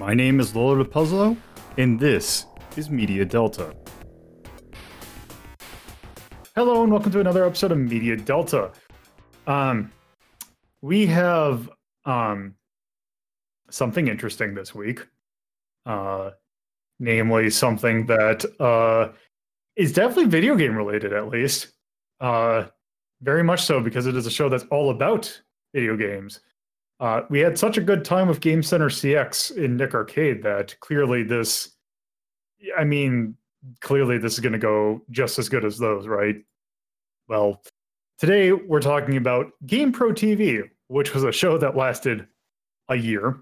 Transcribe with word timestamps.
My 0.00 0.14
name 0.14 0.40
is 0.40 0.56
Lolo 0.56 0.82
Puzzlo, 0.82 1.36
and 1.76 2.00
this 2.00 2.46
is 2.78 2.88
Media 2.88 3.22
Delta. 3.22 3.76
Hello, 6.56 6.82
and 6.82 6.90
welcome 6.90 7.12
to 7.12 7.20
another 7.20 7.44
episode 7.44 7.70
of 7.70 7.76
Media 7.76 8.16
Delta. 8.16 8.72
Um, 9.46 9.92
we 10.80 11.06
have 11.08 11.68
um 12.06 12.54
something 13.70 14.08
interesting 14.08 14.54
this 14.54 14.74
week, 14.74 15.06
uh, 15.84 16.30
namely 16.98 17.50
something 17.50 18.06
that 18.06 18.46
uh 18.58 19.12
is 19.76 19.92
definitely 19.92 20.30
video 20.30 20.56
game 20.56 20.74
related, 20.74 21.12
at 21.12 21.28
least. 21.28 21.74
Uh, 22.20 22.68
very 23.20 23.44
much 23.44 23.64
so 23.64 23.82
because 23.82 24.06
it 24.06 24.16
is 24.16 24.24
a 24.24 24.30
show 24.30 24.48
that's 24.48 24.64
all 24.70 24.88
about 24.88 25.42
video 25.74 25.94
games. 25.94 26.40
Uh, 27.00 27.22
we 27.30 27.40
had 27.40 27.58
such 27.58 27.78
a 27.78 27.80
good 27.80 28.04
time 28.04 28.28
with 28.28 28.40
Game 28.40 28.62
Center 28.62 28.90
CX 28.90 29.56
in 29.56 29.78
Nick 29.78 29.94
Arcade 29.94 30.42
that 30.42 30.78
clearly 30.80 31.22
this, 31.22 31.70
I 32.76 32.84
mean, 32.84 33.36
clearly 33.80 34.18
this 34.18 34.34
is 34.34 34.40
going 34.40 34.52
to 34.52 34.58
go 34.58 35.00
just 35.10 35.38
as 35.38 35.48
good 35.48 35.64
as 35.64 35.78
those, 35.78 36.06
right? 36.06 36.36
Well, 37.26 37.62
today 38.18 38.52
we're 38.52 38.82
talking 38.82 39.16
about 39.16 39.52
Game 39.66 39.92
Pro 39.92 40.10
TV, 40.10 40.68
which 40.88 41.14
was 41.14 41.24
a 41.24 41.32
show 41.32 41.56
that 41.56 41.74
lasted 41.74 42.26
a 42.90 42.96
year. 42.96 43.38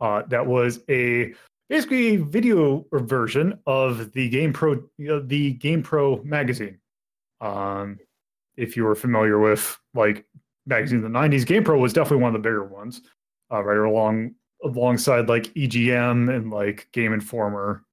Uh, 0.00 0.22
that 0.28 0.44
was 0.44 0.80
a 0.90 1.34
basically 1.68 2.16
a 2.16 2.24
video 2.24 2.84
version 2.92 3.60
of 3.64 4.12
the 4.12 4.28
Game 4.28 4.52
Pro, 4.52 4.72
uh, 4.74 5.20
the 5.22 5.52
Game 5.52 5.84
Pro 5.84 6.20
magazine. 6.24 6.78
Um, 7.40 7.98
if 8.56 8.76
you 8.76 8.84
were 8.84 8.96
familiar 8.96 9.38
with 9.38 9.78
like 9.94 10.26
magazines 10.66 11.04
in 11.04 11.12
the 11.12 11.18
90s 11.18 11.44
gamepro 11.44 11.80
was 11.80 11.92
definitely 11.92 12.22
one 12.22 12.34
of 12.34 12.42
the 12.42 12.48
bigger 12.48 12.64
ones 12.64 13.02
uh, 13.52 13.62
right 13.62 13.78
along 13.78 14.34
alongside 14.64 15.28
like 15.28 15.52
egm 15.54 16.34
and 16.34 16.50
like 16.50 16.88
game 16.92 17.12
informer 17.12 17.84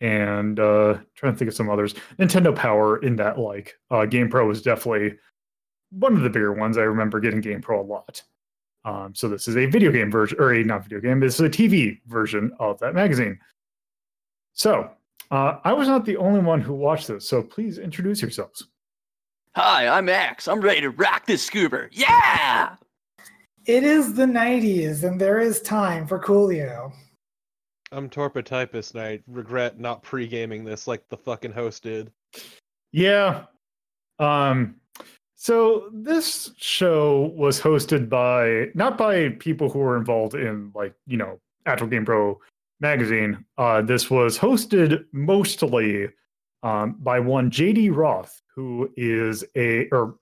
and 0.00 0.60
uh 0.60 0.98
trying 1.14 1.32
to 1.32 1.38
think 1.38 1.48
of 1.48 1.54
some 1.54 1.70
others. 1.70 1.94
Nintendo 2.18 2.54
power 2.54 2.98
in 2.98 3.16
that 3.16 3.38
like 3.38 3.74
uh 3.90 4.06
gamepro 4.06 4.46
was 4.46 4.62
definitely 4.62 5.16
one 5.90 6.14
of 6.14 6.22
the 6.22 6.30
bigger 6.30 6.52
ones. 6.52 6.76
I 6.76 6.82
remember 6.82 7.20
getting 7.20 7.40
gamepro 7.40 7.78
a 7.78 7.82
lot. 7.82 8.22
Um 8.84 9.14
so 9.14 9.28
this 9.28 9.48
is 9.48 9.56
a 9.56 9.66
video 9.66 9.90
game 9.90 10.10
version 10.10 10.38
or 10.40 10.52
a 10.52 10.62
not 10.62 10.82
video 10.82 11.00
game 11.00 11.20
this 11.20 11.34
is 11.34 11.40
a 11.40 11.48
tv 11.48 12.00
version 12.06 12.52
of 12.60 12.78
that 12.80 12.94
magazine. 12.94 13.38
So 14.52 14.90
uh 15.30 15.58
i 15.64 15.72
was 15.72 15.88
not 15.88 16.04
the 16.04 16.18
only 16.18 16.40
one 16.40 16.60
who 16.60 16.74
watched 16.74 17.08
this 17.08 17.26
so 17.26 17.42
please 17.42 17.78
introduce 17.78 18.20
yourselves 18.20 18.68
Hi, 19.56 19.86
I'm 19.86 20.08
Axe. 20.08 20.48
I'm 20.48 20.60
ready 20.60 20.80
to 20.80 20.90
rock 20.90 21.26
this 21.26 21.44
scuba. 21.44 21.86
Yeah! 21.92 22.74
It 23.66 23.84
is 23.84 24.14
the 24.14 24.24
90s, 24.24 25.04
and 25.04 25.20
there 25.20 25.38
is 25.38 25.62
time 25.62 26.08
for 26.08 26.18
Coolio. 26.18 26.92
I'm 27.92 28.10
Torpotypus, 28.10 28.94
and 28.94 29.00
I 29.00 29.20
regret 29.28 29.78
not 29.78 30.02
pre-gaming 30.02 30.64
this 30.64 30.88
like 30.88 31.08
the 31.08 31.16
fucking 31.16 31.52
host 31.52 31.84
did. 31.84 32.10
Yeah. 32.90 33.44
Um 34.18 34.74
so 35.36 35.88
this 35.92 36.50
show 36.56 37.32
was 37.36 37.60
hosted 37.60 38.08
by 38.08 38.70
not 38.74 38.98
by 38.98 39.28
people 39.38 39.70
who 39.70 39.78
were 39.78 39.96
involved 39.96 40.34
in 40.34 40.72
like, 40.74 40.94
you 41.06 41.16
know, 41.16 41.38
Actual 41.66 41.86
Game 41.86 42.04
Pro 42.04 42.40
magazine. 42.80 43.44
Uh 43.56 43.82
this 43.82 44.10
was 44.10 44.36
hosted 44.36 45.04
mostly 45.12 46.08
um 46.64 46.96
by 46.98 47.20
one 47.20 47.50
JD 47.52 47.94
Roth, 47.94 48.42
who 48.54 48.90
is 48.96 49.44
a 49.56 49.88
or 49.90 50.16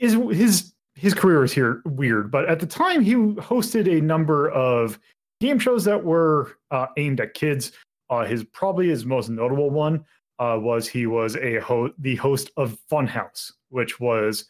is 0.00 0.14
his 0.36 0.74
his 0.94 1.14
career 1.14 1.42
is 1.44 1.52
here 1.52 1.82
weird, 1.84 2.30
but 2.30 2.48
at 2.48 2.60
the 2.60 2.66
time 2.66 3.00
he 3.02 3.14
hosted 3.14 3.90
a 3.90 4.00
number 4.00 4.50
of 4.50 4.98
game 5.40 5.58
shows 5.58 5.84
that 5.84 6.02
were 6.02 6.58
uh, 6.70 6.86
aimed 6.96 7.20
at 7.20 7.34
kids. 7.34 7.72
Uh, 8.10 8.24
his 8.24 8.44
probably 8.44 8.88
his 8.88 9.06
most 9.06 9.30
notable 9.30 9.70
one 9.70 10.04
uh, 10.38 10.58
was 10.60 10.86
he 10.86 11.06
was 11.06 11.36
a 11.36 11.58
ho- 11.60 11.92
the 11.98 12.16
host 12.16 12.50
of 12.56 12.78
Funhouse, 12.90 13.52
which 13.70 13.98
was 14.00 14.46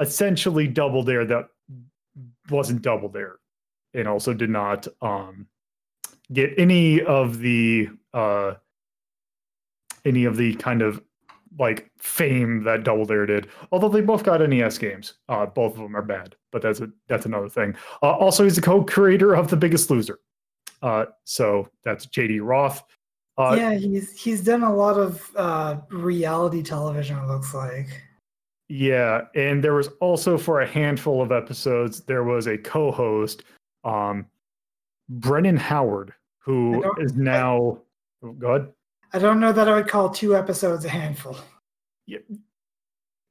essentially 0.00 0.66
Double 0.66 1.02
Dare 1.02 1.24
that 1.24 1.46
wasn't 2.50 2.82
Double 2.82 3.08
Dare, 3.08 3.36
and 3.94 4.08
also 4.08 4.34
did 4.34 4.50
not 4.50 4.88
um, 5.02 5.46
get 6.32 6.52
any 6.58 7.00
of 7.02 7.38
the 7.38 7.88
uh, 8.12 8.54
any 10.04 10.24
of 10.24 10.36
the 10.36 10.54
kind 10.56 10.82
of 10.82 11.02
like 11.58 11.90
fame 11.98 12.62
that 12.64 12.84
Double 12.84 13.04
Dare 13.04 13.26
did. 13.26 13.48
Although 13.72 13.88
they 13.88 14.00
both 14.00 14.24
got 14.24 14.40
NES 14.40 14.78
games, 14.78 15.14
uh, 15.28 15.46
both 15.46 15.72
of 15.72 15.78
them 15.78 15.96
are 15.96 16.02
bad, 16.02 16.36
but 16.52 16.62
that's 16.62 16.80
a 16.80 16.88
that's 17.08 17.26
another 17.26 17.48
thing. 17.48 17.74
Uh, 18.02 18.12
also, 18.12 18.44
he's 18.44 18.56
the 18.56 18.62
co-creator 18.62 19.34
of 19.34 19.48
The 19.48 19.56
Biggest 19.56 19.90
Loser, 19.90 20.18
uh, 20.82 21.06
so 21.24 21.68
that's 21.84 22.06
JD 22.06 22.40
Roth. 22.42 22.82
Uh, 23.36 23.56
yeah, 23.58 23.74
he's 23.74 24.18
he's 24.20 24.42
done 24.42 24.62
a 24.62 24.74
lot 24.74 24.98
of 24.98 25.30
uh, 25.36 25.76
reality 25.90 26.62
television. 26.62 27.18
It 27.18 27.26
looks 27.26 27.54
like. 27.54 27.88
Yeah, 28.68 29.22
and 29.34 29.62
there 29.62 29.74
was 29.74 29.88
also 30.00 30.38
for 30.38 30.62
a 30.62 30.66
handful 30.66 31.20
of 31.20 31.32
episodes 31.32 32.00
there 32.00 32.24
was 32.24 32.46
a 32.46 32.56
co-host, 32.56 33.44
um, 33.84 34.26
Brennan 35.08 35.56
Howard, 35.56 36.14
who 36.38 36.82
is 36.98 37.14
now. 37.14 37.78
I, 38.22 38.32
go 38.38 38.48
ahead. 38.54 38.72
I 39.14 39.18
don't 39.20 39.38
know 39.38 39.52
that 39.52 39.68
I 39.68 39.74
would 39.74 39.86
call 39.86 40.10
two 40.10 40.36
episodes 40.36 40.84
a 40.84 40.88
handful. 40.88 41.36
Yeah. 42.06 42.18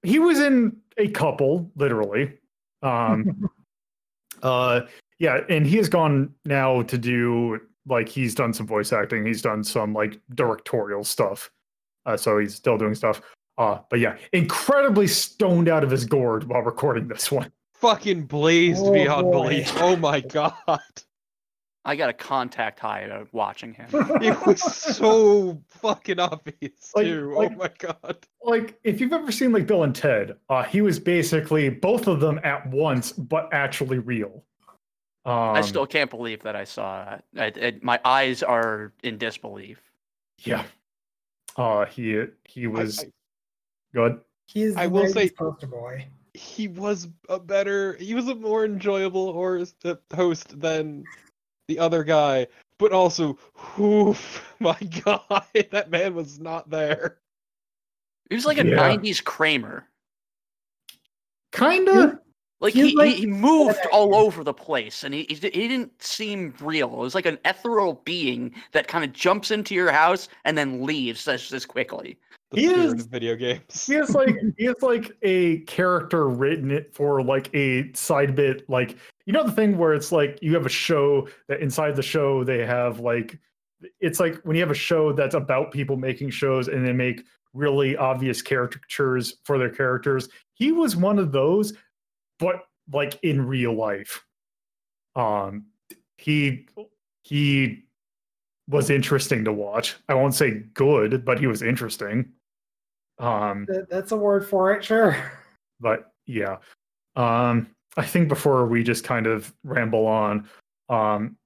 He 0.01 0.17
was 0.17 0.39
in 0.39 0.77
a 0.97 1.09
couple, 1.09 1.69
literally. 1.75 2.39
Um, 2.81 3.49
uh, 4.43 4.81
yeah, 5.19 5.41
and 5.49 5.67
he 5.67 5.75
has 5.77 5.89
gone 5.89 6.33
now 6.45 6.83
to 6.83 6.97
do 6.97 7.59
like 7.85 8.07
he's 8.07 8.33
done 8.33 8.53
some 8.53 8.65
voice 8.65 8.93
acting. 8.93 9.25
He's 9.25 9.41
done 9.41 9.61
some 9.61 9.93
like 9.93 10.21
directorial 10.33 11.03
stuff. 11.03 11.51
Uh, 12.05 12.15
so 12.15 12.39
he's 12.39 12.55
still 12.55 12.77
doing 12.77 12.95
stuff. 12.95 13.21
Uh, 13.57 13.79
but 13.89 13.99
yeah, 13.99 14.15
incredibly 14.31 15.07
stoned 15.07 15.67
out 15.67 15.83
of 15.83 15.91
his 15.91 16.05
gourd 16.05 16.45
while 16.45 16.61
recording 16.61 17.09
this 17.09 17.29
one. 17.29 17.51
Fucking 17.73 18.23
blazed 18.23 18.81
oh, 18.81 18.93
beyond 18.93 19.23
boy. 19.23 19.49
belief. 19.49 19.73
Oh 19.81 19.97
my 19.97 20.21
god. 20.21 20.79
I 21.85 21.95
got 21.95 22.09
a 22.09 22.13
contact 22.13 22.79
high 22.79 23.09
out 23.09 23.27
watching 23.33 23.73
him. 23.73 23.87
it 23.91 24.45
was 24.45 24.61
so 24.61 25.61
fucking 25.67 26.19
obvious 26.19 26.91
like, 26.95 27.05
too. 27.05 27.33
Like, 27.35 27.51
oh 27.51 27.55
my 27.55 27.69
god! 27.77 28.27
Like 28.41 28.79
if 28.83 29.01
you've 29.01 29.11
ever 29.11 29.31
seen 29.31 29.51
like 29.51 29.67
Bill 29.67 29.83
and 29.83 29.93
Ted, 29.93 30.37
uh, 30.49 30.63
he 30.63 30.81
was 30.81 30.99
basically 30.99 31.69
both 31.69 32.07
of 32.07 32.19
them 32.19 32.39
at 32.43 32.65
once, 32.67 33.11
but 33.11 33.49
actually 33.51 33.99
real. 33.99 34.43
Um, 35.25 35.55
I 35.55 35.61
still 35.61 35.85
can't 35.85 36.09
believe 36.09 36.41
that 36.43 36.55
I 36.55 36.63
saw 36.63 37.17
it. 37.33 37.57
it. 37.57 37.83
My 37.83 37.99
eyes 38.03 38.43
are 38.43 38.93
in 39.03 39.17
disbelief. 39.17 39.81
Yeah. 40.39 40.63
Uh 41.55 41.85
he 41.85 42.23
he 42.45 42.67
was 42.67 42.99
I, 42.99 43.03
I, 43.03 43.07
good. 43.93 44.21
He's 44.47 44.75
I 44.75 44.87
will 44.87 45.07
say 45.07 45.29
poster 45.29 45.67
boy. 45.67 46.07
He 46.33 46.67
was 46.67 47.07
a 47.29 47.39
better. 47.39 47.95
He 47.99 48.15
was 48.15 48.27
a 48.27 48.35
more 48.35 48.65
enjoyable 48.65 49.29
or 49.29 49.63
host 50.13 50.59
than 50.59 51.03
the 51.67 51.79
other 51.79 52.03
guy, 52.03 52.47
but 52.77 52.91
also, 52.91 53.37
oof, 53.79 54.53
my 54.59 54.77
god, 55.05 55.45
that 55.71 55.89
man 55.89 56.15
was 56.15 56.39
not 56.39 56.69
there. 56.69 57.17
He 58.29 58.35
was 58.35 58.45
like 58.45 58.57
a 58.57 58.65
yeah. 58.65 58.77
'90s 58.77 59.23
Kramer. 59.23 59.87
Kinda. 61.51 62.19
Like 62.59 62.73
he, 62.73 62.95
like, 62.95 63.15
he 63.15 63.25
moved 63.25 63.85
all 63.91 64.15
over 64.15 64.41
the 64.41 64.53
place, 64.53 65.03
and 65.03 65.13
he, 65.13 65.25
he 65.27 65.35
he 65.35 65.67
didn't 65.67 66.01
seem 66.01 66.53
real. 66.61 66.93
It 66.93 66.97
was 66.97 67.13
like 67.13 67.25
an 67.25 67.37
ethereal 67.43 68.01
being 68.05 68.55
that 68.71 68.87
kind 68.87 69.03
of 69.03 69.11
jumps 69.11 69.51
into 69.51 69.75
your 69.75 69.91
house 69.91 70.29
and 70.45 70.57
then 70.57 70.81
leaves 70.81 71.25
just 71.25 71.51
as 71.51 71.65
quickly. 71.65 72.17
The 72.53 72.61
he 72.61 72.67
is 72.67 73.05
video 73.07 73.35
games. 73.35 73.87
He 73.87 73.95
is 73.95 74.13
like 74.13 74.35
he 74.57 74.65
is 74.65 74.81
like 74.83 75.11
a 75.23 75.59
character 75.61 76.29
written 76.29 76.69
it 76.69 76.93
for 76.93 77.23
like 77.23 77.53
a 77.55 77.91
side 77.93 78.35
bit, 78.35 78.69
like 78.69 78.95
you 79.25 79.33
know 79.33 79.43
the 79.43 79.51
thing 79.51 79.75
where 79.75 79.93
it's 79.93 80.11
like 80.11 80.37
you 80.43 80.53
have 80.53 80.67
a 80.67 80.69
show 80.69 81.27
that 81.47 81.61
inside 81.61 81.95
the 81.95 82.03
show 82.03 82.43
they 82.43 82.63
have 82.63 82.99
like 82.99 83.39
it's 83.99 84.19
like 84.19 84.35
when 84.43 84.55
you 84.55 84.61
have 84.61 84.69
a 84.69 84.75
show 84.75 85.11
that's 85.11 85.33
about 85.33 85.71
people 85.71 85.97
making 85.97 86.29
shows 86.29 86.67
and 86.67 86.85
they 86.85 86.93
make 86.93 87.25
really 87.53 87.97
obvious 87.97 88.43
caricatures 88.43 89.37
for 89.43 89.57
their 89.57 89.71
characters. 89.71 90.29
He 90.53 90.71
was 90.71 90.95
one 90.95 91.17
of 91.17 91.31
those, 91.31 91.73
but 92.37 92.67
like 92.91 93.17
in 93.23 93.47
real 93.47 93.73
life. 93.73 94.23
Um 95.15 95.65
he 96.17 96.67
he 97.23 97.85
was 98.69 98.91
interesting 98.91 99.43
to 99.45 99.51
watch. 99.51 99.95
I 100.07 100.13
won't 100.13 100.35
say 100.35 100.63
good, 100.75 101.25
but 101.25 101.39
he 101.39 101.47
was 101.47 101.63
interesting. 101.63 102.31
Um 103.23 103.67
that's 103.89 104.11
a 104.11 104.17
word 104.17 104.45
for 104.47 104.73
it, 104.73 104.83
sure. 104.83 105.15
But 105.79 106.11
yeah. 106.25 106.57
Um 107.15 107.67
I 107.95 108.03
think 108.05 108.27
before 108.27 108.65
we 108.65 108.83
just 108.83 109.03
kind 109.03 109.27
of 109.27 109.53
ramble 109.63 110.07
on, 110.07 110.49
um, 110.89 111.37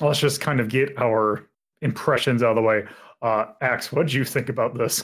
let's 0.00 0.20
just 0.20 0.40
kind 0.40 0.60
of 0.60 0.68
get 0.68 0.96
our 0.98 1.48
impressions 1.80 2.42
out 2.42 2.50
of 2.50 2.56
the 2.56 2.62
way. 2.62 2.84
Uh, 3.22 3.46
Axe, 3.62 3.90
what 3.90 4.08
do 4.08 4.16
you 4.18 4.24
think 4.24 4.50
about 4.50 4.76
this? 4.76 5.02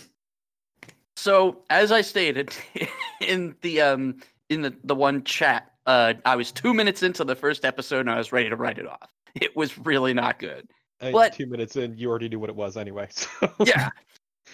So, 1.17 1.63
as 1.71 1.91
I 1.91 2.03
stated 2.03 2.55
in 3.21 3.55
the 3.63 3.81
um 3.81 4.21
in 4.51 4.63
the 4.63 4.75
the 4.85 4.95
one 4.95 5.25
chat, 5.25 5.73
uh, 5.87 6.15
I 6.25 6.37
was 6.37 6.53
two 6.53 6.75
minutes 6.75 7.03
into 7.03 7.25
the 7.25 7.35
first 7.37 7.65
episode 7.65 8.01
and 8.01 8.11
I 8.11 8.19
was 8.19 8.33
ready 8.33 8.49
to 8.51 8.57
write 8.57 8.79
it 8.79 8.87
off. 8.87 9.09
It 9.35 9.57
was 9.57 9.79
really 9.79 10.13
not 10.13 10.39
good. 10.39 10.69
And 11.01 11.13
But- 11.13 11.33
two 11.33 11.47
minutes 11.47 11.77
in, 11.77 11.97
you 11.97 12.11
already 12.11 12.29
knew 12.29 12.39
what 12.39 12.51
it 12.51 12.57
was 12.57 12.77
anyway. 12.77 13.09
So. 13.41 13.51
Yeah. 13.65 13.89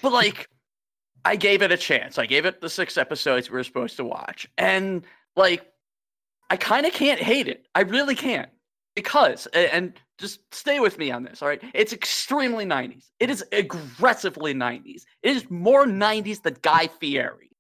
but 0.03 0.13
like 0.13 0.49
I 1.27 1.35
gave 1.35 1.61
it 1.61 1.73
a 1.73 1.77
chance. 1.77 2.19
I 2.19 2.27
gave 2.27 2.45
it 2.47 2.61
the 2.61 2.71
six 2.71 2.97
episodes 2.97 3.51
we 3.51 3.57
were 3.57 3.65
supposed 3.65 3.97
to 3.97 4.05
watch. 4.05 4.49
And 4.59 5.05
like 5.35 5.67
I 6.51 6.57
kind 6.57 6.87
of 6.87 6.93
can't 6.93 7.21
hate 7.21 7.49
it. 7.49 7.67
I 7.75 7.81
really 7.81 8.15
can't. 8.15 8.49
Because 8.95 9.47
and 9.49 9.93
just 10.19 10.41
stay 10.55 10.79
with 10.79 10.99
me 10.99 11.11
on 11.11 11.25
this, 11.25 11.43
all 11.43 11.49
right? 11.49 11.61
It's 11.75 11.93
extremely 11.93 12.65
90s. 12.65 13.11
It 13.19 13.29
is 13.29 13.45
aggressively 13.51 14.55
90s. 14.55 15.03
It 15.25 15.37
is 15.37 15.51
more 15.51 15.85
90s 15.85 16.43
than 16.43 16.57
Guy 16.63 16.87
Fieri. 16.87 17.51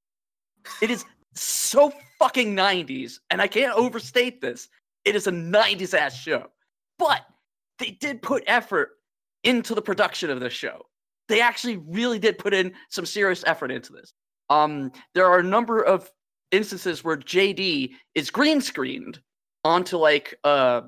It 0.81 0.91
is 0.91 1.05
so 1.35 1.93
fucking 2.21 2.55
90s, 2.55 3.19
and 3.31 3.43
I 3.43 3.49
can't 3.49 3.77
overstate 3.77 4.41
this. 4.41 4.69
It 5.05 5.17
is 5.17 5.27
a 5.27 5.33
90s 5.33 5.93
ass 5.93 6.17
show. 6.17 6.47
But 6.99 7.27
they 7.79 7.91
did 7.91 8.23
put 8.23 8.45
effort 8.47 8.93
into 9.43 9.75
the 9.75 9.83
production 9.83 10.31
of 10.31 10.41
this 10.41 10.55
show. 10.55 10.87
They 11.29 11.41
actually 11.41 11.79
really 11.79 12.19
did 12.19 12.39
put 12.39 12.55
in 12.55 12.73
some 12.91 13.07
serious 13.07 13.45
effort 13.47 13.71
into 13.71 13.93
this. 13.93 14.13
Um, 14.49 14.93
there 15.15 15.27
are 15.27 15.41
a 15.41 15.45
number 15.45 15.83
of 15.83 16.11
instances 16.53 17.03
where 17.03 17.17
JD 17.17 17.93
is 18.15 18.31
green 18.31 18.61
screened 18.61 19.21
onto 19.65 19.97
like 19.97 20.35
a 20.45 20.85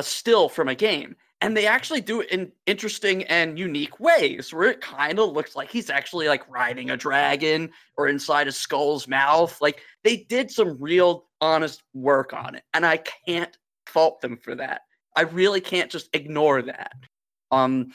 still 0.00 0.48
from 0.48 0.68
a 0.68 0.74
game, 0.74 1.16
and 1.40 1.56
they 1.56 1.66
actually 1.66 2.00
do 2.00 2.20
it 2.22 2.30
in 2.30 2.50
interesting 2.66 3.24
and 3.24 3.58
unique 3.58 4.00
ways 4.00 4.52
where 4.52 4.70
it 4.70 4.80
kind 4.80 5.18
of 5.18 5.32
looks 5.32 5.54
like 5.54 5.70
he's 5.70 5.90
actually 5.90 6.28
like 6.28 6.48
riding 6.50 6.90
a 6.90 6.96
dragon 6.96 7.70
or 7.98 8.08
inside 8.08 8.48
a 8.48 8.52
skull's 8.52 9.06
mouth. 9.06 9.60
Like 9.60 9.82
they 10.02 10.26
did 10.28 10.50
some 10.50 10.80
real 10.80 11.26
honest 11.40 11.82
work 11.92 12.32
on 12.32 12.54
it, 12.54 12.64
and 12.72 12.86
I 12.86 12.98
can't 13.26 13.56
fault 13.86 14.20
them 14.20 14.38
for 14.38 14.54
that. 14.54 14.82
I 15.14 15.22
really 15.22 15.60
can't 15.60 15.90
just 15.90 16.08
ignore 16.14 16.62
that. 16.62 16.92
Um, 17.50 17.92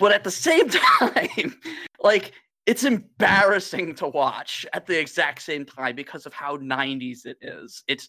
but 0.00 0.12
at 0.12 0.24
the 0.24 0.30
same 0.30 0.68
time, 0.98 1.54
like 2.00 2.32
it's 2.66 2.84
embarrassing 2.84 3.94
to 3.96 4.08
watch 4.08 4.66
at 4.72 4.86
the 4.86 4.98
exact 4.98 5.42
same 5.42 5.64
time 5.64 5.94
because 5.94 6.26
of 6.26 6.32
how 6.32 6.56
90s 6.56 7.26
it 7.26 7.36
is. 7.40 7.84
It's 7.86 8.08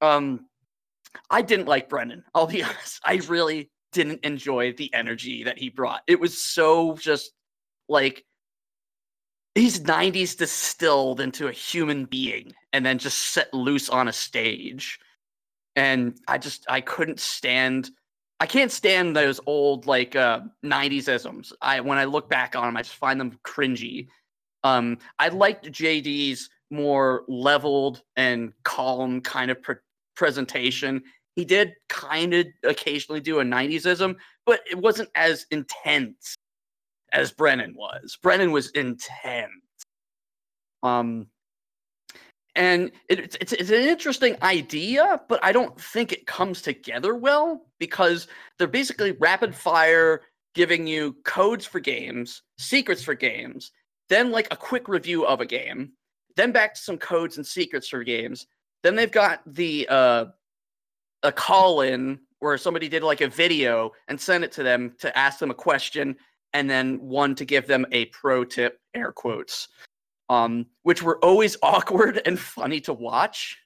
um 0.00 0.46
I 1.30 1.42
didn't 1.42 1.66
like 1.66 1.90
Brennan, 1.90 2.24
I'll 2.34 2.46
be 2.46 2.62
honest. 2.62 3.00
I 3.04 3.16
really 3.28 3.70
didn't 3.92 4.24
enjoy 4.24 4.72
the 4.72 4.92
energy 4.94 5.44
that 5.44 5.58
he 5.58 5.68
brought. 5.68 6.02
It 6.06 6.20
was 6.20 6.42
so 6.42 6.94
just 6.94 7.32
like 7.88 8.24
he's 9.54 9.80
90s 9.80 10.36
distilled 10.36 11.20
into 11.20 11.48
a 11.48 11.52
human 11.52 12.04
being 12.04 12.52
and 12.72 12.84
then 12.84 12.98
just 12.98 13.18
set 13.32 13.52
loose 13.52 13.88
on 13.88 14.08
a 14.08 14.12
stage. 14.12 14.98
And 15.74 16.18
I 16.28 16.38
just 16.38 16.64
I 16.68 16.80
couldn't 16.80 17.20
stand 17.20 17.90
I 18.38 18.46
can't 18.46 18.70
stand 18.70 19.16
those 19.16 19.40
old 19.46 19.86
like 19.86 20.14
uh 20.14 20.40
90s 20.64 21.08
isms. 21.08 21.52
I 21.62 21.80
when 21.80 21.98
I 21.98 22.04
look 22.04 22.28
back 22.28 22.54
on 22.54 22.66
them, 22.66 22.76
I 22.76 22.82
just 22.82 22.96
find 22.96 23.18
them 23.18 23.38
cringy. 23.44 24.08
Um, 24.64 24.98
I 25.18 25.28
liked 25.28 25.70
JD's 25.70 26.50
more 26.70 27.24
leveled 27.28 28.02
and 28.16 28.52
calm 28.64 29.20
kind 29.20 29.50
of 29.50 29.62
pre- 29.62 29.76
presentation. 30.16 31.02
He 31.36 31.44
did 31.44 31.74
kind 31.88 32.34
of 32.34 32.46
occasionally 32.64 33.20
do 33.20 33.40
a 33.40 33.44
90s 33.44 33.86
ism, 33.86 34.16
but 34.44 34.60
it 34.68 34.76
wasn't 34.76 35.10
as 35.14 35.46
intense 35.50 36.34
as 37.12 37.30
Brennan 37.30 37.74
was. 37.76 38.18
Brennan 38.22 38.50
was 38.52 38.70
intense. 38.70 39.52
Um, 40.82 41.28
and 42.56 42.90
it, 43.10 43.36
it's, 43.40 43.52
it's 43.52 43.70
an 43.70 43.82
interesting 43.82 44.36
idea, 44.42 45.20
but 45.28 45.38
I 45.44 45.52
don't 45.52 45.78
think 45.78 46.10
it 46.10 46.26
comes 46.26 46.62
together 46.62 47.14
well 47.14 47.66
because 47.78 48.28
they're 48.58 48.66
basically 48.66 49.12
rapid 49.12 49.54
fire 49.54 50.22
giving 50.54 50.86
you 50.86 51.14
codes 51.24 51.66
for 51.66 51.80
games, 51.80 52.42
secrets 52.56 53.02
for 53.02 53.14
games, 53.14 53.72
then 54.08 54.30
like 54.30 54.48
a 54.50 54.56
quick 54.56 54.88
review 54.88 55.26
of 55.26 55.42
a 55.42 55.46
game, 55.46 55.92
then 56.34 56.50
back 56.50 56.74
to 56.74 56.80
some 56.80 56.96
codes 56.96 57.36
and 57.36 57.46
secrets 57.46 57.88
for 57.88 58.02
games. 58.02 58.46
Then 58.82 58.96
they've 58.96 59.12
got 59.12 59.42
the 59.46 59.86
uh, 59.90 60.24
a 61.22 61.32
call 61.32 61.82
in 61.82 62.18
where 62.38 62.56
somebody 62.56 62.88
did 62.88 63.02
like 63.02 63.20
a 63.20 63.28
video 63.28 63.92
and 64.08 64.18
sent 64.18 64.44
it 64.44 64.52
to 64.52 64.62
them 64.62 64.94
to 64.98 65.16
ask 65.16 65.38
them 65.38 65.50
a 65.50 65.54
question, 65.54 66.16
and 66.54 66.70
then 66.70 66.98
one 67.00 67.34
to 67.34 67.44
give 67.44 67.66
them 67.66 67.84
a 67.92 68.06
pro 68.06 68.44
tip, 68.44 68.80
air 68.94 69.12
quotes 69.12 69.68
um, 70.28 70.66
which 70.82 71.02
were 71.02 71.18
always 71.24 71.56
awkward 71.62 72.20
and 72.26 72.38
funny 72.38 72.80
to 72.82 72.92
watch 72.92 73.56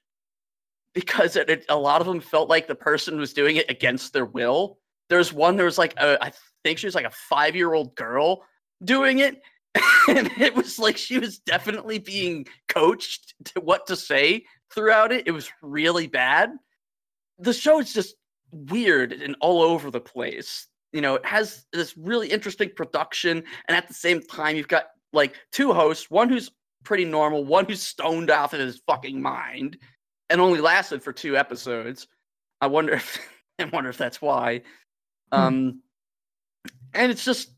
because 0.93 1.35
it, 1.35 1.49
it- 1.49 1.65
a 1.69 1.75
lot 1.77 2.01
of 2.01 2.07
them 2.07 2.19
felt 2.19 2.49
like 2.49 2.67
the 2.67 2.75
person 2.75 3.19
was 3.19 3.33
doing 3.33 3.55
it 3.57 3.69
against 3.69 4.13
their 4.13 4.25
will. 4.25 4.77
There's 5.09 5.33
one, 5.33 5.55
there 5.55 5.65
was 5.65 5.77
like, 5.77 5.93
a, 5.97 6.17
I 6.23 6.31
think 6.63 6.77
she 6.79 6.87
was 6.87 6.95
like 6.95 7.05
a 7.05 7.11
five 7.29 7.55
year 7.55 7.73
old 7.73 7.95
girl 7.95 8.43
doing 8.83 9.19
it. 9.19 9.41
And 10.09 10.31
it 10.39 10.55
was 10.55 10.79
like 10.79 10.97
she 10.97 11.19
was 11.19 11.37
definitely 11.39 11.99
being 11.99 12.47
coached 12.67 13.35
to 13.45 13.61
what 13.61 13.85
to 13.85 13.95
say 13.95 14.43
throughout 14.73 15.11
it. 15.11 15.27
It 15.27 15.31
was 15.31 15.49
really 15.61 16.07
bad. 16.07 16.49
The 17.37 17.53
show 17.53 17.79
is 17.79 17.93
just 17.93 18.15
weird 18.51 19.13
and 19.13 19.35
all 19.41 19.61
over 19.61 19.91
the 19.91 20.01
place. 20.01 20.67
You 20.91 21.01
know, 21.01 21.15
it 21.15 21.25
has 21.25 21.67
this 21.71 21.95
really 21.95 22.29
interesting 22.29 22.71
production, 22.75 23.43
and 23.67 23.77
at 23.77 23.87
the 23.87 23.93
same 23.93 24.21
time, 24.23 24.55
you've 24.57 24.67
got 24.67 24.87
like 25.13 25.35
two 25.51 25.73
hosts, 25.73 26.09
one 26.09 26.29
who's 26.29 26.51
pretty 26.83 27.05
normal, 27.05 27.45
one 27.45 27.65
who's 27.65 27.83
stoned 27.83 28.29
off 28.31 28.53
of 28.53 28.59
his 28.59 28.81
fucking 28.87 29.21
mind, 29.21 29.77
and 30.29 30.41
only 30.41 30.61
lasted 30.61 31.03
for 31.03 31.13
two 31.13 31.37
episodes. 31.37 32.07
I 32.59 32.67
wonder 32.67 32.93
if 32.93 33.19
I 33.59 33.65
wonder 33.65 33.89
if 33.89 33.97
that's 33.97 34.21
why. 34.21 34.61
Um, 35.31 35.81
and 36.93 37.11
it's 37.11 37.23
just 37.23 37.51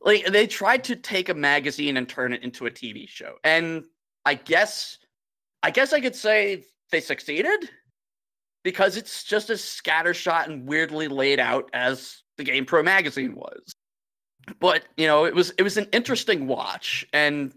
like 0.00 0.26
they 0.26 0.46
tried 0.46 0.84
to 0.84 0.96
take 0.96 1.28
a 1.28 1.34
magazine 1.34 1.96
and 1.96 2.08
turn 2.08 2.32
it 2.32 2.42
into 2.42 2.66
a 2.66 2.70
TV 2.70 3.08
show, 3.08 3.34
and 3.44 3.84
I 4.24 4.34
guess, 4.34 4.98
I 5.62 5.70
guess 5.70 5.92
I 5.92 6.00
could 6.00 6.16
say 6.16 6.64
they 6.90 7.00
succeeded 7.00 7.70
because 8.62 8.96
it's 8.96 9.24
just 9.24 9.50
as 9.50 9.60
scattershot 9.60 10.46
and 10.46 10.66
weirdly 10.66 11.08
laid 11.08 11.38
out 11.38 11.68
as 11.74 12.22
the 12.38 12.44
Game 12.44 12.64
Pro 12.64 12.82
magazine 12.82 13.34
was 13.34 13.74
but 14.60 14.84
you 14.96 15.06
know 15.06 15.24
it 15.24 15.34
was 15.34 15.50
it 15.58 15.62
was 15.62 15.76
an 15.76 15.86
interesting 15.92 16.46
watch 16.46 17.06
and 17.12 17.54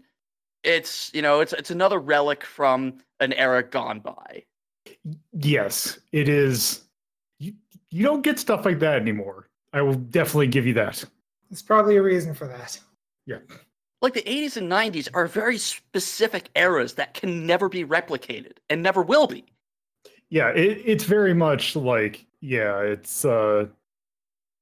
it's 0.64 1.12
you 1.14 1.22
know 1.22 1.40
it's 1.40 1.52
it's 1.52 1.70
another 1.70 1.98
relic 1.98 2.44
from 2.44 2.98
an 3.20 3.32
era 3.34 3.62
gone 3.62 4.00
by 4.00 4.42
Yes, 5.32 5.98
it 6.12 6.28
is. 6.28 6.84
You, 7.38 7.54
you 7.90 8.02
don't 8.02 8.22
get 8.22 8.38
stuff 8.38 8.64
like 8.64 8.78
that 8.80 9.00
anymore. 9.00 9.48
I 9.72 9.82
will 9.82 9.94
definitely 9.94 10.48
give 10.48 10.66
you 10.66 10.74
that. 10.74 11.04
There's 11.50 11.62
probably 11.62 11.96
a 11.96 12.02
reason 12.02 12.34
for 12.34 12.46
that. 12.48 12.78
Yeah. 13.26 13.38
Like 14.00 14.14
the 14.14 14.22
80s 14.22 14.56
and 14.56 14.70
90s 14.70 15.08
are 15.12 15.26
very 15.26 15.58
specific 15.58 16.48
eras 16.54 16.94
that 16.94 17.14
can 17.14 17.46
never 17.46 17.68
be 17.68 17.84
replicated 17.84 18.52
and 18.70 18.82
never 18.82 19.02
will 19.02 19.26
be 19.26 19.44
Yeah, 20.30 20.48
it, 20.50 20.82
it's 20.84 21.04
very 21.04 21.34
much 21.34 21.74
like 21.74 22.24
yeah, 22.40 22.78
it's 22.78 23.24
uh, 23.24 23.66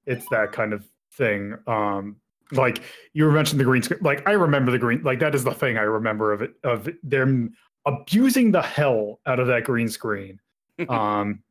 it's 0.06 0.26
that 0.30 0.52
kind 0.52 0.73
of 0.73 0.88
thing. 1.16 1.56
Um, 1.66 2.16
like 2.52 2.82
you 3.12 3.25
were 3.25 3.32
mentioning 3.32 3.58
the 3.58 3.64
green 3.64 3.82
screen. 3.82 4.00
Like 4.02 4.26
I 4.28 4.32
remember 4.32 4.70
the 4.70 4.78
green. 4.78 5.02
Like 5.02 5.18
that 5.20 5.35
is 5.35 5.44
the 5.44 5.54
thing 5.54 5.76
I 5.78 5.82
remember 5.82 6.32
of 6.32 6.42
it 6.42 6.54
of 6.62 6.88
them 7.02 7.54
abusing 7.87 8.52
the 8.52 8.62
hell 8.62 9.20
out 9.26 9.40
of 9.40 9.46
that 9.49 9.64
green 9.64 9.88
screen. 9.88 10.40
um 10.90 11.42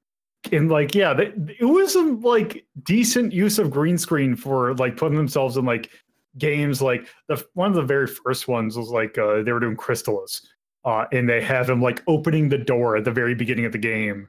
and 0.52 0.70
like 0.70 0.94
yeah 0.94 1.14
they, 1.14 1.34
it 1.60 1.66
was 1.66 1.94
some 1.94 2.22
like 2.22 2.66
decent 2.84 3.34
use 3.34 3.60
of 3.60 3.72
green 3.72 3.98
screen 3.98 4.36
for 4.36 4.74
like 4.76 4.98
putting 4.98 5.18
themselves 5.18 5.58
in 5.58 5.66
like 5.66 5.92
games 6.38 6.82
like 6.82 7.08
the 7.28 7.44
one 7.54 7.70
of 7.70 7.76
the 7.76 7.82
very 7.82 8.08
first 8.08 8.48
ones 8.48 8.78
was 8.78 8.90
like 8.90 9.18
uh 9.18 9.42
they 9.42 9.52
were 9.52 9.60
doing 9.60 9.76
crystalis 9.76 10.42
uh 10.84 11.06
and 11.12 11.30
they 11.30 11.42
have 11.42 11.70
him 11.70 11.82
like 11.82 12.04
opening 12.08 12.50
the 12.50 12.58
door 12.58 12.96
at 12.96 13.04
the 13.04 13.12
very 13.12 13.34
beginning 13.34 13.66
of 13.66 13.72
the 13.72 13.78
game 13.78 14.28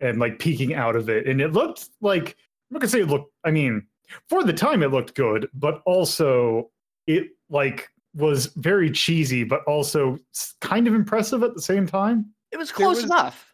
and 0.00 0.18
like 0.18 0.38
peeking 0.38 0.74
out 0.74 0.96
of 0.96 1.08
it 1.08 1.26
and 1.26 1.40
it 1.40 1.52
looked 1.52 1.88
like 2.00 2.30
i'm 2.70 2.74
not 2.74 2.80
gonna 2.80 2.90
say 2.90 3.00
it 3.00 3.08
looked 3.08 3.32
i 3.44 3.50
mean 3.50 3.86
for 4.28 4.44
the 4.44 4.52
time 4.52 4.82
it 4.82 4.90
looked 4.90 5.14
good 5.14 5.48
but 5.54 5.82
also 5.86 6.70
it 7.06 7.28
like 7.50 7.88
was 8.14 8.46
very 8.56 8.90
cheesy 8.90 9.44
but 9.44 9.62
also 9.64 10.18
kind 10.60 10.86
of 10.86 10.94
impressive 10.94 11.42
at 11.42 11.54
the 11.54 11.62
same 11.62 11.86
time 11.86 12.26
it 12.52 12.56
was 12.56 12.70
close 12.72 12.96
was- 12.96 13.04
enough 13.04 13.50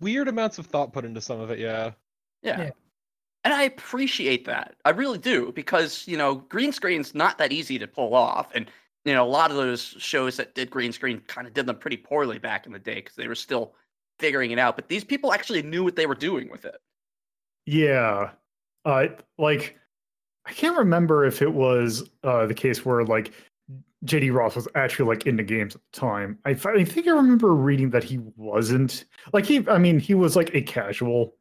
Weird 0.00 0.28
amounts 0.28 0.58
of 0.58 0.64
thought 0.64 0.94
put 0.94 1.04
into 1.04 1.20
some 1.20 1.40
of 1.40 1.50
it, 1.50 1.58
yeah. 1.58 1.90
yeah. 2.42 2.58
Yeah. 2.58 2.70
and 3.44 3.52
i 3.52 3.64
appreciate 3.64 4.46
that 4.46 4.76
i 4.86 4.90
really 4.90 5.18
do 5.18 5.52
because 5.52 6.06
you 6.08 6.16
know 6.16 6.36
green 6.36 6.72
screen's 6.72 7.14
not 7.14 7.36
that 7.38 7.52
easy 7.52 7.78
to 7.78 7.86
pull 7.86 8.14
off 8.14 8.50
and 8.54 8.70
you 9.04 9.12
know 9.12 9.24
a 9.24 9.28
lot 9.28 9.50
of 9.50 9.56
those 9.58 9.82
shows 9.82 10.36
that 10.38 10.54
did 10.54 10.70
green 10.70 10.92
screen 10.92 11.20
kind 11.26 11.46
of 11.46 11.52
did 11.52 11.66
them 11.66 11.76
pretty 11.76 11.96
poorly 11.98 12.38
back 12.38 12.64
in 12.66 12.72
the 12.72 12.78
day 12.78 12.94
because 12.96 13.14
they 13.16 13.28
were 13.28 13.34
still 13.34 13.74
figuring 14.18 14.52
it 14.52 14.58
out 14.58 14.74
but 14.76 14.88
these 14.88 15.04
people 15.04 15.32
actually 15.32 15.62
knew 15.62 15.84
what 15.84 15.96
they 15.96 16.06
were 16.06 16.14
doing 16.14 16.48
with 16.50 16.64
it 16.64 16.76
Yeah. 17.66 18.30
Uh 18.84 19.06
like 19.38 19.76
I 20.46 20.52
can't 20.52 20.78
remember 20.78 21.24
if 21.24 21.42
it 21.42 21.52
was 21.52 22.08
uh 22.24 22.46
the 22.46 22.54
case 22.54 22.84
where 22.84 23.04
like 23.04 23.32
JD 24.04 24.32
Roth 24.32 24.56
was 24.56 24.66
actually 24.74 25.08
like 25.08 25.26
in 25.26 25.36
the 25.36 25.42
games 25.42 25.74
at 25.74 25.82
the 25.92 26.00
time. 26.00 26.38
I, 26.46 26.50
I 26.50 26.84
think 26.84 27.06
I 27.06 27.10
remember 27.10 27.54
reading 27.54 27.90
that 27.90 28.02
he 28.02 28.18
wasn't. 28.36 29.04
Like 29.32 29.44
he 29.44 29.66
I 29.68 29.78
mean 29.78 29.98
he 29.98 30.14
was 30.14 30.36
like 30.36 30.54
a 30.54 30.62
casual 30.62 31.36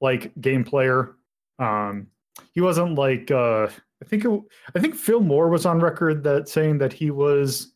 like 0.00 0.32
game 0.40 0.64
player. 0.64 1.16
Um, 1.58 2.08
he 2.52 2.60
wasn't 2.60 2.94
like 2.94 3.30
uh, 3.30 3.68
I 4.02 4.06
think 4.06 4.24
it, 4.24 4.40
I 4.74 4.80
think 4.80 4.94
Phil 4.94 5.20
Moore 5.20 5.48
was 5.48 5.66
on 5.66 5.80
record 5.80 6.22
that 6.24 6.48
saying 6.48 6.78
that 6.78 6.92
he 6.92 7.10
was 7.10 7.72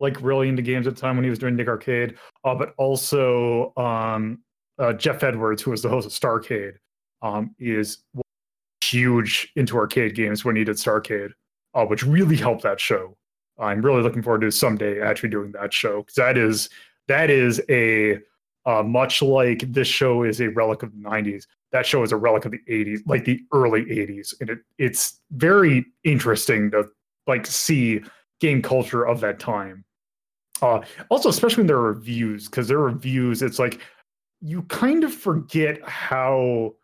like 0.00 0.20
really 0.20 0.48
into 0.48 0.62
games 0.62 0.86
at 0.86 0.94
the 0.94 1.00
time 1.00 1.16
when 1.16 1.24
he 1.24 1.30
was 1.30 1.38
doing 1.38 1.54
Nick 1.54 1.68
Arcade, 1.68 2.16
uh, 2.44 2.54
but 2.54 2.74
also 2.78 3.72
um, 3.76 4.40
uh, 4.78 4.92
Geoff 4.92 5.22
Edwards, 5.22 5.62
who 5.62 5.70
was 5.70 5.82
the 5.82 5.88
host 5.88 6.06
of 6.06 6.12
Starcade, 6.12 6.74
um, 7.24 7.54
is 7.58 7.98
huge 8.84 9.50
into 9.56 9.76
arcade 9.76 10.14
games 10.14 10.44
when 10.44 10.54
he 10.54 10.62
did 10.62 10.76
Starcade, 10.76 11.30
uh, 11.72 11.84
which 11.86 12.04
really 12.04 12.36
helped 12.36 12.62
that 12.62 12.78
show. 12.78 13.16
I'm 13.58 13.82
really 13.82 14.02
looking 14.02 14.22
forward 14.22 14.42
to 14.42 14.50
someday 14.50 15.00
actually 15.00 15.30
doing 15.30 15.50
that 15.52 15.72
show 15.72 16.02
because 16.02 16.16
that 16.16 16.36
is 16.36 16.68
that 17.08 17.30
is 17.30 17.60
a 17.68 18.18
uh, 18.66 18.82
much 18.82 19.22
like 19.22 19.72
this 19.72 19.88
show 19.88 20.22
is 20.22 20.40
a 20.40 20.50
relic 20.50 20.82
of 20.82 20.92
the 20.92 20.98
90s. 20.98 21.44
That 21.72 21.86
show 21.86 22.02
is 22.02 22.12
a 22.12 22.16
relic 22.16 22.44
of 22.44 22.52
the 22.52 22.60
80s, 22.68 23.00
like 23.06 23.24
the 23.24 23.40
early 23.52 23.84
80s, 23.84 24.34
and 24.40 24.50
it 24.50 24.58
it's 24.78 25.20
very 25.30 25.86
interesting 26.04 26.70
to 26.72 26.88
like 27.26 27.46
see 27.46 28.02
game 28.40 28.60
culture 28.60 29.06
of 29.06 29.20
that 29.20 29.40
time. 29.40 29.84
Uh, 30.60 30.80
also, 31.08 31.28
especially 31.28 31.62
in 31.62 31.66
their 31.66 31.80
reviews, 31.80 32.46
because 32.46 32.68
their 32.68 32.78
reviews, 32.78 33.42
it's 33.42 33.58
like 33.58 33.80
you 34.40 34.62
kind 34.64 35.04
of 35.04 35.12
forget 35.12 35.80
how 35.88 36.74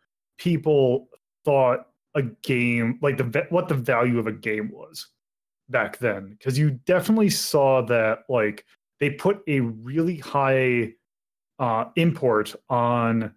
people 0.41 1.07
thought 1.45 1.85
a 2.15 2.23
game 2.41 2.97
like 3.01 3.17
the 3.17 3.45
what 3.49 3.67
the 3.67 3.75
value 3.75 4.17
of 4.17 4.25
a 4.25 4.31
game 4.31 4.71
was 4.73 5.07
back 5.69 5.99
then. 5.99 6.31
Because 6.31 6.57
you 6.57 6.71
definitely 6.71 7.29
saw 7.29 7.81
that 7.83 8.23
like 8.27 8.65
they 8.99 9.11
put 9.11 9.41
a 9.47 9.59
really 9.59 10.17
high 10.17 10.93
uh, 11.59 11.85
import 11.95 12.55
on 12.69 13.33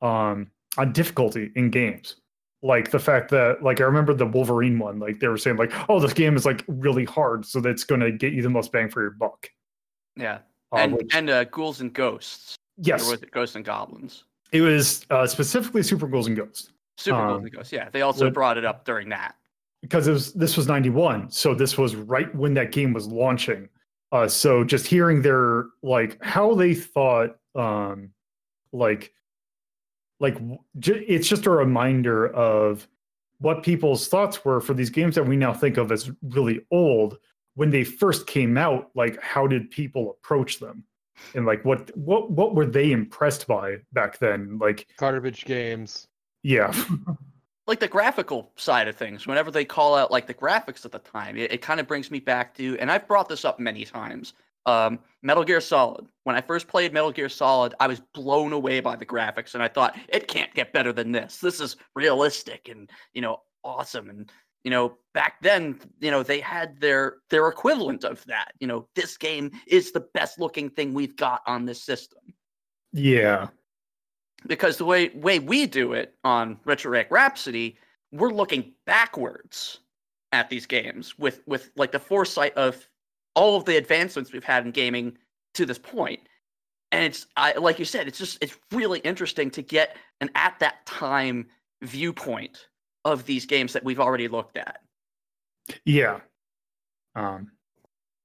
um, 0.00 0.50
on 0.78 0.92
difficulty 0.92 1.50
in 1.54 1.70
games. 1.70 2.16
Like 2.62 2.90
the 2.90 2.98
fact 2.98 3.30
that 3.30 3.62
like 3.62 3.80
i 3.80 3.84
remember 3.84 4.14
the 4.14 4.26
wolverine 4.26 4.80
one 4.80 4.98
like 4.98 5.20
they 5.20 5.28
were 5.28 5.38
saying 5.38 5.58
like 5.58 5.72
oh 5.88 6.00
this 6.00 6.12
game 6.12 6.34
is 6.34 6.44
like 6.44 6.64
really 6.66 7.04
hard 7.04 7.46
so 7.46 7.60
that's 7.60 7.84
going 7.84 8.00
to 8.00 8.10
get 8.10 8.32
you 8.32 8.42
the 8.42 8.50
most 8.50 8.72
bang 8.72 8.88
for 8.88 9.00
your 9.02 9.12
buck. 9.12 9.48
Yeah, 10.16 10.38
uh, 10.72 10.76
and 10.78 10.94
which- 10.94 11.14
and 11.14 11.30
uh, 11.30 11.44
ghouls 11.44 11.80
and 11.80 11.92
ghosts. 11.92 12.56
yes. 12.78 13.12
it 13.12 13.30
ghosts 13.30 13.54
and 13.54 13.64
goblins? 13.64 14.24
It 14.52 14.60
was 14.62 15.04
uh, 15.10 15.26
specifically 15.26 15.82
super 15.82 16.06
ghouls 16.06 16.26
and 16.26 16.36
ghosts 16.36 16.72
Super 16.96 17.18
ghouls 17.18 17.38
Um, 17.38 17.42
and 17.44 17.52
ghosts. 17.52 17.72
Yeah, 17.72 17.88
they 17.90 18.02
also 18.02 18.24
what- 18.26 18.34
brought 18.34 18.58
it 18.58 18.64
up 18.64 18.84
during 18.84 19.08
that. 19.10 19.34
because 19.82 20.08
it 20.08 20.12
was 20.12 20.32
this 20.34 20.56
was 20.56 20.66
91 20.66 21.30
so 21.30 21.54
this 21.54 21.78
was 21.78 21.94
right 21.94 22.34
when 22.34 22.54
that 22.54 22.72
game 22.72 22.92
was 22.92 23.06
launching 23.06 23.68
uh 24.12 24.26
so 24.26 24.64
just 24.64 24.86
hearing 24.86 25.22
their 25.22 25.66
like 25.82 26.18
how 26.22 26.54
they 26.54 26.74
thought 26.74 27.36
um 27.54 28.10
like 28.72 29.12
like 30.20 30.36
ju- 30.80 31.04
it's 31.06 31.28
just 31.28 31.46
a 31.46 31.50
reminder 31.50 32.26
of 32.34 32.88
what 33.40 33.62
people's 33.62 34.08
thoughts 34.08 34.44
were 34.44 34.60
for 34.60 34.74
these 34.74 34.90
games 34.90 35.14
that 35.14 35.22
we 35.24 35.36
now 35.36 35.52
think 35.54 35.76
of 35.76 35.92
as 35.92 36.10
really 36.22 36.60
old 36.72 37.18
when 37.54 37.70
they 37.70 37.84
first 37.84 38.26
came 38.26 38.56
out 38.58 38.90
like 38.96 39.20
how 39.22 39.46
did 39.46 39.70
people 39.70 40.10
approach 40.10 40.58
them 40.58 40.82
and 41.34 41.46
like 41.46 41.64
what 41.64 41.96
what 41.96 42.30
what 42.30 42.54
were 42.54 42.66
they 42.66 42.92
impressed 42.92 43.46
by 43.46 43.76
back 43.92 44.18
then? 44.18 44.58
Like 44.58 44.86
Garbage 44.96 45.44
games. 45.44 46.06
yeah. 46.42 46.72
Like 47.66 47.80
the 47.80 47.86
graphical 47.88 48.50
side 48.56 48.88
of 48.88 48.96
things 48.96 49.26
whenever 49.26 49.50
they 49.50 49.66
call 49.66 49.94
out 49.94 50.10
like 50.10 50.26
the 50.26 50.32
graphics 50.32 50.86
at 50.86 50.90
the 50.90 51.00
time 51.00 51.36
it, 51.36 51.52
it 51.52 51.60
kind 51.60 51.80
of 51.80 51.86
brings 51.86 52.10
me 52.10 52.18
back 52.18 52.54
to 52.54 52.78
and 52.78 52.90
i've 52.90 53.06
brought 53.06 53.28
this 53.28 53.44
up 53.44 53.60
many 53.60 53.84
times 53.84 54.32
um, 54.64 54.98
metal 55.22 55.44
gear 55.44 55.60
solid. 55.60 56.06
When 56.24 56.34
i 56.34 56.40
first 56.40 56.66
played 56.66 56.94
metal 56.94 57.12
gear 57.12 57.28
solid 57.28 57.74
i 57.78 57.86
was 57.86 58.00
blown 58.14 58.54
away 58.54 58.80
by 58.80 58.96
the 58.96 59.04
graphics 59.04 59.52
and 59.52 59.62
i 59.62 59.68
thought 59.68 59.98
it 60.08 60.28
can't 60.28 60.54
get 60.54 60.72
better 60.72 60.94
than 60.94 61.12
this. 61.12 61.40
This 61.40 61.60
is 61.60 61.76
realistic 61.94 62.70
and 62.70 62.88
you 63.12 63.20
know 63.20 63.42
awesome 63.64 64.08
and 64.08 64.32
you 64.64 64.70
know 64.70 64.96
back 65.14 65.40
then 65.42 65.78
you 66.00 66.10
know 66.10 66.22
they 66.22 66.40
had 66.40 66.80
their 66.80 67.16
their 67.30 67.48
equivalent 67.48 68.04
of 68.04 68.24
that 68.26 68.52
you 68.60 68.66
know 68.66 68.86
this 68.94 69.16
game 69.16 69.50
is 69.66 69.92
the 69.92 70.06
best 70.14 70.38
looking 70.38 70.68
thing 70.68 70.94
we've 70.94 71.16
got 71.16 71.42
on 71.46 71.64
this 71.64 71.82
system 71.82 72.20
yeah 72.92 73.48
because 74.46 74.76
the 74.76 74.84
way 74.84 75.08
way 75.10 75.38
we 75.38 75.66
do 75.66 75.92
it 75.92 76.14
on 76.24 76.56
Retrorack 76.66 77.10
Rhapsody, 77.10 77.76
we're 78.12 78.30
looking 78.30 78.72
backwards 78.86 79.80
at 80.32 80.48
these 80.48 80.66
games 80.66 81.18
with 81.18 81.42
with 81.46 81.70
like 81.76 81.92
the 81.92 81.98
foresight 81.98 82.54
of 82.54 82.88
all 83.34 83.56
of 83.56 83.64
the 83.64 83.76
advancements 83.76 84.32
we've 84.32 84.44
had 84.44 84.64
in 84.64 84.72
gaming 84.72 85.16
to 85.54 85.66
this 85.66 85.78
point. 85.78 86.20
And 86.92 87.04
it's 87.04 87.26
I 87.36 87.52
like 87.52 87.78
you 87.78 87.84
said, 87.84 88.06
it's 88.06 88.18
just 88.18 88.38
it's 88.40 88.56
really 88.72 89.00
interesting 89.00 89.50
to 89.52 89.62
get 89.62 89.96
an 90.20 90.30
at 90.34 90.58
that 90.60 90.86
time 90.86 91.46
viewpoint 91.82 92.66
of 93.04 93.24
these 93.26 93.46
games 93.46 93.72
that 93.72 93.84
we've 93.84 94.00
already 94.00 94.28
looked 94.28 94.56
at. 94.56 94.80
Yeah. 95.84 96.20
Um, 97.14 97.52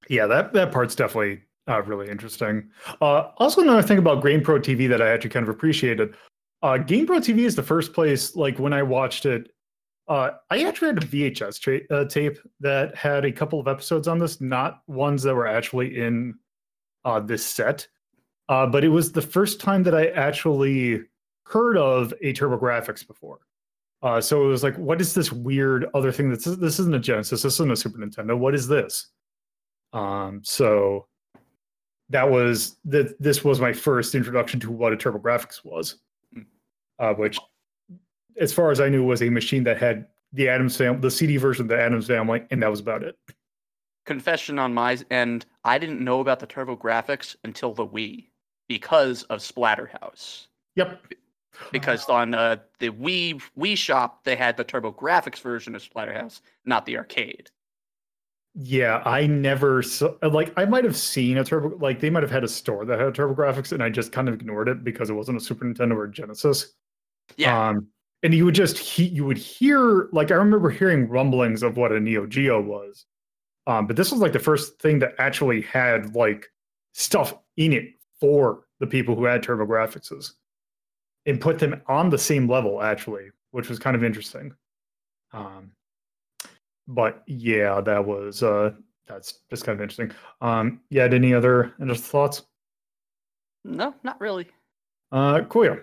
yeah, 0.10 0.28
that 0.28 0.54
that 0.54 0.72
part's 0.72 0.96
definitely 0.96 1.42
uh, 1.68 1.82
really 1.84 2.10
interesting. 2.10 2.70
Uh, 3.02 3.32
also, 3.38 3.62
another 3.62 3.82
thing 3.82 3.98
about 3.98 4.24
GamePro 4.24 4.60
TV 4.60 4.88
that 4.90 5.02
I 5.02 5.10
actually 5.10 5.30
kind 5.32 5.44
of 5.44 5.50
appreciated. 5.50 6.16
Uh, 6.62 6.78
GamePro 6.78 7.18
TV 7.18 7.40
is 7.40 7.56
the 7.56 7.64
first 7.64 7.94
place, 7.94 8.36
like 8.36 8.60
when 8.60 8.74
I 8.74 8.84
watched 8.84 9.26
it, 9.26 9.52
uh, 10.08 10.32
I 10.50 10.64
actually 10.64 10.90
had 10.90 11.04
a 11.04 11.08
VHS 11.08 11.60
tra- 11.60 11.88
uh, 11.90 12.06
tape 12.06 12.38
that 12.60 12.96
had 12.96 13.26
a 13.26 13.32
couple 13.32 13.60
of 13.60 13.68
episodes 13.68 14.08
on 14.08 14.20
this, 14.20 14.42
not 14.42 14.82
ones 14.88 15.24
that 15.24 15.36
were 15.36 15.48
actually 15.48 15.98
in 15.98 16.36
uh, 17.06 17.20
this 17.20 17.46
set. 17.46 17.88
Uh, 18.50 18.66
but 18.68 18.84
it 18.84 18.90
was 18.90 19.12
the 19.12 19.22
first 19.22 19.62
time 19.62 19.84
that 19.84 19.96
I 19.96 20.08
actually 20.08 21.02
heard 21.46 21.78
of 21.78 22.14
a 22.22 22.34
TurboGrafx 22.34 23.08
before. 23.08 23.40
Uh, 24.04 24.20
so 24.20 24.44
it 24.44 24.48
was 24.48 24.64
like, 24.64 24.76
what 24.78 25.00
is 25.00 25.14
this 25.14 25.32
weird 25.32 25.86
other 25.94 26.12
thing 26.12 26.30
that's 26.30 26.44
this 26.44 26.78
isn't 26.78 26.94
a 26.94 27.00
Genesis, 27.00 27.42
this 27.42 27.54
isn't 27.54 27.72
a 27.72 27.76
Super 27.76 27.98
Nintendo. 27.98 28.38
What 28.38 28.54
is 28.54 28.68
this? 28.68 29.08
Um, 29.94 30.42
so 30.44 31.08
that 32.10 32.30
was 32.30 32.78
that 32.84 33.20
this 33.22 33.46
was 33.46 33.62
my 33.62 33.72
first 33.72 34.14
introduction 34.14 34.60
to 34.60 34.72
what 34.72 34.92
a 34.92 34.98
TurboGrafx 34.98 35.64
was. 35.64 36.00
Mm. 36.36 36.46
Uh, 37.00 37.14
which 37.14 37.40
as 38.40 38.52
far 38.52 38.72
as 38.72 38.82
I 38.82 38.90
knew 38.90 39.06
was 39.06 39.22
a 39.22 39.30
machine 39.30 39.64
that 39.64 39.78
had 39.78 40.08
the 40.34 40.50
Addams 40.50 40.76
family, 40.76 41.00
the 41.00 41.12
CD 41.12 41.38
version 41.38 41.64
of 41.64 41.70
the 41.70 41.80
Addams 41.80 42.08
family, 42.08 42.44
and 42.52 42.62
that 42.62 42.70
was 42.70 42.82
about 42.82 43.04
it. 43.04 43.18
Confession 44.06 44.60
on 44.60 44.74
my 44.74 44.98
end, 45.12 45.46
I 45.64 45.78
didn't 45.78 46.04
know 46.04 46.20
about 46.20 46.42
the 46.42 46.48
TurboGrafx 46.48 47.38
until 47.46 47.74
the 47.74 47.88
Wii 47.88 48.28
because 48.68 49.24
of 49.24 49.40
Splatterhouse. 49.40 50.48
Yep. 50.76 51.14
Because 51.72 52.06
on 52.06 52.34
uh, 52.34 52.58
the 52.80 52.90
Wii 52.90 53.42
Wii 53.58 53.78
shop 53.78 54.24
they 54.24 54.36
had 54.36 54.58
the 54.58 54.66
TurboGrafx 54.66 55.40
version 55.42 55.76
of 55.76 55.82
Splatterhouse, 55.82 56.42
not 56.66 56.86
the 56.86 56.98
arcade. 56.98 57.50
Yeah, 58.56 59.02
I 59.04 59.26
never 59.26 59.82
saw 59.82 60.14
like 60.22 60.54
I 60.58 60.66
might 60.66 60.84
have 60.84 60.96
seen 60.96 61.38
a 61.40 61.44
turbo 61.44 61.76
like 61.78 62.00
they 62.00 62.12
might 62.12 62.22
have 62.22 62.32
had 62.32 62.44
a 62.44 62.48
store 62.48 62.86
that 62.86 63.00
had 63.00 63.14
TurboGrafx 63.14 63.72
and 63.72 63.82
I 63.82 63.90
just 63.90 64.12
kind 64.12 64.28
of 64.28 64.36
ignored 64.36 64.70
it 64.70 64.84
because 64.84 65.10
it 65.10 65.14
wasn't 65.14 65.38
a 65.38 65.42
Super 65.42 65.66
Nintendo 65.66 65.96
or 65.96 66.08
Genesis. 66.08 66.74
Yeah, 67.36 67.70
Um, 67.70 67.88
and 68.22 68.34
you 68.34 68.46
would 68.46 68.54
just 68.56 68.78
he, 68.78 69.06
you 69.06 69.26
would 69.26 69.40
hear 69.40 70.08
like 70.12 70.30
I 70.30 70.36
remember 70.36 70.70
hearing 70.70 71.10
rumblings 71.10 71.64
of 71.64 71.78
what 71.78 71.92
a 71.92 72.00
Neo 72.00 72.28
Geo 72.28 72.62
was, 72.62 73.06
um, 73.66 73.88
but 73.88 73.96
this 73.96 74.12
was 74.12 74.22
like 74.22 74.34
the 74.34 74.40
first 74.40 74.80
thing 74.80 75.00
that 75.00 75.16
actually 75.18 75.62
had 75.62 76.16
like 76.16 76.48
stuff 76.94 77.34
in 77.58 77.74
it 77.74 77.86
for 78.20 78.66
the 78.80 78.88
people 78.88 79.16
who 79.16 79.26
had 79.26 79.42
TurboGrafxes, 79.42 80.34
and 81.26 81.40
put 81.40 81.60
them 81.60 81.82
on 81.88 82.10
the 82.10 82.18
same 82.18 82.50
level 82.50 82.82
actually, 82.82 83.30
which 83.52 83.70
was 83.70 83.80
kind 83.80 83.96
of 83.96 84.04
interesting. 84.04 84.54
Um, 85.32 85.72
but 86.88 87.24
yeah, 87.28 87.82
that 87.82 88.04
was 88.04 88.44
uh, 88.44 88.72
that's 89.08 89.40
just 89.50 89.66
kind 89.66 89.78
of 89.78 89.82
interesting. 89.82 90.12
Um, 90.42 90.82
yeah, 90.90 91.04
had 91.04 91.14
any 91.14 91.34
other 91.34 91.74
any 91.80 91.92
other 91.92 91.96
thoughts? 91.96 92.44
no, 93.64 93.96
not 94.04 94.20
really. 94.20 94.48
Uh, 95.12 95.40
Koya. 95.42 95.82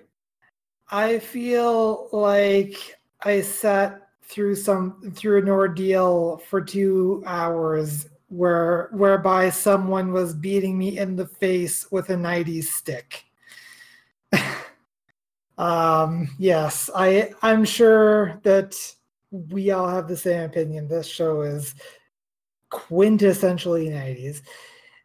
I 0.91 1.19
feel 1.19 2.09
like 2.13 2.77
I 3.23 3.41
sat 3.41 4.09
through 4.25 4.57
some 4.57 5.13
through 5.15 5.39
an 5.39 5.49
ordeal 5.49 6.39
for 6.49 6.61
two 6.61 7.23
hours 7.27 8.09
where 8.29 8.89
whereby 8.93 9.51
someone 9.51 10.13
was 10.13 10.35
beating 10.35 10.79
me 10.79 10.99
in 10.99 11.17
the 11.17 11.27
face 11.27 11.91
with 11.91 12.11
a 12.11 12.15
90s 12.15 12.65
stick. 12.65 13.25
Um 15.61 16.29
yes, 16.39 16.89
I 16.95 17.33
I'm 17.43 17.65
sure 17.65 18.41
that 18.45 18.75
we 19.31 19.71
all 19.71 19.89
have 19.89 20.09
the 20.09 20.17
same 20.17 20.45
opinion. 20.45 20.89
This 20.89 21.07
show 21.07 21.43
is 21.43 21.75
quintessentially 22.73 23.91
90s. 23.91 24.43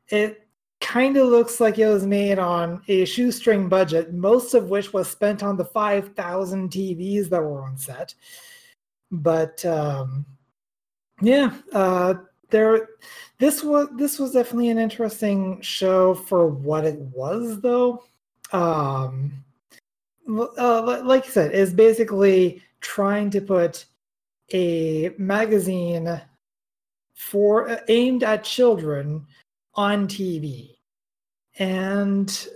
It 0.10 0.48
kind 0.80 1.18
of 1.18 1.28
looks 1.28 1.60
like 1.60 1.78
it 1.78 1.88
was 1.88 2.06
made 2.06 2.40
on 2.40 2.82
a 2.88 3.06
shoestring 3.06 3.68
budget, 3.68 4.14
most 4.14 4.54
of 4.54 4.70
which 4.70 4.94
was 4.94 5.10
spent 5.10 5.44
on 5.44 5.58
the 5.58 5.66
5,000 5.66 6.70
TVs 6.70 7.30
that 7.30 7.42
were 7.42 7.64
on 7.64 7.78
set. 7.78 8.14
But 9.12 9.64
um, 9.66 10.26
yeah, 11.22 11.54
uh, 11.74 12.16
there. 12.50 12.90
This 13.40 13.64
was 13.64 13.90
this 13.98 14.20
was 14.20 14.32
definitely 14.32 14.70
an 14.70 14.78
interesting 14.78 15.62
show 15.62 16.14
for 16.14 16.48
what 16.48 16.86
it 16.86 17.00
was, 17.00 17.60
though. 17.60 18.04
Um, 18.52 19.45
uh, 20.28 21.02
like 21.04 21.26
I 21.26 21.30
said, 21.30 21.52
is 21.54 21.74
basically 21.74 22.62
trying 22.82 23.30
to 23.32 23.42
put 23.42 23.86
a 24.54 25.12
magazine 25.18 26.22
for 27.16 27.70
uh, 27.70 27.80
aimed 27.88 28.24
at 28.24 28.44
children 28.44 29.26
on 29.76 30.08
TV, 30.08 30.78
and 31.58 32.48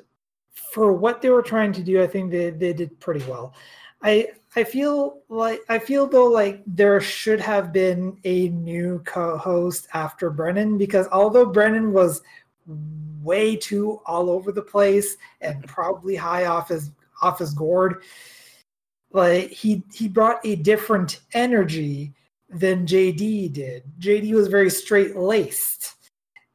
for 0.54 0.94
what 0.94 1.22
they 1.22 1.30
were 1.30 1.42
trying 1.42 1.74
to 1.74 1.84
do, 1.84 2.02
I 2.02 2.08
think 2.08 2.32
they, 2.32 2.50
they 2.52 2.74
did 2.74 3.00
pretty 3.00 3.26
well. 3.26 3.54
I 4.02 4.30
I 4.56 4.64
feel 4.64 5.22
like 5.30 5.62
I 5.70 5.78
feel 5.78 6.08
though 6.08 6.28
like 6.28 6.64
there 6.66 7.00
should 7.02 7.40
have 7.40 7.72
been 7.72 8.18
a 8.24 8.50
new 8.50 9.02
co-host 9.06 9.88
after 9.94 10.30
Brennan 10.30 10.78
because 10.78 11.08
although 11.12 11.46
Brennan 11.46 11.94
was 11.94 12.22
way 13.22 13.56
too 13.56 14.02
all 14.06 14.30
over 14.30 14.52
the 14.52 14.62
place 14.62 15.18
and 15.42 15.68
probably 15.68 16.16
high 16.16 16.46
off 16.46 16.70
his 16.70 16.92
off 17.22 17.40
his 17.40 17.54
gourd, 17.54 18.04
like 19.12 19.50
he 19.50 19.84
he 19.94 20.08
brought 20.08 20.40
a 20.46 20.56
different 20.56 21.22
energy 21.34 22.14
than 22.50 22.88
JD 22.88 23.54
did. 23.54 23.84
JD 24.00 24.34
was 24.34 24.48
very 24.48 24.70
straight 24.70 25.16
laced, 25.16 25.96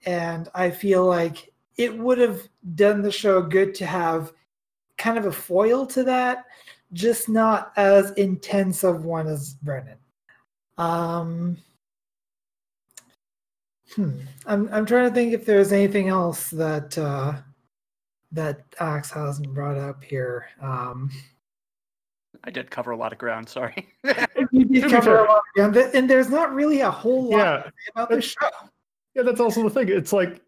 and 0.06 0.48
I 0.54 0.70
feel 0.70 1.06
like 1.06 1.52
it 1.76 1.96
would 1.96 2.18
have 2.18 2.40
done 2.74 3.02
the 3.02 3.12
show 3.12 3.42
good 3.42 3.74
to 3.76 3.86
have 3.86 4.32
kind 4.96 5.18
of 5.18 5.26
a 5.26 5.32
foil 5.32 5.86
to 5.86 6.04
that 6.04 6.44
just 6.94 7.28
not 7.28 7.72
as 7.76 8.12
intense 8.12 8.84
of 8.84 9.04
one 9.04 9.26
as 9.26 9.54
Brennan. 9.54 9.98
Um, 10.78 11.58
hmm. 13.94 14.20
I'm 14.46 14.68
I'm 14.72 14.86
trying 14.86 15.08
to 15.08 15.14
think 15.14 15.32
if 15.34 15.44
there's 15.44 15.72
anything 15.72 16.08
else 16.08 16.50
that 16.50 16.96
uh, 16.96 17.34
that 18.34 18.64
Axe 18.80 19.10
hasn't 19.10 19.52
brought 19.54 19.76
up 19.76 20.02
here. 20.04 20.46
Um, 20.60 21.10
I 22.44 22.50
did 22.50 22.70
cover 22.70 22.90
a 22.90 22.96
lot 22.96 23.12
of 23.12 23.18
ground. 23.18 23.48
Sorry. 23.48 23.88
you 24.52 24.64
did 24.66 24.90
cover 24.90 25.16
a 25.18 25.28
lot 25.28 25.38
of 25.38 25.54
ground, 25.54 25.76
and 25.76 26.08
there's 26.10 26.28
not 26.28 26.52
really 26.54 26.80
a 26.80 26.90
whole 26.90 27.30
lot 27.30 27.38
Yeah, 27.38 27.56
to 27.56 27.62
say 27.64 27.90
about 27.94 28.08
the 28.10 28.20
show. 28.20 28.48
yeah, 29.14 29.22
that's 29.22 29.40
also 29.40 29.62
the 29.62 29.70
thing. 29.70 29.88
It's 29.88 30.12
like 30.12 30.42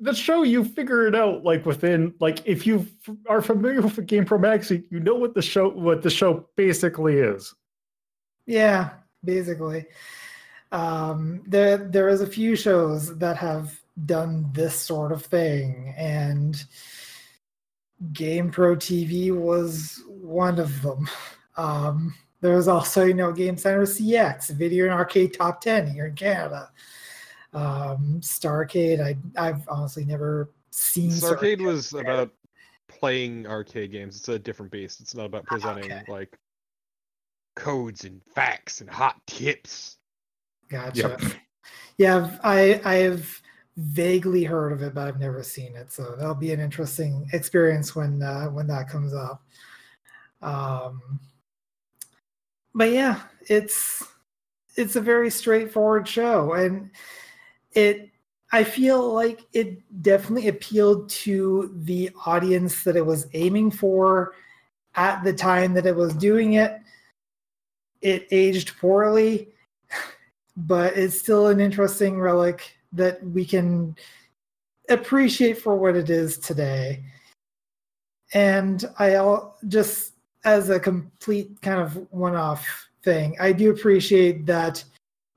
the 0.00 0.14
show 0.14 0.42
you 0.42 0.64
figure 0.64 1.06
it 1.06 1.14
out 1.14 1.42
like 1.44 1.66
within 1.66 2.14
like 2.20 2.46
if 2.46 2.66
you 2.66 2.86
f- 3.08 3.16
are 3.28 3.42
familiar 3.42 3.80
with 3.82 4.04
game 4.06 4.24
pro 4.24 4.38
magazine, 4.38 4.84
you 4.90 5.00
know 5.00 5.14
what 5.14 5.34
the 5.34 5.42
show 5.42 5.68
what 5.68 6.02
the 6.02 6.10
show 6.10 6.48
basically 6.56 7.18
is. 7.18 7.54
Yeah, 8.46 8.90
basically. 9.24 9.86
Um, 10.72 11.42
there 11.46 11.76
there 11.76 12.08
is 12.08 12.20
a 12.20 12.26
few 12.26 12.56
shows 12.56 13.16
that 13.18 13.36
have 13.36 13.80
done 14.06 14.50
this 14.52 14.74
sort 14.78 15.12
of 15.12 15.24
thing, 15.24 15.94
and 15.96 16.64
Game 18.12 18.50
Pro 18.50 18.74
TV 18.76 19.30
was 19.34 20.02
one 20.08 20.58
of 20.58 20.82
them. 20.82 21.08
Um, 21.56 22.12
there 22.40 22.56
was 22.56 22.66
also, 22.66 23.04
you 23.04 23.14
know, 23.14 23.30
Game 23.30 23.56
Center 23.56 23.82
CX, 23.82 24.50
Video 24.50 24.86
and 24.86 24.92
Arcade 24.92 25.32
Top 25.34 25.60
10 25.60 25.86
here 25.86 26.06
in 26.06 26.16
Canada. 26.16 26.68
Um, 27.52 28.18
Starcade, 28.20 29.00
I, 29.00 29.16
I've 29.40 29.62
honestly 29.68 30.04
never 30.04 30.50
seen 30.72 31.12
Arcade 31.22 31.60
Starcade 31.60 31.64
was 31.64 31.90
there. 31.90 32.02
about 32.02 32.32
playing 32.88 33.46
arcade 33.46 33.92
games. 33.92 34.16
It's 34.16 34.28
a 34.28 34.36
different 34.36 34.72
beast. 34.72 35.00
It's 35.00 35.14
not 35.14 35.26
about 35.26 35.46
presenting 35.46 35.84
Okay. 35.92 36.02
like 36.08 36.36
codes 37.54 38.04
and 38.04 38.20
facts 38.34 38.80
and 38.80 38.90
hot 38.90 39.14
tips. 39.28 39.98
Gotcha. 40.68 41.16
Yeah, 41.98 42.16
I've, 42.16 42.40
I 42.42 42.80
I've 42.96 43.42
vaguely 43.76 44.44
heard 44.44 44.72
of 44.72 44.82
it, 44.82 44.94
but 44.94 45.08
I've 45.08 45.20
never 45.20 45.42
seen 45.42 45.74
it. 45.74 45.92
So 45.92 46.14
that'll 46.16 46.34
be 46.34 46.52
an 46.52 46.60
interesting 46.60 47.28
experience 47.32 47.94
when 47.94 48.22
uh, 48.22 48.46
when 48.46 48.66
that 48.68 48.88
comes 48.88 49.14
up. 49.14 49.42
Um, 50.42 51.20
but 52.74 52.90
yeah, 52.90 53.22
it's 53.48 54.04
it's 54.76 54.96
a 54.96 55.00
very 55.00 55.30
straightforward 55.30 56.06
show, 56.06 56.52
and 56.54 56.90
it 57.72 58.10
I 58.52 58.64
feel 58.64 59.12
like 59.12 59.46
it 59.52 59.82
definitely 60.02 60.48
appealed 60.48 61.08
to 61.10 61.72
the 61.82 62.10
audience 62.26 62.84
that 62.84 62.96
it 62.96 63.04
was 63.04 63.26
aiming 63.34 63.72
for 63.72 64.34
at 64.94 65.24
the 65.24 65.32
time 65.32 65.74
that 65.74 65.86
it 65.86 65.96
was 65.96 66.14
doing 66.14 66.54
it. 66.54 66.80
It 68.00 68.28
aged 68.30 68.76
poorly 68.78 69.54
but 70.56 70.96
it's 70.96 71.18
still 71.18 71.48
an 71.48 71.60
interesting 71.60 72.20
relic 72.20 72.76
that 72.94 73.22
we 73.24 73.44
can 73.44 73.96
appreciate 74.88 75.58
for 75.58 75.76
what 75.76 75.96
it 75.96 76.10
is 76.10 76.38
today. 76.38 77.02
And 78.32 78.84
I 78.98 79.14
al- 79.14 79.56
just 79.68 80.12
as 80.44 80.70
a 80.70 80.80
complete 80.80 81.60
kind 81.62 81.80
of 81.80 81.96
one-off 82.12 82.66
thing, 83.02 83.36
I 83.40 83.52
do 83.52 83.70
appreciate 83.70 84.46
that 84.46 84.82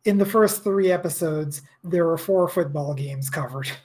in 0.06 0.18
the 0.18 0.26
first 0.26 0.64
three 0.64 0.92
episodes 0.92 1.62
there 1.84 2.06
were 2.06 2.18
four 2.18 2.48
football 2.48 2.94
games 2.94 3.30
covered. 3.30 3.70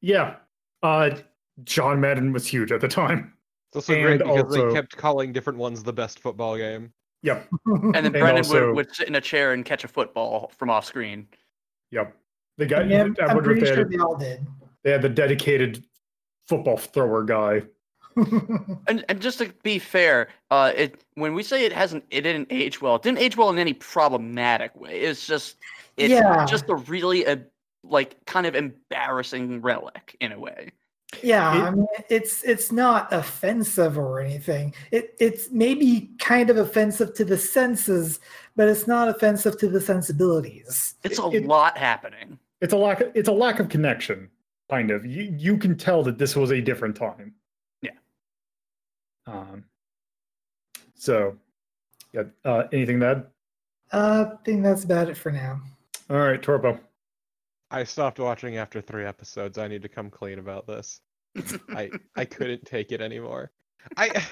Yeah. 0.00 0.36
Uh 0.82 1.16
John 1.62 1.98
Madden 1.98 2.30
was 2.34 2.46
huge 2.46 2.72
at 2.72 2.82
the 2.82 2.88
time. 2.88 3.32
It's 3.70 3.76
also 3.88 3.94
great 4.02 4.18
because 4.18 4.42
also- 4.42 4.68
they 4.68 4.74
kept 4.74 4.94
calling 4.98 5.32
different 5.32 5.58
ones 5.58 5.82
the 5.82 5.94
best 5.94 6.18
football 6.18 6.58
game. 6.58 6.92
Yep. 7.22 7.48
And 7.66 7.94
then 7.94 8.04
And 8.04 8.12
Brennan 8.12 8.36
also- 8.36 8.66
would, 8.66 8.76
would 8.76 8.94
sit 8.94 9.08
in 9.08 9.14
a 9.14 9.20
chair 9.22 9.54
and 9.54 9.64
catch 9.64 9.82
a 9.82 9.88
football 9.88 10.52
from 10.58 10.68
off 10.68 10.84
screen. 10.84 11.26
Yep. 11.90 12.14
They 12.56 12.66
got 12.66 12.88
yeah, 12.88 13.08
I 13.20 13.24
I'm 13.26 13.34
wonder 13.34 13.38
if 13.38 13.44
pretty 13.44 13.60
they 13.60 13.66
sure 13.66 13.76
had, 13.78 13.90
they 13.90 13.98
all 13.98 14.16
did. 14.16 14.46
they 14.82 14.90
had 14.92 15.02
the 15.02 15.08
dedicated 15.08 15.84
football 16.48 16.76
thrower 16.76 17.22
guy. 17.24 17.62
And 18.86 19.04
and 19.08 19.20
just 19.20 19.38
to 19.38 19.52
be 19.64 19.80
fair, 19.80 20.28
uh, 20.52 20.72
it 20.76 21.02
when 21.14 21.34
we 21.34 21.42
say 21.42 21.64
it 21.64 21.72
hasn't, 21.72 22.04
it 22.10 22.20
didn't 22.20 22.46
age 22.50 22.80
well. 22.80 22.94
It 22.96 23.02
didn't 23.02 23.18
age 23.18 23.36
well 23.36 23.50
in 23.50 23.58
any 23.58 23.72
problematic 23.74 24.78
way. 24.78 25.00
It's 25.00 25.26
just, 25.26 25.56
it's 25.96 26.12
Yeah. 26.12 26.44
just 26.46 26.68
a 26.68 26.76
really 26.76 27.24
a 27.24 27.42
like 27.82 28.24
kind 28.26 28.46
of 28.46 28.54
embarrassing 28.54 29.60
relic 29.62 30.16
in 30.20 30.30
a 30.30 30.38
way. 30.38 30.70
Yeah, 31.24 31.56
It- 31.56 31.60
I 31.62 31.70
mean, 31.72 31.86
it's 32.08 32.44
it's 32.44 32.70
not 32.70 33.12
offensive 33.12 33.98
or 33.98 34.20
anything. 34.20 34.74
It 34.92 35.16
it's 35.18 35.50
maybe 35.50 36.10
kind 36.20 36.50
of 36.50 36.56
offensive 36.56 37.14
to 37.14 37.24
the 37.24 37.36
senses, 37.38 38.20
but 38.54 38.68
it's 38.68 38.86
not 38.86 39.08
offensive 39.08 39.58
to 39.58 39.68
the 39.68 39.80
sensibilities. 39.80 40.94
It's 41.02 41.18
a 41.18 41.26
It- 41.30 41.46
lot 41.46 41.76
happening. 41.76 42.38
It's 42.64 42.72
a 42.72 42.78
lack 42.78 43.02
of, 43.02 43.12
it's 43.14 43.28
a 43.28 43.32
lack 43.32 43.60
of 43.60 43.68
connection, 43.68 44.30
kind 44.70 44.90
of. 44.90 45.04
You 45.04 45.34
you 45.36 45.58
can 45.58 45.76
tell 45.76 46.02
that 46.04 46.16
this 46.16 46.34
was 46.34 46.50
a 46.50 46.62
different 46.62 46.96
time. 46.96 47.34
Yeah. 47.82 47.90
Um 49.26 49.64
so 50.94 51.36
yeah, 52.14 52.22
uh 52.46 52.62
anything 52.72 53.00
to 53.00 53.06
add? 53.06 53.26
Uh, 53.92 54.30
I 54.32 54.44
think 54.44 54.62
that's 54.62 54.82
about 54.82 55.10
it 55.10 55.16
for 55.18 55.30
now. 55.30 55.60
All 56.08 56.16
right, 56.16 56.40
Torpo. 56.40 56.80
I 57.70 57.84
stopped 57.84 58.18
watching 58.18 58.56
after 58.56 58.80
three 58.80 59.04
episodes. 59.04 59.58
I 59.58 59.68
need 59.68 59.82
to 59.82 59.88
come 59.90 60.08
clean 60.08 60.38
about 60.38 60.66
this. 60.66 61.02
I 61.68 61.90
I 62.16 62.24
couldn't 62.24 62.64
take 62.64 62.92
it 62.92 63.02
anymore. 63.02 63.50
I 63.98 64.24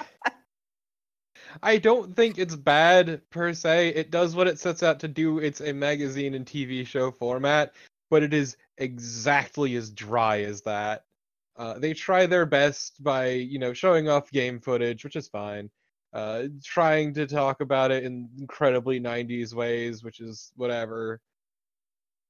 I 1.63 1.77
don't 1.77 2.17
think 2.17 2.39
it's 2.39 2.57
bad 2.57 3.21
per 3.29 3.53
se. 3.53 3.89
It 3.89 4.11
does 4.11 4.35
what 4.35 4.49
it 4.49 4.59
sets 4.59 4.83
out 4.83 4.99
to 5.01 5.09
do. 5.09 5.39
It's 5.39 5.61
a 5.61 5.75
magazine 5.75 6.33
and 6.33 6.47
TV 6.47 6.87
show 6.87 7.11
format, 7.11 7.75
but 8.13 8.23
it 8.23 8.35
is 8.35 8.59
exactly 8.77 9.75
as 9.75 9.91
dry 9.91 10.43
as 10.43 10.61
that. 10.61 11.05
Uh, 11.57 11.79
they 11.79 11.95
try 11.95 12.27
their 12.27 12.45
best 12.45 13.03
by 13.03 13.31
you 13.31 13.59
know 13.59 13.73
showing 13.73 14.07
off 14.07 14.31
game 14.31 14.61
footage, 14.61 15.03
which 15.03 15.17
is 15.17 15.29
fine. 15.29 15.71
Uh, 16.13 16.45
trying 16.63 17.15
to 17.15 17.27
talk 17.27 17.63
about 17.63 17.91
it 17.91 18.05
in 18.05 18.29
incredibly 18.39 19.01
90s 19.01 19.55
ways, 19.55 20.05
which 20.05 20.21
is 20.21 20.53
whatever 20.57 21.23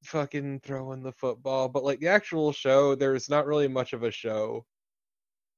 fucking 0.04 0.60
throwing 0.60 1.02
the 1.02 1.10
football, 1.10 1.68
but 1.68 1.82
like 1.82 1.98
the 1.98 2.06
actual 2.08 2.52
show, 2.52 2.94
there's 2.94 3.28
not 3.28 3.46
really 3.46 3.66
much 3.66 3.92
of 3.92 4.04
a 4.04 4.10
show. 4.10 4.64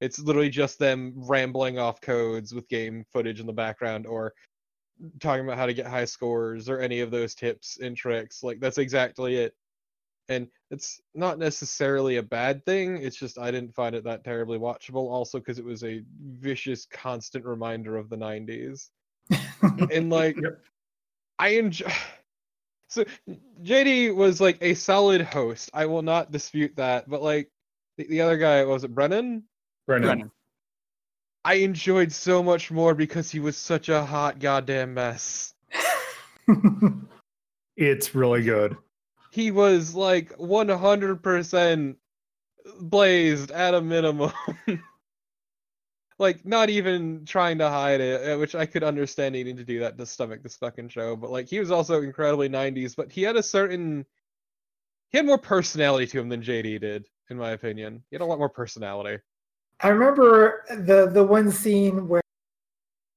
It's 0.01 0.19
literally 0.19 0.49
just 0.51 0.79
them 0.79 1.13
rambling 1.17 1.79
off 1.79 2.01
codes 2.01 2.55
with 2.55 2.69
game 2.69 3.05
footage 3.13 3.41
in 3.41 3.47
the 3.47 3.53
background 3.53 4.07
or 4.07 4.33
talking 5.21 5.45
about 5.45 5.59
how 5.59 5.67
to 5.67 5.75
get 5.75 5.87
high 5.87 6.07
scores 6.07 6.71
or 6.71 6.79
any 6.79 7.01
of 7.01 7.11
those 7.11 7.35
tips 7.35 7.79
and 7.83 7.95
tricks. 7.95 8.43
Like 8.43 8.59
that's 8.61 8.79
exactly 8.79 9.37
it. 9.37 9.55
And 10.29 10.49
it's 10.71 11.01
not 11.15 11.39
necessarily 11.39 12.17
a 12.17 12.23
bad 12.23 12.65
thing. 12.65 12.97
It's 12.97 13.17
just 13.17 13.39
I 13.39 13.51
didn't 13.51 13.75
find 13.75 13.95
it 13.95 14.05
that 14.05 14.25
terribly 14.25 14.59
watchable 14.59 15.11
also 15.11 15.39
because 15.39 15.59
it 15.59 15.65
was 15.65 15.85
a 15.85 16.03
vicious 16.39 16.87
constant 16.87 17.45
reminder 17.45 17.97
of 17.97 18.09
the 18.09 18.17
90s. 18.17 18.89
and 19.91 20.11
like 20.11 20.37
Yep. 20.43 20.61
I 21.39 21.49
enjoy 21.49 21.93
so 22.89 23.05
JD 23.63 24.15
was 24.15 24.41
like 24.41 24.59
a 24.61 24.75
solid 24.75 25.21
host. 25.21 25.71
I 25.75 25.87
will 25.87 26.03
not 26.03 26.33
dispute 26.33 26.75
that. 26.77 27.09
But 27.09 27.23
like 27.23 27.51
the, 27.99 28.07
the 28.07 28.21
other 28.21 28.39
guy, 28.39 28.65
was 28.65 28.85
it 28.85 28.95
Brennan? 28.95 29.45
Brendan. 29.87 30.09
Brennan. 30.09 30.31
I 31.45 31.55
enjoyed 31.55 32.11
so 32.11 32.43
much 32.43 32.71
more 32.71 32.95
because 32.95 33.31
he 33.31 33.39
was 33.39 33.59
such 33.59 33.91
a 33.91 34.03
hot 34.05 34.39
goddamn 34.39 34.95
mess. 34.95 35.55
It's 37.77 38.15
really 38.15 38.43
good. 38.43 38.77
He 39.35 39.51
was 39.51 39.97
like 39.97 40.31
100% 40.39 41.97
blazed 42.81 43.51
at 43.51 43.75
a 43.75 43.81
minimum. 43.81 44.33
like 46.21 46.47
not 46.47 46.71
even 46.71 47.25
trying 47.25 47.59
to 47.59 47.69
hide 47.69 48.01
it, 48.01 48.31
uh, 48.31 48.39
which 48.39 48.55
I 48.55 48.65
could 48.65 48.85
understand 48.85 49.33
needing 49.33 49.57
to 49.57 49.65
do 49.65 49.81
that 49.81 49.99
to 49.99 50.07
stomach 50.07 50.45
this 50.45 50.55
fucking 50.55 50.89
show. 50.89 51.17
But 51.17 51.33
like 51.33 51.49
he 51.49 51.59
was 51.59 51.73
also 51.73 52.03
incredibly 52.03 52.49
'90s, 52.49 52.95
but 52.95 53.11
he 53.11 53.23
had 53.23 53.35
a 53.35 53.43
certain 53.43 54.07
he 55.11 55.19
had 55.19 55.27
more 55.27 55.37
personality 55.37 56.07
to 56.07 56.21
him 56.21 56.29
than 56.29 56.41
JD 56.41 56.81
did, 56.81 57.09
in 57.29 57.37
my 57.37 57.51
opinion. 57.51 58.05
He 58.11 58.15
had 58.15 58.23
a 58.23 58.25
lot 58.25 58.39
more 58.39 58.49
personality. 58.49 59.21
I 59.81 59.89
remember 59.89 60.65
the 60.71 61.11
the 61.13 61.25
one 61.25 61.51
scene 61.51 62.07
where 62.07 62.23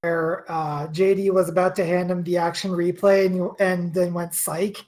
where 0.02 0.52
uh, 0.52 0.88
JD 0.88 1.32
was 1.32 1.48
about 1.48 1.76
to 1.76 1.86
hand 1.86 2.10
him 2.10 2.24
the 2.24 2.38
action 2.38 2.72
replay 2.72 3.28
and 3.28 3.36
you, 3.36 3.56
and 3.60 3.94
then 3.94 4.16
went 4.16 4.34
psych. 4.34 4.84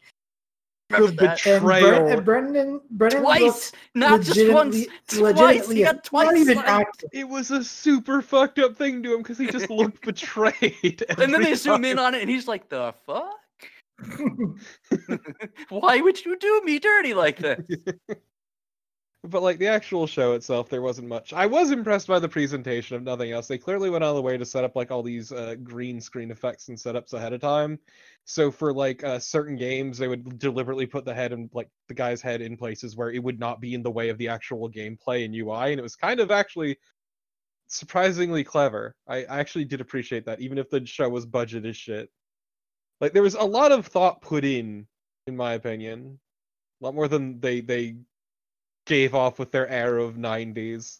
Remember 0.89 1.11
The 1.11 1.21
that? 1.27 1.45
And, 1.45 1.63
Bre- 1.63 1.71
Betrayal. 1.73 2.07
and 2.07 2.25
Brendan 2.25 2.81
Brendan 2.91 3.21
Twice, 3.21 3.41
looked 3.41 3.75
not 3.95 4.21
just 4.21 4.51
once, 4.51 4.75
legitimately- 5.11 5.33
twice. 5.33 5.69
He 5.69 5.83
got 5.83 6.03
twice. 6.03 6.25
not 6.25 6.37
even 6.37 6.57
acting. 6.59 7.09
It 7.13 7.27
was 7.29 7.51
a 7.51 7.63
super 7.63 8.21
fucked 8.21 8.57
up 8.59 8.75
thing 8.75 9.03
to 9.03 9.13
him 9.13 9.19
because 9.21 9.37
he 9.37 9.47
just 9.47 9.69
looked 9.69 10.01
betrayed. 10.05 11.03
And 11.09 11.17
then 11.17 11.33
every 11.35 11.45
they 11.45 11.55
zoom 11.55 11.85
in 11.85 11.99
on 11.99 12.15
it, 12.15 12.21
and 12.21 12.29
he's 12.29 12.47
like, 12.47 12.69
"The 12.69 12.93
fuck? 13.05 13.35
Why 15.69 16.01
would 16.01 16.23
you 16.25 16.37
do 16.37 16.61
me 16.63 16.79
dirty 16.79 17.13
like 17.13 17.37
this?" 17.37 17.59
But 19.23 19.43
like 19.43 19.59
the 19.59 19.67
actual 19.67 20.07
show 20.07 20.31
itself, 20.31 20.69
there 20.69 20.81
wasn't 20.81 21.09
much. 21.09 21.33
I 21.33 21.45
was 21.45 21.71
impressed 21.71 22.07
by 22.07 22.19
the 22.19 22.29
presentation, 22.29 22.95
of 22.95 23.03
nothing 23.03 23.31
else. 23.31 23.47
They 23.47 23.57
clearly 23.57 23.89
went 23.89 24.03
of 24.03 24.15
the 24.15 24.21
way 24.21 24.37
to 24.37 24.45
set 24.45 24.63
up 24.63 24.77
like 24.77 24.91
all 24.91 25.03
these 25.03 25.33
uh, 25.33 25.55
green 25.61 25.99
screen 25.99 26.31
effects 26.31 26.69
and 26.69 26.77
setups 26.77 27.13
ahead 27.13 27.33
of 27.33 27.41
time. 27.41 27.79
So 28.23 28.49
for 28.49 28.73
like 28.73 29.03
uh, 29.03 29.19
certain 29.19 29.57
games, 29.57 29.97
they 29.97 30.07
would 30.07 30.39
deliberately 30.39 30.85
put 30.85 31.03
the 31.03 31.13
head 31.13 31.33
and 31.33 31.49
like 31.53 31.69
the 31.89 31.95
guy's 31.95 32.21
head 32.21 32.41
in 32.41 32.55
places 32.55 32.95
where 32.95 33.11
it 33.11 33.21
would 33.21 33.39
not 33.39 33.59
be 33.59 33.73
in 33.73 33.83
the 33.83 33.91
way 33.91 34.07
of 34.07 34.17
the 34.17 34.29
actual 34.29 34.69
gameplay 34.69 35.25
and 35.25 35.35
UI, 35.35 35.71
and 35.71 35.79
it 35.79 35.83
was 35.83 35.97
kind 35.97 36.21
of 36.21 36.31
actually 36.31 36.77
surprisingly 37.67 38.45
clever. 38.45 38.95
I, 39.05 39.25
I 39.25 39.39
actually 39.39 39.65
did 39.65 39.81
appreciate 39.81 40.25
that, 40.27 40.39
even 40.39 40.57
if 40.57 40.69
the 40.69 40.85
show 40.85 41.09
was 41.09 41.25
budget 41.25 41.65
as 41.65 41.75
shit. 41.75 42.09
Like 43.01 43.11
there 43.11 43.23
was 43.23 43.35
a 43.35 43.43
lot 43.43 43.73
of 43.73 43.85
thought 43.85 44.21
put 44.21 44.45
in, 44.45 44.87
in 45.27 45.35
my 45.35 45.53
opinion, 45.53 46.19
a 46.81 46.85
lot 46.85 46.95
more 46.95 47.09
than 47.09 47.41
they 47.41 47.59
they 47.59 47.95
gave 48.89 49.15
off 49.15 49.39
with 49.39 49.51
their 49.51 49.67
air 49.69 49.97
of 49.99 50.15
90s. 50.15 50.99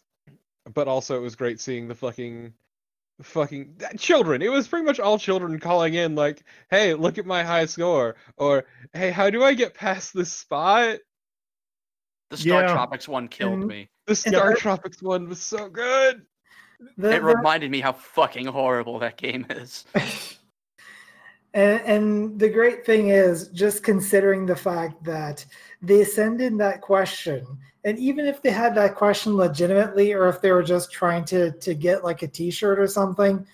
But 0.72 0.88
also 0.88 1.16
it 1.16 1.20
was 1.20 1.34
great 1.36 1.60
seeing 1.60 1.88
the 1.88 1.94
fucking 1.94 2.54
fucking 3.20 3.76
children. 3.98 4.40
It 4.40 4.50
was 4.50 4.66
pretty 4.68 4.86
much 4.86 4.98
all 5.00 5.18
children 5.18 5.58
calling 5.58 5.94
in 5.94 6.14
like, 6.14 6.42
"Hey, 6.70 6.94
look 6.94 7.18
at 7.18 7.26
my 7.26 7.42
high 7.42 7.66
score," 7.66 8.16
or 8.38 8.64
"Hey, 8.94 9.10
how 9.10 9.28
do 9.28 9.42
I 9.42 9.52
get 9.54 9.74
past 9.74 10.14
this 10.14 10.32
spot?" 10.32 10.98
The 12.30 12.36
Star 12.36 12.62
Yeah. 12.62 12.72
Tropics 12.72 13.08
one 13.08 13.28
killed 13.28 13.54
And- 13.60 13.66
me. 13.66 13.90
The 14.06 14.14
Star 14.14 14.52
I- 14.52 14.54
Tropics 14.54 15.02
one 15.02 15.28
was 15.28 15.40
so 15.42 15.68
good. 15.68 16.24
The- 16.96 17.10
It 17.16 17.20
the- 17.20 17.22
reminded 17.22 17.70
me 17.70 17.80
how 17.80 17.92
fucking 17.92 18.46
horrible 18.46 19.00
that 19.00 19.16
game 19.18 19.44
is. 19.50 19.84
and, 21.52 21.80
and 21.82 22.38
the 22.38 22.48
great 22.48 22.86
thing 22.86 23.08
is 23.08 23.48
just 23.48 23.82
considering 23.82 24.46
the 24.46 24.56
fact 24.56 25.02
that 25.04 25.44
they 25.82 26.04
send 26.04 26.40
in 26.40 26.56
that 26.58 26.80
question 26.80 27.46
and 27.84 27.98
even 27.98 28.26
if 28.26 28.42
they 28.42 28.50
had 28.50 28.74
that 28.74 28.94
question 28.94 29.36
legitimately 29.36 30.12
or 30.12 30.28
if 30.28 30.40
they 30.40 30.52
were 30.52 30.62
just 30.62 30.92
trying 30.92 31.24
to 31.24 31.52
to 31.52 31.74
get 31.74 32.04
like 32.04 32.22
a 32.22 32.28
t-shirt 32.28 32.78
or 32.78 32.86
something 32.86 33.46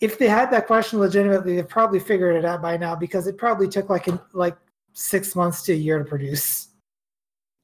if 0.00 0.18
they 0.18 0.28
had 0.28 0.50
that 0.50 0.66
question 0.66 0.98
legitimately 1.00 1.56
they 1.56 1.62
probably 1.62 1.98
figured 1.98 2.36
it 2.36 2.44
out 2.44 2.62
by 2.62 2.76
now 2.76 2.94
because 2.94 3.26
it 3.26 3.38
probably 3.38 3.68
took 3.68 3.88
like 3.88 4.06
an, 4.06 4.20
like 4.32 4.56
six 4.92 5.34
months 5.34 5.62
to 5.62 5.72
a 5.72 5.76
year 5.76 5.98
to 5.98 6.04
produce 6.04 6.68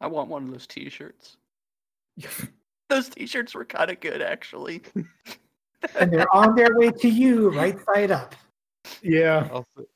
I 0.05 0.07
want 0.07 0.29
one 0.29 0.45
of 0.45 0.51
those 0.51 0.67
T-shirts. 0.67 1.39
Those 2.91 3.09
T-shirts 3.09 3.55
were 3.55 3.65
kind 3.65 3.91
of 3.91 4.01
good, 4.01 4.21
actually. 4.21 4.83
and 5.99 6.13
they're 6.13 6.33
on 6.35 6.55
their 6.55 6.77
way 6.77 6.91
to 6.91 7.09
you 7.09 7.49
right 7.51 7.79
side 7.87 8.11
up 8.11 8.35
Yeah. 9.03 9.49
Also, 9.53 9.87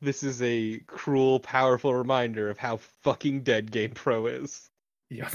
this 0.00 0.22
is 0.22 0.40
a 0.42 0.78
cruel, 0.86 1.40
powerful 1.40 1.94
reminder 1.94 2.50
of 2.50 2.58
how 2.58 2.78
fucking 3.02 3.42
dead 3.42 3.70
Game 3.70 3.90
Pro 3.90 4.26
is. 4.26 4.70
Yeah. 5.10 5.28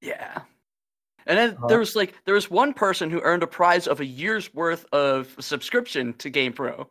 Yeah. 0.00 0.40
And 1.26 1.38
then 1.38 1.56
Uh, 1.62 1.66
there 1.68 1.78
was 1.78 1.94
like 1.94 2.14
there 2.24 2.34
was 2.34 2.50
one 2.50 2.72
person 2.72 3.10
who 3.10 3.20
earned 3.20 3.42
a 3.42 3.46
prize 3.46 3.86
of 3.86 4.00
a 4.00 4.04
year's 4.04 4.52
worth 4.54 4.86
of 4.92 5.34
subscription 5.38 6.14
to 6.14 6.30
Game 6.30 6.52
Pro. 6.52 6.88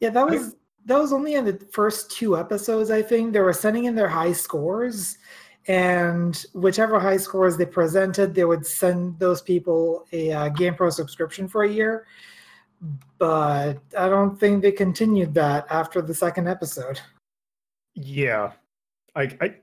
Yeah, 0.00 0.10
that 0.10 0.28
was 0.28 0.56
that 0.84 0.98
was 0.98 1.12
only 1.12 1.34
in 1.34 1.44
the 1.44 1.58
first 1.72 2.10
two 2.10 2.36
episodes. 2.36 2.90
I 2.90 3.02
think 3.02 3.32
they 3.32 3.40
were 3.40 3.52
sending 3.52 3.84
in 3.84 3.94
their 3.94 4.08
high 4.08 4.32
scores, 4.32 5.18
and 5.66 6.44
whichever 6.52 7.00
high 7.00 7.16
scores 7.16 7.56
they 7.56 7.66
presented, 7.66 8.34
they 8.34 8.44
would 8.44 8.66
send 8.66 9.18
those 9.18 9.40
people 9.40 10.06
a 10.12 10.32
uh, 10.32 10.50
GamePro 10.50 10.92
subscription 10.92 11.48
for 11.48 11.64
a 11.64 11.70
year. 11.70 12.06
But 13.18 13.78
I 13.96 14.08
don't 14.08 14.38
think 14.38 14.62
they 14.62 14.72
continued 14.72 15.34
that 15.34 15.66
after 15.70 16.02
the 16.02 16.14
second 16.14 16.48
episode. 16.48 17.00
Yeah. 17.94 18.52
I 19.14 19.36
I 19.40 19.54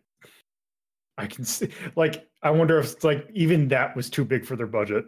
I 1.18 1.28
can 1.28 1.46
see 1.46 1.70
like 1.96 2.28
I 2.42 2.50
wonder 2.50 2.80
if 2.80 2.94
it's 2.94 3.04
like 3.04 3.28
even 3.34 3.68
that 3.70 3.96
was 3.96 4.10
too 4.10 4.26
big 4.26 4.46
for 4.46 4.56
their 4.56 4.68
budget. 4.68 5.06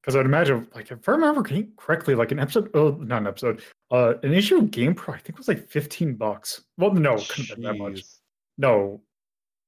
Because 0.00 0.16
I'd 0.16 0.24
imagine, 0.24 0.66
like, 0.74 0.90
if 0.90 1.06
I 1.06 1.12
remember 1.12 1.46
correctly, 1.76 2.14
like 2.14 2.32
an 2.32 2.38
episode, 2.38 2.70
oh, 2.72 2.92
not 3.02 3.20
an 3.20 3.26
episode, 3.26 3.62
uh, 3.90 4.14
an 4.22 4.32
issue 4.32 4.56
of 4.56 4.70
Game 4.70 4.94
Pro, 4.94 5.12
I 5.12 5.18
think 5.18 5.36
was 5.36 5.46
like 5.46 5.68
15 5.68 6.14
bucks. 6.14 6.62
Well, 6.78 6.94
no, 6.94 7.16
it 7.16 7.28
couldn't 7.28 7.48
have 7.48 7.56
been 7.58 7.64
that 7.64 7.78
much. 7.78 8.02
No, 8.56 9.02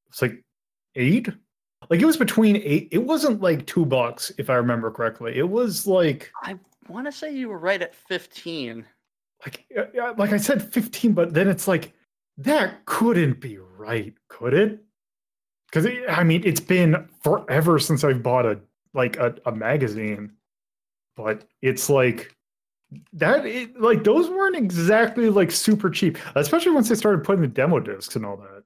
it's 0.09 0.23
like 0.23 0.43
eight. 0.95 1.29
Like 1.91 2.01
it 2.01 2.07
was 2.07 2.17
between 2.17 2.57
eight. 2.57 2.89
It 2.93 3.05
wasn't 3.05 3.43
like 3.43 3.67
two 3.67 3.85
bucks, 3.85 4.33
if 4.39 4.49
I 4.49 4.55
remember 4.55 4.91
correctly. 4.91 5.37
It 5.37 5.49
was 5.49 5.87
like, 5.87 6.31
I 6.43 6.59
want 6.89 7.07
to 7.07 7.13
say 7.13 7.35
you 7.35 7.49
were 7.49 7.59
right 7.59 7.81
at 7.81 7.95
15. 7.95 8.85
like, 9.45 9.67
like 10.19 10.33
I 10.33 10.37
said, 10.37 10.63
15. 10.73 11.13
But 11.13 11.35
then 11.35 11.49
it's 11.49 11.69
like 11.69 11.93
that 12.39 12.85
couldn't 12.87 13.41
be 13.41 13.59
right, 13.59 14.15
could 14.29 14.55
it? 14.55 14.81
Because 15.71 15.89
I 16.09 16.23
mean, 16.23 16.43
it's 16.45 16.61
been 16.61 17.09
forever 17.23 17.79
since 17.79 18.05
I've 18.05 18.23
bought 18.23 18.47
a 18.47 18.61
like 18.95 19.17
a, 19.17 19.35
a 19.47 19.53
magazine, 19.53 20.33
but 21.17 21.45
it's 21.63 21.89
like 21.89 22.37
that. 23.15 23.47
It, 23.47 23.81
like 23.81 24.05
those 24.05 24.29
weren't 24.29 24.57
exactly 24.57 25.31
like 25.31 25.51
super 25.51 25.89
cheap, 25.89 26.19
especially 26.35 26.73
once 26.73 26.89
they 26.89 26.95
started 26.95 27.25
putting 27.25 27.41
the 27.41 27.49
demo 27.49 27.81
discs 27.81 28.17
and 28.17 28.27
all 28.27 28.37
that. 28.37 28.65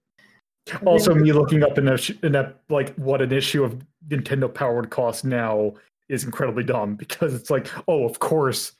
Also, 0.85 1.15
me 1.15 1.33
looking 1.33 1.63
up 1.63 1.79
in 1.79 1.85
that, 1.85 2.11
in 2.25 2.33
that 2.33 2.61
like 2.69 2.93
what 2.97 3.23
an 3.23 3.31
issue 3.31 3.63
of 3.63 3.81
Nintendo 4.09 4.53
Power 4.53 4.75
would 4.75 4.91
cost 4.91 5.25
now 5.25 5.75
is 6.09 6.25
incredibly 6.25 6.65
dumb 6.65 6.95
because 6.97 7.35
it's 7.35 7.51
like, 7.51 7.69
oh, 7.89 8.05
of 8.05 8.19
course, 8.19 8.73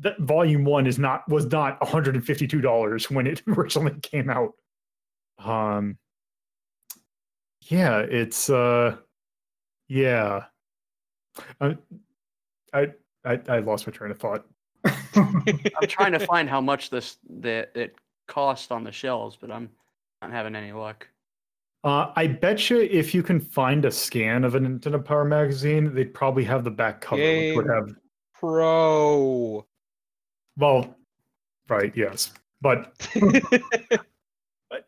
that 0.00 0.18
volume 0.20 0.64
one 0.64 0.86
is 0.86 0.98
not 0.98 1.28
was 1.28 1.46
not 1.46 1.80
one 1.80 1.90
hundred 1.90 2.14
and 2.14 2.24
fifty 2.24 2.46
two 2.46 2.60
dollars 2.60 3.10
when 3.10 3.26
it 3.26 3.42
originally 3.46 3.98
came 4.00 4.30
out. 4.30 4.54
Um, 5.38 5.98
yeah, 7.62 7.98
it's 7.98 8.48
uh, 8.48 8.96
yeah, 9.88 10.44
I, 11.60 11.76
I 12.72 12.88
I 13.24 13.40
I 13.48 13.58
lost 13.58 13.86
my 13.86 13.92
train 13.92 14.10
of 14.10 14.18
thought. 14.18 14.44
I'm 15.14 15.88
trying 15.88 16.12
to 16.12 16.20
find 16.20 16.48
how 16.48 16.60
much 16.60 16.90
this 16.90 17.18
that 17.40 17.72
it 17.74 17.96
cost 18.26 18.72
on 18.72 18.84
the 18.84 18.92
shelves, 18.92 19.36
but 19.40 19.50
I'm 19.50 19.68
not 20.22 20.30
having 20.30 20.54
any 20.54 20.72
luck. 20.72 21.08
Uh, 21.84 22.12
I 22.16 22.26
bet 22.26 22.68
you 22.70 22.80
if 22.80 23.14
you 23.14 23.22
can 23.22 23.40
find 23.40 23.84
a 23.84 23.90
scan 23.90 24.44
of 24.44 24.54
a 24.56 24.60
Nintendo 24.60 25.02
Power 25.04 25.24
magazine, 25.24 25.94
they'd 25.94 26.12
probably 26.12 26.44
have 26.44 26.64
the 26.64 26.70
back 26.70 27.00
cover, 27.00 27.22
which 27.22 27.56
would 27.56 27.66
Game. 27.66 27.74
have 27.74 27.94
Pro. 28.34 29.64
well, 30.56 30.96
right, 31.68 31.92
yes, 31.96 32.32
but 32.60 32.92
I, 33.14 33.42
I- 34.72 34.78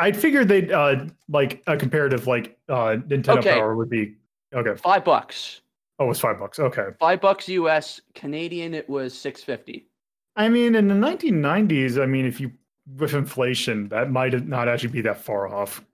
I'd 0.00 0.16
figure 0.16 0.44
they'd 0.44 0.70
uh 0.70 1.06
like 1.28 1.60
a 1.66 1.76
comparative 1.76 2.28
like 2.28 2.56
uh 2.68 2.98
Nintendo 3.08 3.38
Okay. 3.38 3.54
Power 3.54 3.74
would 3.74 3.90
be 3.90 4.14
okay. 4.54 4.76
Five 4.80 5.04
bucks. 5.04 5.62
Oh, 5.98 6.08
it's 6.10 6.20
five 6.20 6.38
bucks. 6.38 6.60
Okay. 6.60 6.86
Five 7.00 7.20
bucks 7.20 7.48
US. 7.48 8.00
Canadian, 8.14 8.74
it 8.74 8.88
was 8.88 9.12
six 9.18 9.42
fifty. 9.42 9.88
I 10.36 10.48
mean, 10.48 10.76
in 10.76 10.86
the 10.86 10.94
1990s, 10.94 12.00
I 12.00 12.06
mean, 12.06 12.24
if 12.24 12.38
you 12.40 12.52
with 12.96 13.14
inflation, 13.14 13.88
that 13.88 14.12
might 14.12 14.46
not 14.46 14.68
actually 14.68 14.90
be 14.90 15.00
that 15.00 15.20
far 15.20 15.48
off. 15.52 15.84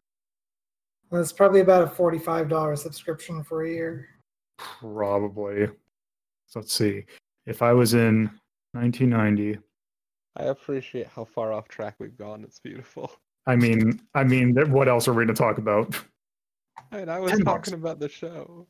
Well, 1.11 1.21
it's 1.21 1.33
probably 1.33 1.61
about 1.61 1.83
a 1.83 1.87
forty-five 1.87 2.49
dollar 2.49 2.77
subscription 2.77 3.45
for 3.45 3.65
a 3.65 3.71
year. 3.71 4.09
Probably. 4.59 5.67
So 6.47 6.61
let's 6.61 6.73
see. 6.73 7.05
If 7.47 7.63
I 7.63 7.73
was 7.73 7.95
in 7.95 8.31
1990, 8.73 9.59
I 10.37 10.45
appreciate 10.45 11.07
how 11.09 11.25
far 11.25 11.53
off 11.53 11.69
track 11.69 11.97
we've 11.99 12.17
gone. 12.17 12.43
It's 12.45 12.59
beautiful. 12.59 13.11
I 13.47 13.57
mean, 13.57 14.01
I 14.15 14.25
mean, 14.25 14.55
what 14.71 14.89
else 14.89 15.07
are 15.07 15.13
we 15.13 15.25
going 15.25 15.29
to 15.29 15.35
talk 15.35 15.59
about? 15.59 15.95
And 16.91 17.11
I 17.11 17.19
was 17.19 17.39
talking 17.41 17.75
about 17.75 18.01
the 18.01 18.09
show. 18.09 18.67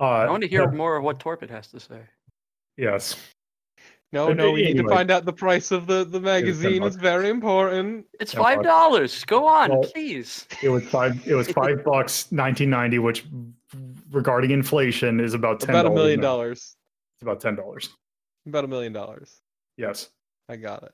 Uh, 0.00 0.04
I 0.04 0.30
want 0.30 0.42
to 0.42 0.48
hear 0.48 0.62
yeah, 0.62 0.70
more 0.70 0.96
of 0.96 1.04
what 1.04 1.18
Torpid 1.18 1.50
has 1.50 1.68
to 1.68 1.80
say. 1.80 2.00
Yes. 2.76 3.16
No, 4.10 4.32
no, 4.32 4.52
we 4.52 4.62
need 4.62 4.78
to 4.78 4.88
find 4.88 5.10
out 5.10 5.26
the 5.26 5.32
price 5.32 5.70
of 5.70 5.86
the, 5.86 6.04
the 6.04 6.20
magazine. 6.20 6.82
It's 6.82 6.96
very 6.96 7.28
important. 7.28 8.06
It's 8.20 8.32
five 8.32 8.62
dollars. 8.62 9.24
Go 9.24 9.46
on, 9.46 9.70
Well, 9.70 9.82
please. 9.82 10.46
It 10.62 10.70
was 10.70 10.82
five. 10.84 11.26
It 11.26 11.34
was 11.34 11.48
five 11.52 11.84
bucks, 11.84 12.32
nineteen 12.32 12.70
ninety, 12.70 12.98
which, 12.98 13.26
regarding 14.10 14.50
inflation, 14.50 15.20
is 15.20 15.34
about 15.34 15.60
ten. 15.60 15.70
About 15.74 15.86
a 15.86 15.94
million 15.94 16.20
dollars. 16.20 16.76
It's 17.16 17.22
about 17.22 17.40
ten 17.40 17.54
dollars. 17.54 17.90
About 18.46 18.64
a 18.64 18.68
million 18.68 18.94
dollars. 18.94 19.40
Yes. 19.76 20.08
I 20.48 20.56
got 20.56 20.84
it. 20.84 20.92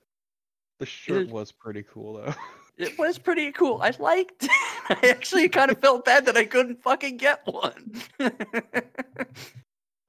The 0.80 0.86
shirt 0.86 1.26
is- 1.26 1.32
was 1.32 1.52
pretty 1.52 1.84
cool 1.84 2.14
though. 2.14 2.34
It 2.76 2.98
was 2.98 3.18
pretty 3.18 3.52
cool. 3.52 3.78
I 3.80 3.92
liked. 4.00 4.42
it. 4.42 4.50
I 4.88 4.98
actually 5.08 5.48
kind 5.48 5.70
of 5.70 5.78
felt 5.78 6.04
bad 6.04 6.26
that 6.26 6.36
I 6.36 6.44
couldn't 6.44 6.82
fucking 6.82 7.18
get 7.18 7.40
one. 7.46 8.02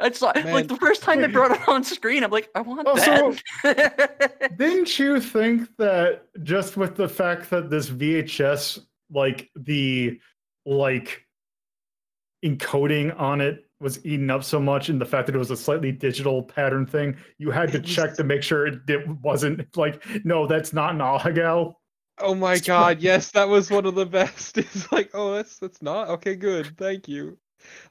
It's 0.05 0.21
like, 0.21 0.35
Man. 0.35 0.53
like 0.53 0.67
the 0.67 0.77
first 0.77 1.01
time 1.03 1.21
they 1.21 1.27
brought 1.27 1.51
it 1.51 1.67
on 1.67 1.83
screen, 1.83 2.23
I'm 2.23 2.31
like, 2.31 2.49
I 2.55 2.61
want 2.61 2.87
oh, 2.87 2.91
Also- 2.91 3.35
that. 3.63 4.53
Didn't 4.57 4.97
you 4.99 5.19
think 5.19 5.69
that 5.77 6.25
just 6.43 6.77
with 6.77 6.95
the 6.95 7.09
fact 7.09 7.49
that 7.49 7.69
this 7.69 7.89
VHS, 7.89 8.79
like 9.11 9.49
the 9.55 10.19
like 10.65 11.25
encoding 12.43 13.19
on 13.19 13.41
it 13.41 13.65
was 13.79 14.03
eaten 14.05 14.29
up 14.29 14.43
so 14.43 14.59
much, 14.59 14.89
and 14.89 14.99
the 15.01 15.05
fact 15.05 15.25
that 15.27 15.35
it 15.35 15.39
was 15.39 15.51
a 15.51 15.57
slightly 15.57 15.91
digital 15.91 16.41
pattern 16.43 16.85
thing, 16.85 17.15
you 17.37 17.51
had 17.51 17.71
to 17.71 17.79
check 17.95 18.15
to 18.15 18.23
make 18.23 18.41
sure 18.43 18.67
it, 18.67 18.79
it 18.87 19.07
wasn't 19.21 19.75
like, 19.75 20.03
no, 20.23 20.47
that's 20.47 20.71
not 20.73 20.91
an 20.93 20.99
Ahegao. 20.99 21.73
oh 22.19 22.35
my 22.35 22.57
god, 22.59 23.01
yes, 23.01 23.31
that 23.31 23.47
was 23.49 23.69
one 23.69 23.85
of 23.85 23.95
the 23.95 24.05
best. 24.19 24.57
It's 24.57 24.91
like, 24.91 25.11
oh 25.13 25.33
that's 25.35 25.59
that's 25.59 25.81
not 25.81 26.09
okay, 26.09 26.35
good, 26.35 26.77
thank 26.77 27.07
you. 27.07 27.37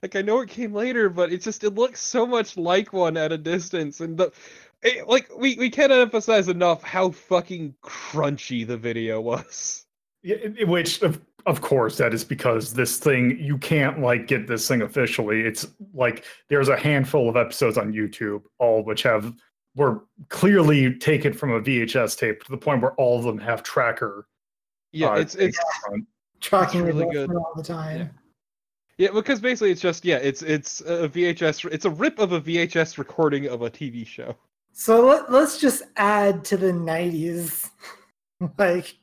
Like 0.03 0.17
I 0.17 0.23
know 0.23 0.41
it 0.41 0.49
came 0.49 0.73
later, 0.75 1.09
but 1.09 1.33
it 1.33 1.41
just 1.43 1.65
it 1.65 1.71
looks 1.75 2.01
so 2.01 2.27
much 2.27 2.57
like 2.57 2.93
one 2.93 3.17
at 3.17 3.33
a 3.33 3.39
distance, 3.39 4.01
and 4.01 4.17
the 4.19 4.33
it, 4.83 5.09
like 5.09 5.31
we 5.37 5.57
we 5.57 5.71
can't 5.71 5.93
emphasize 5.93 6.49
enough 6.49 6.83
how 6.83 7.11
fucking 7.11 7.75
crunchy 7.83 8.67
the 8.67 8.77
video 8.77 9.21
was. 9.21 9.87
Yeah, 10.23 10.37
it- 10.37 10.59
it- 10.61 10.69
which 10.69 11.03
of, 11.03 11.21
of 11.47 11.61
course 11.61 11.97
that 11.99 12.15
is 12.15 12.25
because 12.25 12.73
this 12.73 12.99
thing 12.99 13.39
you 13.39 13.59
can't 13.59 14.01
like 14.01 14.27
get 14.27 14.47
this 14.47 14.67
thing 14.67 14.83
officially. 14.83 15.43
It's 15.43 15.67
like 15.93 16.25
there's 16.49 16.69
a 16.69 16.77
handful 16.77 17.29
of 17.29 17.37
episodes 17.37 17.77
on 17.79 17.93
YouTube, 17.93 18.43
all 18.59 18.83
which 18.85 19.03
have 19.03 19.35
were 19.77 20.05
clearly 20.29 20.95
taken 20.95 21.33
from 21.33 21.51
a 21.51 21.61
VHS 21.61 22.17
tape 22.17 22.43
to 22.45 22.51
the 22.51 22.57
point 22.57 22.81
where 22.81 22.93
all 22.93 23.19
of 23.19 23.25
them 23.25 23.39
have 23.39 23.63
tracker. 23.63 24.27
Yeah, 24.93 25.11
uh, 25.11 25.15
it's 25.17 25.35
it's. 25.35 25.59
Tracking 26.41 26.83
really 26.83 27.01
really 27.05 27.13
good. 27.15 27.29
good 27.31 27.37
all 27.39 27.53
the 27.57 27.63
time. 27.63 27.99
Yeah, 28.01 28.09
because 28.97 29.41
basically 29.41 29.71
it's 29.71 29.81
just 29.81 30.05
yeah, 30.05 30.17
it's 30.17 30.43
it's 30.43 30.81
a 30.83 31.09
VHS. 31.09 31.71
It's 31.73 31.85
a 31.85 31.91
rip 31.91 32.19
of 32.19 32.33
a 32.33 32.41
VHS 32.41 32.99
recording 32.99 33.49
of 33.49 33.63
a 33.63 33.71
TV 33.71 34.07
show. 34.07 34.37
So 34.73 35.07
let, 35.07 35.31
let's 35.31 35.59
just 35.59 35.83
add 35.97 36.45
to 36.47 36.57
the 36.57 36.73
90s. 36.73 37.71
like, 38.59 38.97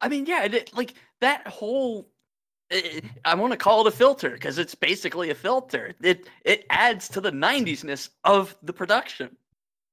I 0.00 0.08
mean, 0.08 0.26
yeah, 0.26 0.44
it, 0.44 0.76
like 0.76 0.94
that 1.20 1.46
whole. 1.46 2.08
eh, 2.70 3.00
I 3.24 3.34
want 3.34 3.52
to 3.52 3.56
call 3.56 3.86
it 3.86 3.94
a 3.94 3.96
filter 3.96 4.30
because 4.30 4.58
it's 4.58 4.74
basically 4.74 5.30
a 5.30 5.34
filter. 5.34 5.94
It 6.02 6.28
it 6.44 6.66
adds 6.70 7.08
to 7.10 7.20
the 7.20 7.30
'90s-ness 7.30 8.10
of 8.24 8.56
the 8.62 8.72
production. 8.72 9.36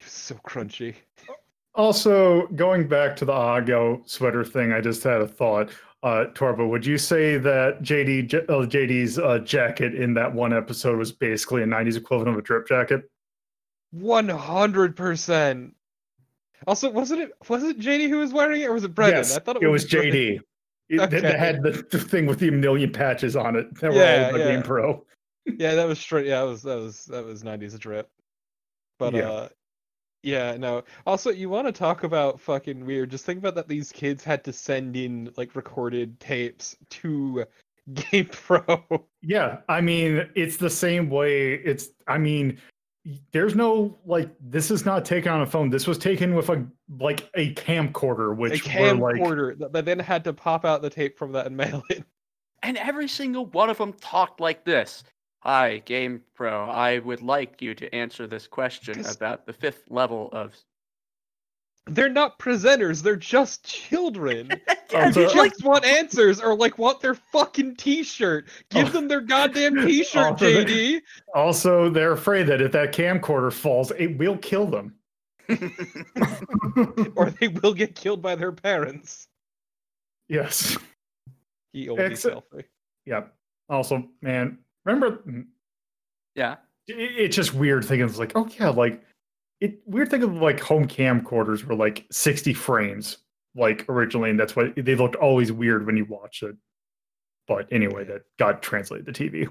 So 0.01 0.35
crunchy. 0.35 0.95
Also, 1.73 2.47
going 2.47 2.87
back 2.87 3.15
to 3.17 3.25
the 3.25 3.33
Ago 3.33 4.01
sweater 4.05 4.43
thing, 4.43 4.73
I 4.73 4.81
just 4.81 5.03
had 5.03 5.21
a 5.21 5.27
thought. 5.27 5.69
Uh, 6.03 6.25
Torba, 6.33 6.67
would 6.67 6.83
you 6.85 6.97
say 6.97 7.37
that 7.37 7.83
JD 7.83 8.33
uh, 8.33 8.65
JD's 8.65 9.19
uh, 9.19 9.37
jacket 9.39 9.93
in 9.93 10.15
that 10.15 10.33
one 10.33 10.51
episode 10.51 10.97
was 10.97 11.11
basically 11.11 11.61
a 11.61 11.65
'90s 11.65 11.95
equivalent 11.95 12.29
of 12.35 12.37
a 12.37 12.41
drip 12.41 12.67
jacket? 12.67 13.03
One 13.91 14.27
hundred 14.29 14.95
percent. 14.95 15.75
Also, 16.65 16.89
wasn't 16.89 17.21
it 17.21 17.31
was 17.47 17.63
it 17.63 17.79
JD 17.79 18.09
who 18.09 18.17
was 18.19 18.33
wearing 18.33 18.61
it, 18.61 18.65
or 18.69 18.73
was 18.73 18.83
it 18.83 18.95
Brendan? 18.95 19.19
Yes, 19.19 19.35
I 19.37 19.39
thought 19.41 19.61
it 19.61 19.67
was 19.67 19.85
Brendan. 19.85 20.11
JD. 20.13 20.39
It, 20.89 20.99
Okay. 20.99 21.21
had 21.37 21.61
the, 21.63 21.85
the 21.89 21.97
thing 21.99 22.25
with 22.25 22.39
the 22.39 22.51
million 22.51 22.91
patches 22.91 23.35
on 23.37 23.55
it. 23.55 23.73
That 23.79 23.91
were 23.93 23.97
Yeah, 23.97 24.29
all 24.33 24.37
yeah. 24.37 24.47
Game 24.47 24.61
Pro. 24.63 25.05
Yeah, 25.45 25.75
that 25.75 25.87
was 25.87 25.99
straight. 25.99 26.25
Yeah, 26.25 26.39
that 26.41 26.47
was 26.47 26.63
that 26.63 26.75
was 26.79 27.05
that 27.05 27.25
was 27.25 27.43
nineties 27.43 27.77
drip. 27.79 28.09
But 28.99 29.13
Yeah. 29.13 29.29
uh, 29.29 29.49
yeah, 30.23 30.55
no. 30.57 30.83
Also, 31.05 31.31
you 31.31 31.49
want 31.49 31.67
to 31.67 31.71
talk 31.71 32.03
about 32.03 32.39
fucking 32.39 32.85
weird? 32.85 33.09
Just 33.11 33.25
think 33.25 33.39
about 33.39 33.55
that. 33.55 33.67
These 33.67 33.91
kids 33.91 34.23
had 34.23 34.43
to 34.43 34.53
send 34.53 34.95
in 34.95 35.31
like 35.35 35.55
recorded 35.55 36.19
tapes 36.19 36.75
to 36.89 37.45
Game 37.93 38.27
Pro. 38.31 38.83
Yeah, 39.21 39.57
I 39.67 39.81
mean, 39.81 40.29
it's 40.35 40.57
the 40.57 40.69
same 40.69 41.09
way. 41.09 41.55
It's, 41.55 41.89
I 42.07 42.17
mean, 42.19 42.59
there's 43.31 43.55
no 43.55 43.97
like, 44.05 44.29
this 44.39 44.69
is 44.69 44.85
not 44.85 45.05
taken 45.05 45.31
on 45.31 45.41
a 45.41 45.45
phone. 45.45 45.69
This 45.69 45.87
was 45.87 45.97
taken 45.97 46.35
with 46.35 46.49
a 46.49 46.65
like 46.99 47.27
a 47.33 47.53
camcorder, 47.55 48.31
a 48.31 48.35
which 48.35 48.63
were 48.63 48.93
like, 48.93 49.15
camcorder 49.15 49.57
that 49.57 49.73
that 49.73 49.85
then 49.85 49.97
had 49.97 50.23
to 50.25 50.33
pop 50.33 50.65
out 50.65 50.83
the 50.83 50.89
tape 50.89 51.17
from 51.17 51.31
that 51.31 51.47
and 51.47 51.57
mail 51.57 51.81
it. 51.89 52.03
And 52.61 52.77
every 52.77 53.07
single 53.07 53.47
one 53.47 53.71
of 53.71 53.79
them 53.79 53.93
talked 53.93 54.39
like 54.39 54.63
this. 54.65 55.03
Hi, 55.41 55.79
Game 55.79 56.21
Pro. 56.35 56.65
I 56.65 56.99
would 56.99 57.21
like 57.21 57.61
you 57.61 57.73
to 57.75 57.93
answer 57.95 58.27
this 58.27 58.45
question 58.47 59.03
about 59.07 59.45
the 59.45 59.53
fifth 59.53 59.83
level 59.89 60.29
of. 60.31 60.55
They're 61.87 62.09
not 62.09 62.37
presenters. 62.37 63.01
They're 63.01 63.15
just 63.15 63.63
children. 63.65 64.51
Yeah, 64.91 65.09
so- 65.09 65.21
They 65.25 65.33
like, 65.35 65.51
just 65.53 65.63
want 65.63 65.83
answers 65.83 66.39
or 66.39 66.55
like 66.55 66.77
want 66.77 67.01
their 67.01 67.15
fucking 67.15 67.77
T-shirt. 67.77 68.49
Give 68.69 68.87
Oh. 68.87 68.91
them 68.91 69.07
their 69.07 69.21
goddamn 69.21 69.75
T-shirt, 69.87 70.33
Also, 70.33 70.45
they- 70.45 70.65
JD. 70.65 71.01
also 71.33 71.89
they're 71.89 72.11
afraid 72.11 72.43
that 72.47 72.61
if 72.61 72.71
that 72.73 72.93
camcorder 72.93 73.51
falls, 73.51 73.89
it 73.97 74.15
will 74.17 74.37
kill 74.37 74.67
them. 74.67 74.93
or 77.15 77.31
they 77.31 77.47
will 77.47 77.73
get 77.73 77.95
killed 77.95 78.21
by 78.21 78.35
their 78.35 78.51
parents. 78.51 79.27
Yes. 80.29 80.77
He 81.73 81.87
oldie 81.87 82.11
Ex- 82.11 82.23
selfie. 82.25 82.65
Yep. 83.07 83.33
Also, 83.69 84.07
man, 84.21 84.59
remember 84.85 85.23
yeah. 86.35 86.57
it, 86.87 86.95
it's 86.95 87.35
just 87.35 87.53
weird 87.53 87.85
thinking 87.85 88.07
it's 88.07 88.19
like, 88.19 88.33
oh 88.35 88.49
yeah, 88.59 88.69
like 88.69 89.01
it 89.59 89.79
weird 89.85 90.09
thinking 90.09 90.29
of 90.29 90.41
like 90.41 90.59
home 90.59 90.87
camcorders 90.87 91.63
were 91.63 91.75
like 91.75 92.05
60 92.11 92.53
frames 92.53 93.17
like 93.55 93.85
originally, 93.89 94.29
and 94.29 94.39
that's 94.39 94.55
why 94.55 94.73
they 94.75 94.95
looked 94.95 95.15
always 95.15 95.51
weird 95.51 95.85
when 95.85 95.97
you 95.97 96.05
watch 96.05 96.43
it. 96.43 96.55
But 97.47 97.67
anyway, 97.71 98.05
that 98.05 98.21
got 98.39 98.61
translated 98.61 99.13
to 99.13 99.29
TV. 99.29 99.47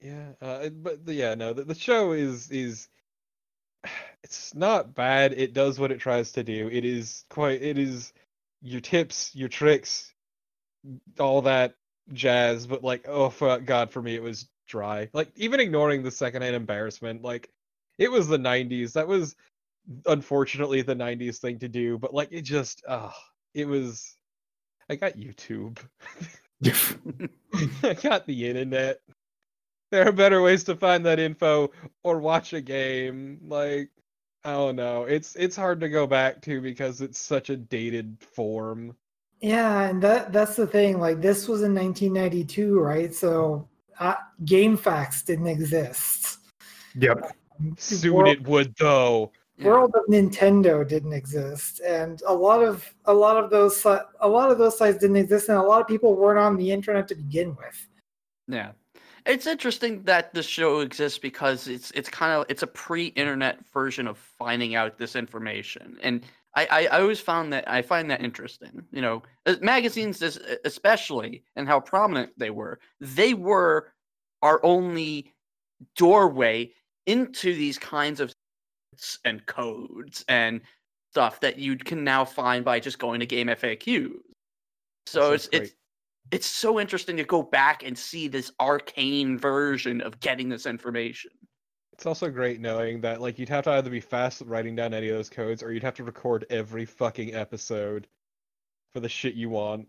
Yeah, 0.00 0.32
uh, 0.40 0.68
but 0.70 1.00
yeah, 1.06 1.34
no, 1.34 1.52
the, 1.52 1.64
the 1.64 1.74
show 1.74 2.12
is 2.12 2.50
is 2.50 2.88
it's 4.22 4.54
not 4.54 4.94
bad. 4.94 5.32
It 5.32 5.52
does 5.52 5.78
what 5.78 5.92
it 5.92 6.00
tries 6.00 6.32
to 6.32 6.42
do. 6.42 6.68
It 6.70 6.84
is 6.84 7.24
quite. 7.30 7.62
It 7.62 7.78
is 7.78 8.12
your 8.60 8.80
tips, 8.80 9.34
your 9.34 9.48
tricks, 9.48 10.12
all 11.18 11.42
that 11.42 11.74
jazz. 12.12 12.66
But 12.66 12.82
like, 12.84 13.06
oh 13.08 13.30
for 13.30 13.58
God, 13.60 13.90
for 13.90 14.02
me, 14.02 14.14
it 14.14 14.22
was 14.22 14.48
dry. 14.66 15.08
Like 15.12 15.30
even 15.36 15.60
ignoring 15.60 16.02
the 16.02 16.10
secondhand 16.10 16.56
embarrassment, 16.56 17.22
like 17.22 17.50
it 17.98 18.10
was 18.10 18.28
the 18.28 18.38
'90s. 18.38 18.92
That 18.94 19.08
was 19.08 19.36
unfortunately 20.06 20.82
the 20.82 20.94
'90s 20.96 21.38
thing 21.38 21.58
to 21.60 21.68
do. 21.68 21.98
But 21.98 22.14
like, 22.14 22.28
it 22.32 22.42
just, 22.42 22.82
uh 22.88 23.10
it 23.54 23.66
was. 23.66 24.16
I 24.90 24.96
got 24.96 25.14
YouTube. 25.16 25.78
I 27.82 27.94
got 27.94 28.26
the 28.26 28.48
internet. 28.48 29.00
There 29.90 30.08
are 30.08 30.12
better 30.12 30.42
ways 30.42 30.64
to 30.64 30.76
find 30.76 31.04
that 31.06 31.18
info 31.20 31.70
or 32.02 32.18
watch 32.18 32.52
a 32.52 32.60
game. 32.60 33.40
Like, 33.46 33.90
I 34.44 34.52
don't 34.52 34.76
know. 34.76 35.04
It's 35.04 35.36
it's 35.36 35.56
hard 35.56 35.80
to 35.80 35.88
go 35.88 36.06
back 36.06 36.42
to 36.42 36.60
because 36.60 37.00
it's 37.00 37.18
such 37.18 37.50
a 37.50 37.56
dated 37.56 38.18
form. 38.20 38.96
Yeah, 39.42 39.88
and 39.88 40.02
that 40.02 40.32
that's 40.32 40.56
the 40.56 40.66
thing. 40.66 40.98
Like, 40.98 41.20
this 41.20 41.48
was 41.48 41.62
in 41.62 41.74
1992, 41.74 42.78
right? 42.78 43.14
So, 43.14 43.68
uh, 43.98 44.14
GameFAQs 44.44 45.24
didn't 45.24 45.48
exist. 45.48 46.38
Yep. 46.94 47.36
Soon 47.76 48.14
World- 48.14 48.28
it 48.28 48.48
would 48.48 48.74
though. 48.78 49.32
Yeah. 49.58 49.66
World 49.66 49.92
of 49.94 50.02
Nintendo 50.08 50.86
didn't 50.86 51.12
exist, 51.12 51.80
and 51.80 52.22
a 52.26 52.32
lot 52.34 52.62
of 52.62 52.92
a 53.04 53.12
lot 53.12 53.36
of 53.42 53.50
those 53.50 53.80
si- 53.80 54.06
a 54.20 54.28
lot 54.28 54.50
of 54.50 54.58
those 54.58 54.78
sites 54.78 54.98
didn't 54.98 55.16
exist, 55.16 55.48
and 55.48 55.58
a 55.58 55.62
lot 55.62 55.80
of 55.80 55.86
people 55.86 56.16
weren't 56.16 56.38
on 56.38 56.56
the 56.56 56.70
internet 56.70 57.06
to 57.08 57.14
begin 57.14 57.50
with. 57.56 57.86
Yeah. 58.48 58.72
It's 59.24 59.46
interesting 59.46 60.02
that 60.04 60.34
the 60.34 60.42
show 60.42 60.80
exists 60.80 61.18
because 61.18 61.68
it's 61.68 61.90
it's 61.92 62.08
kind 62.08 62.32
of 62.32 62.46
it's 62.48 62.62
a 62.62 62.66
pre-internet 62.66 63.58
version 63.72 64.08
of 64.08 64.18
finding 64.18 64.74
out 64.74 64.98
this 64.98 65.14
information. 65.14 65.98
And 66.02 66.24
I, 66.54 66.66
I, 66.66 66.86
I 66.86 67.00
always 67.00 67.20
found 67.20 67.52
that 67.52 67.68
I 67.68 67.82
find 67.82 68.10
that 68.10 68.22
interesting. 68.22 68.84
You 68.92 69.02
know, 69.02 69.22
uh, 69.46 69.56
magazines 69.60 70.22
especially 70.64 71.44
and 71.56 71.66
how 71.66 71.80
prominent 71.80 72.32
they 72.36 72.50
were. 72.50 72.78
They 73.00 73.34
were 73.34 73.92
our 74.42 74.64
only 74.64 75.32
doorway 75.96 76.72
into 77.06 77.54
these 77.54 77.78
kinds 77.78 78.20
of 78.20 78.32
and 79.24 79.44
codes 79.46 80.24
and 80.28 80.60
stuff 81.10 81.40
that 81.40 81.58
you 81.58 81.76
can 81.76 82.04
now 82.04 82.24
find 82.24 82.64
by 82.64 82.80
just 82.80 82.98
going 82.98 83.20
to 83.20 83.26
Game 83.26 83.48
FAQ. 83.48 84.10
So 85.06 85.32
it's 85.32 85.48
it's 85.52 85.72
it's 86.30 86.46
so 86.46 86.78
interesting 86.80 87.16
to 87.16 87.24
go 87.24 87.42
back 87.42 87.82
and 87.82 87.96
see 87.96 88.28
this 88.28 88.52
arcane 88.60 89.38
version 89.38 90.00
of 90.00 90.20
getting 90.20 90.48
this 90.48 90.66
information. 90.66 91.30
It's 91.92 92.04
also 92.06 92.30
great 92.30 92.60
knowing 92.60 93.00
that 93.02 93.20
like 93.20 93.38
you'd 93.38 93.48
have 93.48 93.64
to 93.64 93.70
either 93.70 93.88
be 93.90 94.00
fast 94.00 94.40
at 94.42 94.48
writing 94.48 94.74
down 94.76 94.92
any 94.94 95.08
of 95.08 95.16
those 95.16 95.30
codes, 95.30 95.62
or 95.62 95.72
you'd 95.72 95.82
have 95.82 95.94
to 95.94 96.04
record 96.04 96.44
every 96.50 96.84
fucking 96.84 97.34
episode 97.34 98.08
for 98.92 99.00
the 99.00 99.08
shit 99.08 99.34
you 99.34 99.50
want. 99.50 99.88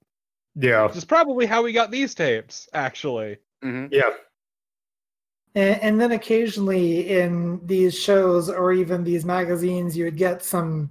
Yeah, 0.56 0.88
Which 0.88 0.96
is 0.96 1.06
probably 1.06 1.46
how 1.48 1.64
we 1.64 1.74
got 1.74 1.92
these 1.92 2.16
tapes, 2.16 2.70
actually. 2.74 3.40
hmm 3.62 3.88
yeah, 3.92 4.12
And, 5.56 5.82
and 5.82 6.02
then 6.02 6.12
occasionally 6.12 7.10
in 7.20 7.66
these 7.66 7.98
shows 7.98 8.50
or 8.50 8.74
even 8.74 9.04
these 9.04 9.26
magazines, 9.26 9.96
you 9.96 10.06
would 10.06 10.18
get 10.18 10.44
some 10.44 10.90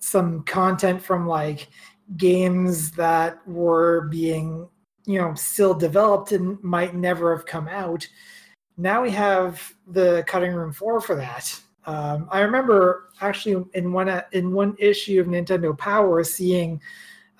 some 0.00 0.42
content 0.44 1.02
from 1.02 1.26
like 1.28 1.68
games 2.16 2.90
that 2.92 3.46
were 3.46 4.02
being 4.10 4.68
you 5.06 5.20
know 5.20 5.34
still 5.34 5.74
developed 5.74 6.32
and 6.32 6.62
might 6.62 6.94
never 6.94 7.36
have 7.36 7.46
come 7.46 7.68
out. 7.68 8.06
Now 8.76 9.02
we 9.02 9.10
have 9.10 9.74
the 9.86 10.24
cutting 10.26 10.52
room 10.52 10.72
floor 10.72 11.00
for 11.00 11.14
that. 11.16 11.60
Um, 11.84 12.28
I 12.30 12.40
remember 12.40 13.10
actually 13.20 13.64
in 13.74 13.92
one 13.92 14.22
in 14.32 14.52
one 14.52 14.76
issue 14.78 15.20
of 15.20 15.26
Nintendo 15.26 15.76
Power 15.76 16.22
seeing 16.24 16.80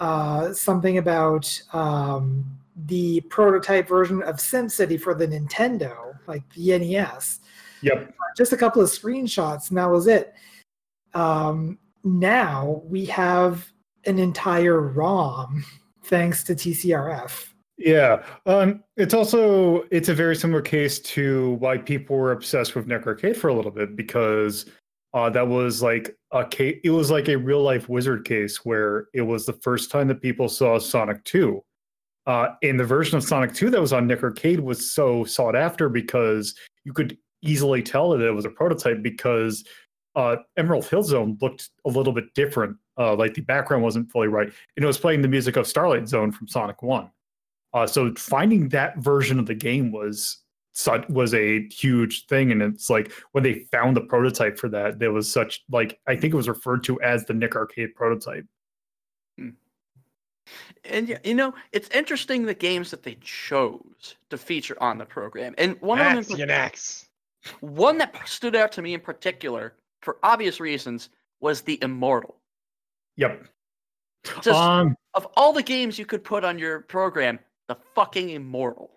uh, 0.01 0.53
something 0.53 0.99
about 0.99 1.63
um, 1.73 2.45
the 2.87 3.21
prototype 3.23 3.89
version 3.89 4.23
of 4.23 4.37
SimCity 4.37 5.01
for 5.01 5.15
the 5.15 5.27
Nintendo, 5.27 6.19
like 6.27 6.43
the 6.55 6.79
NES. 6.79 7.41
yep. 7.83 8.13
Just 8.37 8.53
a 8.53 8.57
couple 8.57 8.83
of 8.83 8.89
screenshots, 8.89 9.69
and 9.69 9.79
that 9.79 9.91
was 9.91 10.07
it. 10.07 10.35
Um, 11.15 11.79
now 12.03 12.83
we 12.85 13.05
have 13.07 13.71
an 14.07 14.19
entire 14.19 14.81
ROM 14.81 15.65
thanks 16.05 16.43
to 16.45 16.55
TCRF. 16.55 17.52
Yeah, 17.79 18.25
um, 18.47 18.85
it's 18.97 19.15
also 19.15 19.85
it's 19.91 20.09
a 20.09 20.15
very 20.15 20.37
similar 20.37 20.63
case 20.63 21.01
to 21.01 21.53
why 21.55 21.79
people 21.79 22.17
were 22.17 22.33
obsessed 22.33 22.75
with 22.75 22.87
Nick 22.87 23.07
Arcade 23.07 23.37
for 23.37 23.49
a 23.49 23.55
little 23.55 23.71
bit 23.71 23.97
because 23.97 24.67
uh, 25.15 25.31
that 25.31 25.47
was 25.47 25.83
like 25.83 26.17
a 26.33 26.45
case. 26.45 26.81
It 26.85 26.91
was 26.91 27.11
like 27.11 27.29
a 27.29 27.37
real 27.37 27.63
life 27.63 27.89
wizard 27.89 28.25
case 28.25 28.65
where 28.65 29.09
it 29.15 29.23
was 29.23 29.47
the 29.47 29.55
first 29.55 29.91
time 29.91 30.09
that 30.09 30.23
people 30.23 30.49
saw 30.49 30.79
Sonic 30.79 31.25
Two. 31.25 31.63
Uh, 32.27 32.49
and 32.63 32.79
the 32.79 32.85
version 32.85 33.17
of 33.17 33.25
Sonic 33.25 33.53
Two 33.53 33.69
that 33.71 33.81
was 33.81 33.93
on 33.93 34.07
Nick 34.07 34.23
Arcade 34.23 34.61
was 34.61 34.93
so 34.93 35.25
sought 35.25 35.57
after 35.57 35.89
because 35.89 36.55
you 36.85 36.93
could 36.93 37.17
easily 37.43 37.83
tell 37.83 38.11
that 38.11 38.25
it 38.25 38.31
was 38.31 38.45
a 38.45 38.51
prototype 38.51 39.03
because 39.03 39.65
uh, 40.15 40.37
Emerald 40.57 40.87
Hill 40.87 41.03
Zone 41.03 41.37
looked 41.41 41.71
a 41.85 41.89
little 41.89 42.13
bit 42.13 42.33
different. 42.35 42.77
Uh, 42.99 43.17
like 43.17 43.35
the 43.35 43.41
background 43.41 43.83
wasn't 43.83 44.11
fully 44.11 44.29
right, 44.29 44.47
and 44.77 44.85
it 44.85 44.87
was 44.87 44.99
playing 44.99 45.23
the 45.23 45.29
music 45.29 45.57
of 45.57 45.67
Starlight 45.67 46.07
Zone 46.07 46.31
from 46.31 46.47
Sonic 46.47 46.83
One. 46.83 47.11
Uh, 47.75 47.87
so 47.87 48.13
finding 48.15 48.69
that 48.69 48.99
version 48.99 49.39
of 49.39 49.47
the 49.47 49.55
game 49.55 49.93
was 49.93 50.39
such 50.75 51.07
was 51.09 51.35
a 51.35 51.67
huge 51.69 52.27
thing, 52.27 52.51
and 52.53 52.63
it's 52.63 52.89
like 52.91 53.13
when 53.33 53.43
they 53.45 53.61
found 53.73 53.97
the 53.97 54.01
prototype 54.03 54.59
for 54.59 54.69
that, 54.71 54.99
there 54.99 55.13
was 55.13 55.31
such 55.31 55.63
like 55.71 55.99
I 56.07 56.17
think 56.17 56.33
it 56.35 56.37
was 56.37 56.49
referred 56.49 56.85
to 56.85 57.01
as 57.03 57.25
the 57.25 57.35
Nick 57.35 57.57
Arcade 57.57 57.95
prototype. 57.95 58.47
And 60.85 61.09
y- 61.09 61.19
you 61.25 61.35
know, 61.35 61.55
it's 61.73 61.89
interesting 61.91 62.45
the 62.45 62.55
games 62.55 62.91
that 62.91 63.03
they 63.03 63.17
chose 63.21 64.17
to 64.31 64.37
feature 64.37 64.77
on 64.83 64.99
the 64.99 65.05
program. 65.05 65.55
And 65.57 65.81
one 65.81 66.01
of 66.01 66.27
them, 66.29 66.41
in 66.41 66.49
That's 66.49 66.49
next. 66.49 67.09
one 67.61 67.99
that 67.99 68.15
stood 68.27 68.57
out 68.57 68.73
to 68.73 68.83
me 68.83 68.93
in 68.95 69.01
particular, 69.01 69.75
for 70.01 70.19
obvious 70.23 70.59
reasons, 70.59 71.11
was 71.41 71.61
the 71.63 71.79
Immortal. 71.83 72.37
Yep. 73.17 73.47
Just 74.43 74.49
Um. 74.49 74.97
of 75.15 75.27
all 75.37 75.53
the 75.53 75.63
games 75.63 75.99
you 75.99 76.07
could 76.07 76.25
put 76.25 76.45
on 76.45 76.59
your 76.59 76.81
program, 76.81 77.39
the 77.69 77.77
fucking 77.95 78.31
Immortal. 78.31 78.91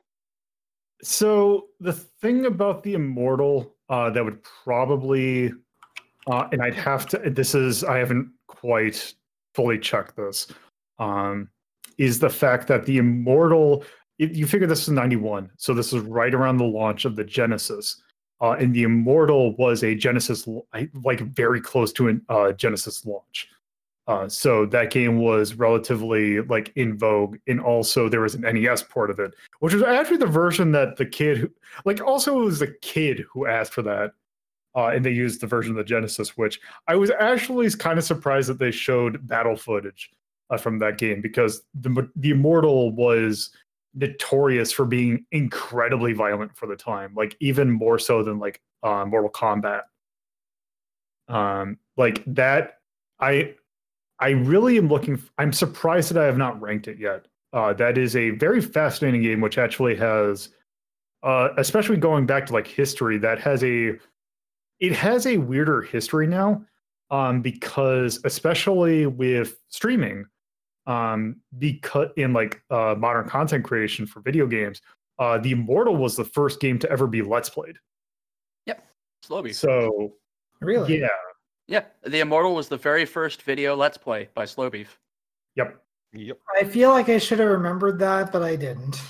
So 1.02 1.68
the 1.80 1.94
thing 1.94 2.46
about 2.46 2.84
the 2.84 2.94
immortal 2.94 3.76
uh, 3.90 4.10
that 4.12 4.24
would 4.24 4.42
probably, 4.64 5.52
uh, 6.28 6.48
and 6.52 6.62
I'd 6.62 6.74
have 6.76 7.06
to. 7.08 7.18
This 7.30 7.54
is 7.54 7.84
I 7.84 7.98
haven't 7.98 8.32
quite 8.48 9.14
fully 9.54 9.78
checked 9.78 10.16
this. 10.16 10.48
Um, 10.98 11.50
is 11.98 12.20
the 12.20 12.30
fact 12.30 12.68
that 12.68 12.86
the 12.86 12.98
immortal? 12.98 13.84
If 14.18 14.36
you 14.36 14.48
figure 14.48 14.68
this 14.68 14.84
is 14.84 14.90
ninety 14.90 15.18
one, 15.18 15.52
so 15.58 15.74
this 15.74 15.92
is 15.92 16.02
right 16.02 16.34
around 16.34 16.58
the 16.58 16.64
launch 16.64 17.06
of 17.06 17.16
the 17.16 17.24
Genesis, 17.24 18.02
uh, 18.42 18.52
and 18.52 18.74
the 18.74 18.84
immortal 18.84 19.56
was 19.58 19.84
a 19.84 19.94
Genesis, 19.94 20.48
like 21.04 21.20
very 21.22 21.60
close 21.60 21.92
to 21.94 22.10
a 22.10 22.34
uh, 22.34 22.52
Genesis 22.54 23.06
launch. 23.06 23.50
Uh, 24.08 24.30
so 24.30 24.68
that 24.68 24.92
game 24.92 25.18
was 25.18 25.56
relatively 25.56 26.42
like 26.42 26.72
in 26.76 26.96
vogue, 26.96 27.38
and 27.48 27.60
also 27.60 28.08
there 28.08 28.22
was 28.22 28.36
an 28.36 28.42
NES 28.42 28.84
port 28.84 29.10
of 29.10 29.20
it, 29.20 29.34
which 29.60 29.74
was 29.74 29.82
actually 29.82 30.18
the 30.18 30.28
version 30.28 30.72
that 30.72 30.98
the 30.98 31.06
kid, 31.06 31.38
who, 31.38 31.52
like, 31.86 32.02
also 32.02 32.40
it 32.40 32.46
was 32.46 32.60
the 32.60 32.76
kid 32.82 33.26
who 33.32 33.48
asked 33.48 33.74
for 33.74 33.82
that, 33.82 34.12
uh, 34.76 34.88
and 34.88 35.04
they 35.04 35.12
used 35.12 35.42
the 35.42 35.48
version 35.48 35.72
of 35.72 35.78
the 35.78 35.84
Genesis. 35.84 36.38
Which 36.38 36.60
I 36.88 36.96
was 36.96 37.10
actually 37.20 37.70
kind 37.72 37.98
of 37.98 38.06
surprised 38.06 38.48
that 38.50 38.60
they 38.60 38.70
showed 38.70 39.28
battle 39.28 39.56
footage 39.56 40.12
uh, 40.52 40.58
from 40.58 40.78
that 40.80 41.00
game 41.00 41.20
because 41.20 41.64
the 41.74 42.08
the 42.16 42.30
Immortal 42.30 42.92
was 42.92 43.50
notorious 43.96 44.72
for 44.72 44.86
being 44.86 45.26
incredibly 45.32 46.14
violent 46.14 46.56
for 46.56 46.68
the 46.68 46.76
time, 46.76 47.14
like 47.16 47.36
even 47.40 47.72
more 47.72 47.98
so 47.98 48.22
than 48.22 48.38
like 48.38 48.62
uh, 48.84 49.04
Mortal 49.06 49.32
Kombat. 49.32 49.82
Um, 51.28 51.80
like 51.98 52.24
that, 52.28 52.80
I 53.20 53.56
I 54.20 54.30
really 54.30 54.78
am 54.78 54.88
looking. 54.88 55.22
I'm 55.38 55.52
surprised 55.54 56.10
that 56.12 56.22
I 56.22 56.26
have 56.26 56.38
not 56.38 56.62
ranked 56.62 56.88
it 56.88 57.00
yet. 57.00 57.28
Uh, 57.54 57.74
that 57.74 57.98
is 57.98 58.16
a 58.16 58.32
very 58.32 58.62
fascinating 58.62 59.22
game, 59.22 59.42
which 59.42 59.58
actually 59.58 59.96
has, 59.96 60.50
uh, 61.24 61.50
especially 61.58 61.98
going 61.98 62.26
back 62.26 62.46
to 62.48 62.54
like 62.54 62.68
history, 62.68 63.18
that 63.18 63.40
has 63.40 63.64
a, 63.64 63.94
it 64.80 64.92
has 64.92 65.26
a 65.26 65.38
weirder 65.38 65.82
history 65.82 66.28
now, 66.28 66.64
um, 67.12 67.42
because 67.42 68.20
especially 68.26 69.06
with 69.06 69.58
streaming, 69.70 70.26
um, 70.86 71.38
because 71.58 72.10
in 72.18 72.34
like 72.34 72.62
uh, 72.70 72.96
modern 72.98 73.28
content 73.28 73.64
creation 73.64 74.06
for 74.06 74.20
video 74.22 74.48
games, 74.48 74.82
uh, 75.20 75.38
the 75.38 75.52
Immortal 75.52 75.96
was 75.96 76.16
the 76.16 76.26
first 76.26 76.60
game 76.60 76.78
to 76.80 76.92
ever 76.92 77.08
be 77.08 77.22
Let's 77.22 77.50
Played. 77.50 77.78
Yep, 78.66 78.86
Slowbeef. 79.26 79.56
So 79.56 80.16
Really? 80.62 81.00
yeah, 81.00 81.08
yeah, 81.68 81.84
the 82.04 82.20
Immortal 82.20 82.56
was 82.56 82.68
the 82.70 82.78
very 82.78 83.06
first 83.06 83.42
video 83.42 83.76
Let's 83.76 83.98
Play 83.98 84.30
by 84.34 84.46
Slowbeef. 84.46 84.88
yep. 85.56 85.82
Yep. 86.14 86.40
I 86.58 86.64
feel 86.64 86.92
like 86.92 87.10
I 87.10 87.18
should 87.18 87.40
have 87.40 87.50
remembered 87.50 88.00
that, 88.00 88.32
but 88.32 88.42
I 88.42 88.56
didn't. 88.56 89.02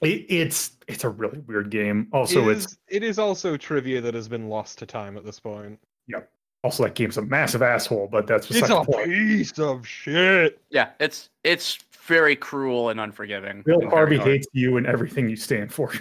It, 0.00 0.24
it's 0.30 0.72
it's 0.88 1.04
a 1.04 1.08
really 1.10 1.38
weird 1.40 1.68
game. 1.70 2.08
Also, 2.12 2.48
it 2.48 2.66
it 2.88 3.02
is 3.02 3.18
also 3.18 3.58
trivia 3.58 4.00
that 4.00 4.14
has 4.14 4.26
been 4.26 4.48
lost 4.48 4.78
to 4.78 4.86
time 4.86 5.18
at 5.18 5.24
this 5.24 5.38
point. 5.38 5.78
Yep. 6.08 6.30
Also 6.62 6.82
that 6.84 6.94
game's 6.94 7.18
a 7.18 7.22
massive 7.22 7.60
asshole, 7.60 8.08
but 8.10 8.26
that's 8.26 8.50
It's 8.50 8.70
a 8.70 8.82
point. 8.84 9.04
piece 9.04 9.58
of 9.58 9.86
shit. 9.86 10.60
Yeah, 10.70 10.90
it's 10.98 11.28
it's 11.42 11.78
very 12.06 12.36
cruel 12.36 12.88
and 12.88 12.98
unforgiving. 13.00 13.62
Real 13.66 13.80
and 13.80 13.90
Harvey 13.90 14.18
hates 14.18 14.46
you 14.54 14.78
and 14.78 14.86
everything 14.86 15.28
you 15.28 15.36
stand 15.36 15.72
for. 15.74 15.92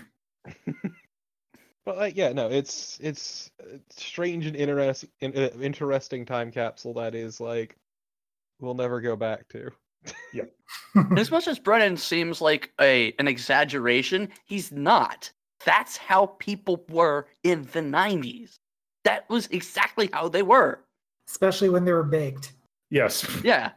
But 1.86 1.98
like, 1.98 2.15
yeah, 2.15 2.32
no, 2.32 2.50
it's 2.50 2.98
it's 3.02 3.52
a 3.60 3.78
strange 3.89 4.46
and 4.46 4.56
interesting, 4.56 5.10
uh, 5.22 5.50
interesting 5.62 6.26
time 6.26 6.50
capsule 6.52 6.93
that 6.96 7.13
is 7.13 7.39
like 7.41 7.76
we'll 8.60 8.74
never 8.76 9.02
go 9.02 9.15
back 9.15 9.48
to. 9.50 9.69
And 10.96 11.19
as 11.19 11.30
much 11.32 11.48
as 11.48 11.60
Brennan 11.60 11.98
seems 11.98 12.39
like 12.41 12.72
a 12.80 13.13
an 13.19 13.28
exaggeration, 13.28 14.30
he's 14.46 14.72
not. 14.72 15.32
That's 15.65 15.98
how 15.98 16.28
people 16.39 16.84
were 16.89 17.28
in 17.43 17.63
the 17.72 17.80
90s. 17.80 18.60
That 19.06 19.30
was 19.30 19.48
exactly 19.48 20.10
how 20.12 20.28
they 20.30 20.41
were. 20.43 20.84
Especially 21.30 21.69
when 21.69 21.86
they 21.86 21.93
were 21.93 22.04
baked. 22.04 22.54
Yes. 22.89 23.26
Yeah. 23.43 23.72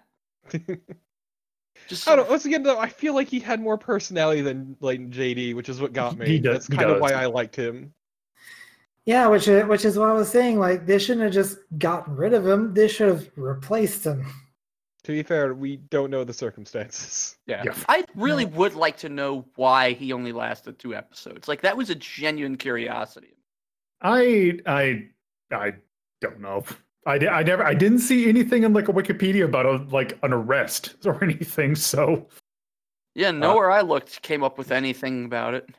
Just 1.88 2.08
I 2.08 2.16
don't. 2.16 2.28
Once 2.28 2.44
again, 2.44 2.62
though, 2.62 2.78
I 2.78 2.88
feel 2.88 3.14
like 3.14 3.28
he 3.28 3.38
had 3.38 3.60
more 3.60 3.76
personality 3.78 4.40
than 4.40 4.76
like 4.80 5.00
JD, 5.10 5.54
which 5.54 5.68
is 5.68 5.80
what 5.80 5.92
got 5.92 6.16
me. 6.18 6.26
he 6.26 6.38
does- 6.38 6.54
That's 6.54 6.66
he 6.68 6.76
kind 6.76 6.90
of 6.90 7.00
why 7.00 7.12
I 7.12 7.26
liked 7.26 7.54
him. 7.54 7.92
Yeah, 9.06 9.28
which 9.28 9.46
is, 9.46 9.64
which 9.66 9.84
is 9.84 9.96
what 9.96 10.10
I 10.10 10.12
was 10.12 10.28
saying. 10.28 10.58
Like 10.58 10.84
they 10.84 10.98
shouldn't 10.98 11.24
have 11.24 11.32
just 11.32 11.58
gotten 11.78 12.16
rid 12.16 12.34
of 12.34 12.46
him. 12.46 12.74
They 12.74 12.88
should 12.88 13.08
have 13.08 13.30
replaced 13.36 14.04
him. 14.04 14.26
To 15.04 15.12
be 15.12 15.22
fair, 15.22 15.54
we 15.54 15.76
don't 15.76 16.10
know 16.10 16.24
the 16.24 16.32
circumstances. 16.32 17.36
yeah. 17.46 17.62
Yeah. 17.64 17.74
I 17.88 18.04
really 18.16 18.44
would 18.44 18.74
like 18.74 18.96
to 18.98 19.08
know 19.08 19.46
why 19.54 19.92
he 19.92 20.12
only 20.12 20.32
lasted 20.32 20.80
two 20.80 20.96
episodes. 20.96 21.46
Like 21.46 21.60
that 21.60 21.76
was 21.76 21.88
a 21.88 21.94
genuine 21.94 22.56
curiosity. 22.56 23.36
I 24.02 24.58
I 24.66 25.06
I 25.52 25.74
don't 26.20 26.40
know. 26.40 26.64
I, 27.06 27.14
I 27.28 27.44
never 27.44 27.64
I 27.64 27.74
didn't 27.74 28.00
see 28.00 28.28
anything 28.28 28.64
in 28.64 28.72
like 28.72 28.88
a 28.88 28.92
Wikipedia 28.92 29.44
about 29.44 29.66
a, 29.66 29.76
like 29.94 30.18
an 30.24 30.32
arrest 30.32 30.96
or 31.06 31.22
anything. 31.22 31.76
So 31.76 32.26
Yeah, 33.14 33.30
nowhere 33.30 33.70
I 33.70 33.82
looked 33.82 34.20
came 34.22 34.42
up 34.42 34.58
with 34.58 34.72
anything 34.72 35.26
about 35.26 35.54
it. 35.54 35.70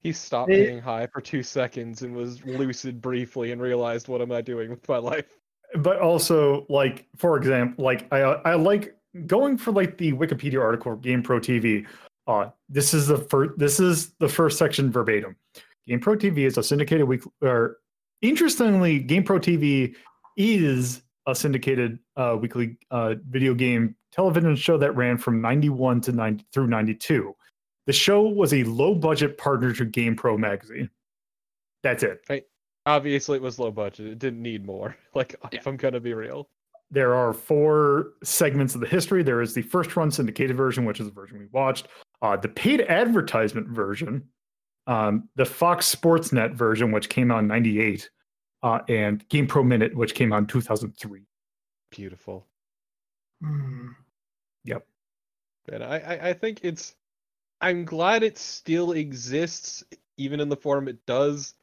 He 0.00 0.12
stopped 0.12 0.48
They- 0.48 0.66
being 0.66 0.80
high 0.80 1.06
for 1.06 1.20
two 1.20 1.42
seconds 1.42 2.02
and 2.02 2.14
was 2.14 2.44
lucid 2.44 3.00
briefly 3.00 3.52
and 3.52 3.60
realized, 3.60 4.08
"What 4.08 4.20
am 4.20 4.32
I 4.32 4.40
doing 4.40 4.70
with 4.70 4.88
my 4.88 4.98
life?" 4.98 5.26
but 5.74 5.98
also 5.98 6.64
like 6.70 7.06
for 7.14 7.36
example 7.36 7.84
like 7.84 8.10
i 8.10 8.20
i 8.20 8.54
like 8.54 8.96
going 9.26 9.58
for 9.58 9.70
like 9.70 9.98
the 9.98 10.14
wikipedia 10.14 10.62
article 10.62 10.92
for 10.92 10.96
gamepro 10.96 11.38
tv 11.38 11.86
uh 12.26 12.48
this 12.70 12.94
is 12.94 13.06
the 13.06 13.18
first 13.18 13.50
this 13.58 13.78
is 13.78 14.14
the 14.18 14.30
first 14.30 14.56
section 14.56 14.90
verbatim 14.90 15.36
gamepro 15.86 16.16
tv 16.16 16.38
is 16.38 16.56
a 16.56 16.62
syndicated 16.62 17.06
week 17.06 17.22
or 17.42 17.76
interestingly, 18.22 19.02
GamePro 19.02 19.40
TV 19.40 19.94
is 20.36 21.02
a 21.26 21.34
syndicated 21.34 21.98
uh, 22.16 22.36
weekly 22.40 22.76
uh, 22.90 23.14
video 23.28 23.54
game 23.54 23.94
television 24.12 24.56
show 24.56 24.78
that 24.78 24.92
ran 24.96 25.18
from 25.18 25.40
91 25.40 26.00
to 26.02 26.12
90 26.12 26.44
through 26.52 26.66
92. 26.66 27.34
The 27.88 27.94
show 27.94 28.20
was 28.20 28.52
a 28.52 28.64
low 28.64 28.94
budget 28.94 29.38
partner 29.38 29.72
to 29.72 29.86
Game 29.86 30.14
Pro 30.14 30.36
magazine. 30.36 30.90
That's 31.82 32.02
it. 32.02 32.20
Right. 32.28 32.44
Obviously, 32.84 33.36
it 33.36 33.42
was 33.42 33.58
low 33.58 33.70
budget. 33.70 34.08
It 34.08 34.18
didn't 34.18 34.42
need 34.42 34.66
more. 34.66 34.94
Like, 35.14 35.34
Yeah. 35.50 35.60
if 35.60 35.66
I'm 35.66 35.78
gonna 35.78 35.98
be 35.98 36.12
real. 36.12 36.50
There 36.90 37.14
are 37.14 37.32
four 37.32 38.10
segments 38.22 38.74
of 38.74 38.82
the 38.82 38.86
history. 38.86 39.22
There 39.22 39.40
is 39.40 39.54
the 39.54 39.62
first 39.62 39.96
run 39.96 40.10
syndicated 40.10 40.54
version, 40.54 40.84
which 40.84 41.00
is 41.00 41.06
the 41.06 41.12
version 41.12 41.38
we 41.38 41.46
watched, 41.46 41.88
uh, 42.20 42.36
the 42.36 42.48
paid 42.50 42.82
advertisement 42.82 43.68
version, 43.68 44.28
um, 44.86 45.26
the 45.36 45.46
Fox 45.46 45.86
Sports 45.86 46.30
Net 46.30 46.52
version, 46.52 46.92
which 46.92 47.08
came 47.08 47.30
out 47.30 47.38
in 47.38 47.46
98, 47.46 48.10
uh, 48.64 48.80
and 48.90 49.26
GamePro 49.30 49.66
Minute, 49.66 49.96
which 49.96 50.14
came 50.14 50.30
out 50.34 50.38
in 50.40 50.46
2003. 50.46 51.22
Beautiful. 51.90 52.46
Yep. 54.64 54.86
And 55.72 55.82
I, 55.82 55.98
I, 55.98 56.28
I 56.28 56.32
think 56.34 56.60
it's. 56.62 56.94
I'm 57.60 57.84
glad 57.84 58.22
it 58.22 58.38
still 58.38 58.92
exists, 58.92 59.82
even 60.16 60.40
in 60.40 60.48
the 60.48 60.56
form 60.56 60.88
it 60.88 61.04
does. 61.06 61.54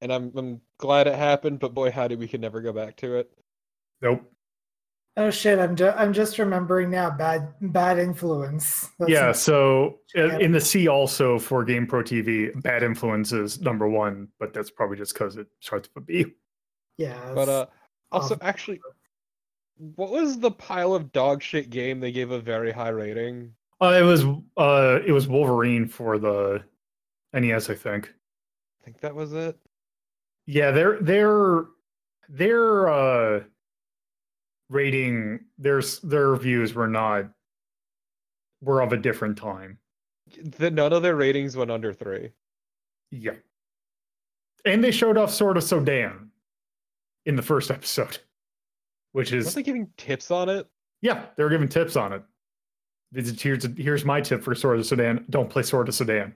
And 0.00 0.12
I'm, 0.12 0.32
I'm 0.36 0.60
glad 0.78 1.06
it 1.06 1.14
happened, 1.14 1.60
but 1.60 1.74
boy, 1.74 1.90
howdy, 1.90 2.16
we 2.16 2.28
could 2.28 2.40
never 2.40 2.60
go 2.60 2.72
back 2.72 2.96
to 2.96 3.16
it. 3.16 3.30
Nope. 4.02 4.30
Oh 5.18 5.30
shit! 5.30 5.58
I'm 5.58 5.74
ju- 5.76 5.94
I'm 5.96 6.12
just 6.12 6.38
remembering 6.38 6.90
now. 6.90 7.08
Bad 7.08 7.48
bad 7.62 7.98
influence. 7.98 8.90
That's 8.98 9.10
yeah, 9.10 9.32
so 9.32 10.00
uh, 10.14 10.38
in 10.38 10.52
the 10.52 10.60
C 10.60 10.88
also 10.88 11.38
for 11.38 11.64
Game 11.64 11.86
Pro 11.86 12.02
TV, 12.02 12.50
Bad 12.62 12.82
Influence 12.82 13.32
is 13.32 13.58
number 13.58 13.88
one, 13.88 14.28
but 14.38 14.52
that's 14.52 14.70
probably 14.70 14.98
just 14.98 15.14
because 15.14 15.38
it 15.38 15.46
starts 15.60 15.88
with 15.94 16.04
B. 16.04 16.26
yeah. 16.98 17.32
But 17.34 17.48
uh, 17.48 17.66
also, 18.12 18.34
um, 18.34 18.40
actually, 18.42 18.78
what 19.78 20.10
was 20.10 20.38
the 20.38 20.50
pile 20.50 20.94
of 20.94 21.12
dog 21.12 21.42
shit 21.42 21.70
game 21.70 21.98
they 21.98 22.12
gave 22.12 22.30
a 22.30 22.38
very 22.38 22.70
high 22.70 22.90
rating? 22.90 23.54
Uh, 23.80 23.98
it 23.98 24.02
was 24.02 24.24
uh, 24.56 25.00
it 25.06 25.12
was 25.12 25.28
Wolverine 25.28 25.86
for 25.86 26.18
the 26.18 26.62
NES, 27.34 27.68
I 27.68 27.74
think. 27.74 28.12
I 28.80 28.84
think 28.84 29.00
that 29.00 29.14
was 29.14 29.32
it. 29.32 29.58
Yeah, 30.46 30.70
their 30.70 31.00
their 31.00 31.64
their 32.28 32.88
uh 32.88 33.40
rating 34.68 35.40
their 35.58 35.82
their 36.02 36.30
reviews 36.30 36.74
were 36.74 36.88
not 36.88 37.26
were 38.62 38.80
of 38.80 38.92
a 38.92 38.96
different 38.96 39.36
time. 39.36 39.78
The, 40.58 40.70
none 40.70 40.92
of 40.92 41.02
their 41.02 41.16
ratings 41.16 41.56
went 41.56 41.70
under 41.70 41.92
three. 41.92 42.30
Yeah. 43.10 43.34
And 44.64 44.82
they 44.82 44.90
showed 44.90 45.16
off 45.16 45.30
Sword 45.30 45.56
of 45.56 45.62
Sodan 45.62 46.28
in 47.26 47.36
the 47.36 47.42
first 47.42 47.70
episode. 47.70 48.18
Which 49.12 49.32
is 49.32 49.54
they 49.54 49.62
giving 49.62 49.88
tips 49.96 50.30
on 50.30 50.48
it? 50.48 50.68
yeah, 51.00 51.26
they 51.36 51.44
were 51.44 51.50
giving 51.50 51.68
tips 51.68 51.96
on 51.96 52.12
it. 52.12 52.22
Here's 53.16 53.66
here's 53.76 54.04
my 54.04 54.20
tip 54.20 54.42
for 54.42 54.54
Sword 54.54 54.78
of 54.78 54.84
Sodan. 54.84 55.28
Don't 55.30 55.48
play 55.48 55.62
Sword 55.62 55.88
of 55.88 55.94
Sodan. 55.94 56.34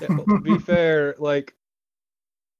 Yeah, 0.00 0.08
well, 0.10 0.24
to 0.24 0.40
be 0.40 0.58
fair, 0.64 1.14
like 1.18 1.54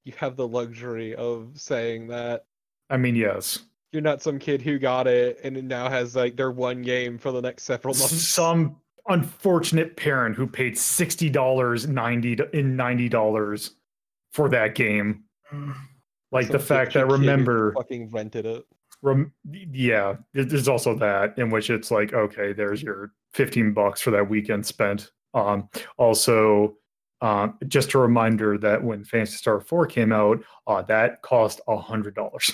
you 0.04 0.12
have 0.18 0.36
the 0.36 0.46
luxury 0.46 1.14
of 1.14 1.52
saying 1.54 2.08
that 2.08 2.44
I 2.90 2.98
mean, 2.98 3.16
yes. 3.16 3.60
you're 3.92 4.02
not 4.02 4.22
some 4.22 4.38
kid 4.38 4.60
who 4.60 4.78
got 4.78 5.06
it 5.06 5.40
and 5.42 5.56
it 5.56 5.64
now 5.64 5.88
has 5.88 6.14
like 6.14 6.36
their 6.36 6.50
one 6.50 6.82
game 6.82 7.16
for 7.16 7.32
the 7.32 7.40
next 7.40 7.62
several 7.62 7.94
months. 7.94 8.28
Some 8.28 8.76
unfortunate 9.08 9.96
parent 9.96 10.36
who 10.36 10.46
paid 10.46 10.76
sixty 10.76 11.30
dollars 11.30 11.86
ninety 11.86 12.36
in 12.52 12.76
ninety 12.76 13.08
dollars 13.08 13.76
for 14.32 14.48
that 14.50 14.74
game. 14.74 15.24
Like 16.32 16.48
the 16.48 16.58
fact 16.58 16.94
that 16.94 17.06
remember, 17.06 17.72
fucking 17.72 18.10
rented 18.10 18.44
it. 18.44 18.66
rem, 19.00 19.32
yeah, 19.72 20.16
there's 20.32 20.68
also 20.68 20.94
that 20.96 21.38
in 21.38 21.48
which 21.48 21.70
it's 21.70 21.90
like, 21.90 22.12
okay, 22.12 22.52
there's 22.52 22.82
your 22.82 23.12
fifteen 23.34 23.72
bucks 23.74 24.00
for 24.00 24.10
that 24.12 24.28
weekend 24.28 24.64
spent. 24.64 25.10
Um, 25.34 25.68
also, 25.98 26.76
um, 27.20 27.58
just 27.66 27.94
a 27.94 27.98
reminder 27.98 28.56
that 28.58 28.82
when 28.82 29.04
Phantasy 29.04 29.36
Star 29.36 29.60
Four 29.60 29.86
came 29.86 30.12
out, 30.12 30.42
uh, 30.66 30.82
that 30.82 31.20
cost 31.22 31.60
a 31.68 31.76
hundred 31.76 32.14
dollars. 32.14 32.52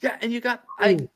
Yeah, 0.00 0.16
and 0.22 0.32
you 0.32 0.40
got 0.40 0.64
I 0.78 0.92
Ooh. 0.92 1.10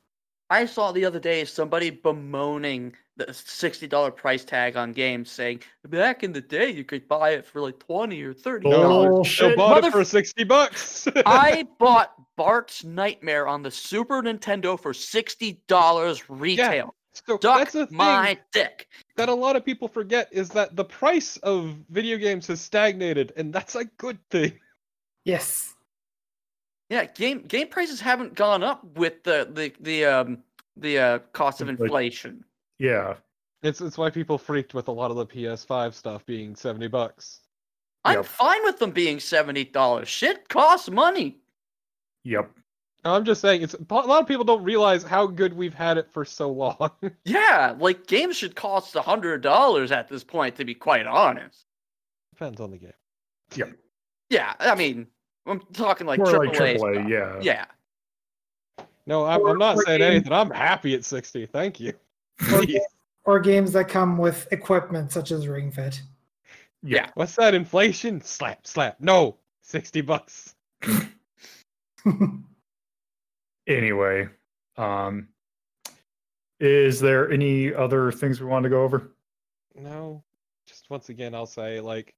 I 0.51 0.67
saw 0.67 0.93
the 0.93 1.05
other 1.05 1.19
day 1.19 1.45
somebody 1.45 1.91
bemoaning 1.91 2.95
the 3.17 3.33
sixty 3.33 3.87
dollar 3.87 4.11
price 4.11 4.45
tag 4.45 4.77
on 4.77 4.93
games, 4.93 5.31
saying 5.31 5.61
back 5.89 6.23
in 6.23 6.33
the 6.33 6.41
day 6.41 6.71
you 6.71 6.85
could 6.85 7.09
buy 7.09 7.31
it 7.31 7.47
for 7.47 7.61
like 7.61 7.79
twenty 7.79 8.23
or 8.23 8.35
$30. 8.35 8.63
Bullshit. 8.63 9.39
So 9.53 9.57
bought 9.57 9.85
it 9.85 9.93
for 9.93 10.05
sixty 10.05 10.45
bucks. 10.45 11.09
I 11.27 11.67
bought 11.79 12.15
Bart's 12.37 12.85
Nightmare 12.85 13.49
on 13.49 13.63
the 13.63 13.71
Super 13.71 14.23
Nintendo 14.23 14.79
for 14.79 14.93
sixty 14.93 15.63
dollars 15.67 16.29
retail. 16.29 16.95
So 17.27 17.39
Duck 17.39 17.59
that's 17.59 17.73
the 17.73 17.87
thing 17.87 17.97
my 17.97 18.39
dick. 18.53 18.89
that 19.17 19.29
a 19.29 19.35
lot 19.35 19.57
of 19.57 19.65
people 19.65 19.89
forget 19.89 20.29
is 20.33 20.49
that 20.51 20.75
the 20.77 20.85
price 20.85 21.37
of 21.39 21.77
video 21.91 22.17
games 22.19 22.47
has 22.49 22.61
stagnated, 22.61 23.33
and 23.37 23.53
that's 23.53 23.75
a 23.77 23.85
good 23.85 24.19
thing. 24.31 24.53
Yes. 25.25 25.75
Yeah, 26.91 27.05
game 27.07 27.43
game 27.43 27.69
prices 27.69 28.01
haven't 28.01 28.35
gone 28.35 28.63
up 28.63 28.85
with 28.97 29.23
the 29.25 29.49
the 29.53 29.73
the 29.81 30.05
um 30.05 30.39
the 30.77 30.99
uh, 30.99 31.19
cost 31.33 31.61
of 31.61 31.69
Like- 31.69 31.81
inflation. 31.81 32.45
Yeah, 32.79 33.15
It's 33.63 33.81
it's 33.81 33.97
why 33.97 34.11
people 34.11 34.37
freaked 34.37 34.75
with 34.75 34.89
a 34.89 34.93
lot 34.93 35.11
of 35.11 35.17
the 35.17 35.27
PS5 35.27 35.95
stuff 35.95 36.27
being 36.27 36.55
seventy 36.57 36.89
bucks. 36.89 37.41
I'm 38.05 38.17
Yep. 38.19 38.27
fine 38.27 38.65
with 38.65 38.79
them 38.79 38.91
being 38.91 39.19
seventy 39.21 39.65
dollars. 39.65 40.09
Shit 40.09 40.49
costs 40.49 40.91
money. 40.91 41.39
yep. 42.25 42.51
No, 43.05 43.15
I'm 43.15 43.25
just 43.25 43.41
saying, 43.43 43.61
it's 43.63 43.75
a 43.75 43.85
lot 43.95 44.23
of 44.23 44.27
people 44.27 44.45
don't 44.45 44.63
realize 44.65 45.03
how 45.03 45.27
good 45.27 45.53
we've 45.53 45.75
had 45.75 45.99
it 45.99 46.11
for 46.11 46.25
so 46.25 46.51
long. 46.51 46.91
Yeah, 47.25 47.75
like 47.79 48.07
games 48.07 48.37
should 48.37 48.57
cost 48.57 48.97
a 48.97 49.03
hundred 49.03 49.43
dollars 49.43 49.93
at 49.93 50.09
this 50.09 50.25
point, 50.25 50.57
to 50.57 50.65
be 50.65 50.75
quite 50.75 51.07
honest. 51.07 51.67
Depends 52.33 52.61
on 52.61 52.71
the 52.71 52.79
game. 52.79 52.93
Yeah, 53.55 53.67
Yeah, 54.31 54.55
I 54.59 54.75
mean, 54.75 55.07
I'm 55.47 55.61
talking 55.75 56.07
like 56.07 56.19
More 56.19 56.29
AAA. 56.29 56.79
like 56.79 56.79
AAA, 56.81 57.09
yeah. 57.11 57.39
Yeah. 57.43 57.67
No, 59.07 59.27
I'm, 59.27 59.41
Or- 59.43 59.51
I'm 59.51 59.59
not 59.59 59.79
saying 59.81 59.99
games- 59.99 60.11
anything. 60.15 60.33
I'm 60.33 60.51
happy 60.51 60.95
at 60.95 61.05
sixty. 61.05 61.45
Thank 61.47 61.79
you. 61.81 61.93
Or, 62.53 62.63
Please. 62.63 62.81
or 63.27 63.39
games 63.39 63.73
that 63.75 63.89
come 63.89 64.17
with 64.19 64.49
equipment 64.51 65.13
such 65.13 65.31
as 65.31 65.47
Ring 65.47 65.71
Fit. 65.71 66.01
Yeah. 66.83 67.11
What's 67.15 67.37
that 67.37 67.55
inflation? 67.55 68.21
Slap, 68.23 68.67
slap. 68.67 68.97
No, 69.01 69.37
sixty 69.63 70.01
bucks. 70.01 70.55
Anyway, 73.67 74.29
um, 74.77 75.29
is 76.61 77.01
there 77.01 77.31
any 77.31 77.73
other 77.73 78.13
things 78.13 78.41
we 78.41 78.47
want 78.47 78.65
to 78.65 78.71
go 78.71 78.83
over? 78.83 79.11
No, 79.75 80.23
just 80.67 80.91
once 80.91 81.09
again, 81.09 81.35
I'll 81.35 81.47
say 81.47 81.81
like, 81.81 82.15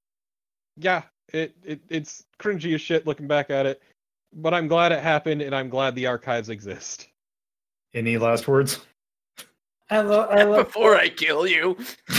yeah, 0.76 1.02
it, 1.32 1.54
it 1.64 1.80
it's 1.88 2.24
cringy 2.38 2.74
as 2.74 2.80
shit 2.80 3.06
looking 3.06 3.28
back 3.28 3.50
at 3.50 3.66
it, 3.66 3.82
but 4.32 4.54
I'm 4.54 4.68
glad 4.68 4.92
it 4.92 5.02
happened, 5.02 5.42
and 5.42 5.54
I'm 5.54 5.68
glad 5.68 5.94
the 5.94 6.06
archives 6.06 6.48
exist. 6.48 7.08
Any 7.94 8.18
last 8.18 8.48
words? 8.48 8.80
I 9.88 10.00
love. 10.00 10.30
I 10.30 10.42
love. 10.42 10.66
Before 10.66 10.96
I 10.96 11.08
kill 11.08 11.46
you. 11.46 11.78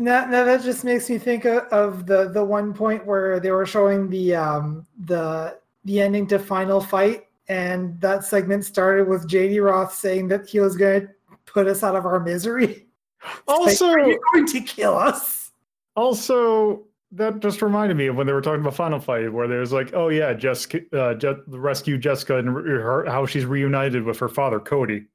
Now, 0.00 0.26
now 0.26 0.44
that 0.44 0.62
just 0.62 0.84
makes 0.84 1.10
me 1.10 1.18
think 1.18 1.44
of, 1.44 1.64
of 1.72 2.06
the 2.06 2.28
the 2.28 2.44
one 2.44 2.72
point 2.72 3.04
where 3.04 3.40
they 3.40 3.50
were 3.50 3.66
showing 3.66 4.08
the 4.08 4.36
um 4.36 4.86
the 5.06 5.58
the 5.88 6.00
ending 6.02 6.26
to 6.28 6.38
Final 6.38 6.80
Fight, 6.82 7.24
and 7.48 7.98
that 8.02 8.22
segment 8.24 8.62
started 8.64 9.08
with 9.08 9.26
JD 9.26 9.64
Roth 9.64 9.94
saying 9.94 10.28
that 10.28 10.46
he 10.46 10.60
was 10.60 10.76
going 10.76 11.00
to 11.06 11.08
put 11.46 11.66
us 11.66 11.82
out 11.82 11.96
of 11.96 12.04
our 12.06 12.20
misery. 12.20 12.84
It's 13.20 13.48
like, 13.48 13.58
Also, 13.58 13.86
are 13.88 14.00
you 14.06 14.20
going 14.32 14.46
to 14.46 14.60
kill 14.60 14.96
us? 14.96 15.50
also, 15.96 16.84
that 17.10 17.40
just 17.40 17.62
reminded 17.62 17.96
me 17.96 18.06
of 18.06 18.14
when 18.16 18.26
they 18.28 18.32
were 18.32 18.40
talking 18.42 18.60
about 18.60 18.76
Final 18.76 19.00
Fight, 19.00 19.32
where 19.32 19.48
there's 19.48 19.72
like, 19.72 19.92
oh 19.94 20.08
yeah, 20.08 20.32
Jessica, 20.34 20.82
uh, 20.96 21.14
Je- 21.14 21.42
rescue 21.48 21.98
Jessica 21.98 22.36
and 22.38 22.54
re- 22.54 22.80
her, 22.80 23.04
how 23.06 23.26
she's 23.26 23.44
reunited 23.46 24.04
with 24.04 24.18
her 24.20 24.28
father 24.28 24.60
Cody, 24.60 25.06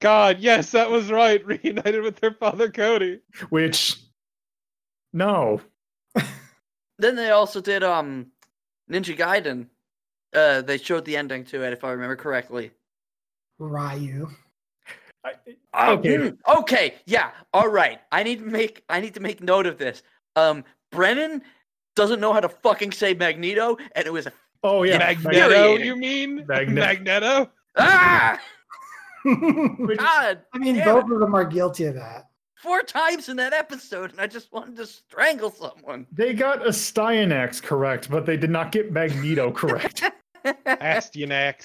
God, 0.00 0.40
yes, 0.40 0.72
that 0.72 0.90
was 0.90 1.12
right. 1.12 1.44
Reunited 1.46 2.02
with 2.02 2.16
their 2.16 2.32
father 2.32 2.68
Cody. 2.68 3.20
which, 3.50 3.98
no, 5.12 5.60
then 6.98 7.14
they 7.14 7.30
also 7.30 7.60
did 7.60 7.84
um 7.84 8.26
Ninja 8.90 9.16
Gaiden. 9.16 9.66
Uh, 10.34 10.62
they 10.62 10.78
showed 10.78 11.04
the 11.04 11.16
ending 11.16 11.44
to 11.44 11.62
it, 11.62 11.72
if 11.72 11.84
I 11.84 11.90
remember 11.90 12.16
correctly. 12.16 12.70
Ryu. 13.58 14.28
I, 15.24 15.32
Oh, 15.74 15.92
Okay. 15.94 16.32
okay, 16.58 16.94
yeah, 17.06 17.30
all 17.52 17.68
right. 17.68 18.00
I 18.10 18.22
need 18.24 18.40
to 18.40 18.44
make 18.44 18.82
I 18.88 19.00
need 19.00 19.14
to 19.14 19.20
make 19.20 19.40
note 19.42 19.66
of 19.66 19.78
this. 19.78 20.02
Um, 20.36 20.64
Brennan 20.90 21.42
doesn't 21.94 22.20
know 22.20 22.32
how 22.32 22.40
to 22.40 22.48
fucking 22.48 22.92
say 22.92 23.14
Magneto, 23.14 23.76
and 23.94 24.06
it 24.06 24.12
was 24.12 24.26
a 24.26 24.32
oh 24.64 24.82
yeah, 24.82 24.98
Magneto, 24.98 25.44
Infuriating. 25.46 25.86
you 25.86 25.96
mean? 25.96 26.44
Magne- 26.48 26.74
Magneto? 26.74 27.50
ah 27.76 28.38
I 29.24 29.94
God. 29.96 30.40
mean, 30.56 30.74
Damn 30.76 30.94
both 31.02 31.10
of 31.10 31.20
them 31.20 31.34
are 31.34 31.44
guilty 31.44 31.84
of 31.84 31.94
that. 31.94 32.28
four 32.56 32.82
times 32.82 33.28
in 33.28 33.36
that 33.36 33.52
episode, 33.52 34.10
and 34.10 34.20
I 34.20 34.26
just 34.26 34.52
wanted 34.52 34.76
to 34.76 34.86
strangle 34.86 35.50
someone. 35.50 36.06
They 36.12 36.34
got 36.34 36.62
Astyanax 36.62 37.62
correct, 37.62 38.10
but 38.10 38.26
they 38.26 38.36
did 38.36 38.50
not 38.50 38.72
get 38.72 38.90
Magneto 38.92 39.52
correct. 39.52 40.02
Astyanax. 40.44 41.64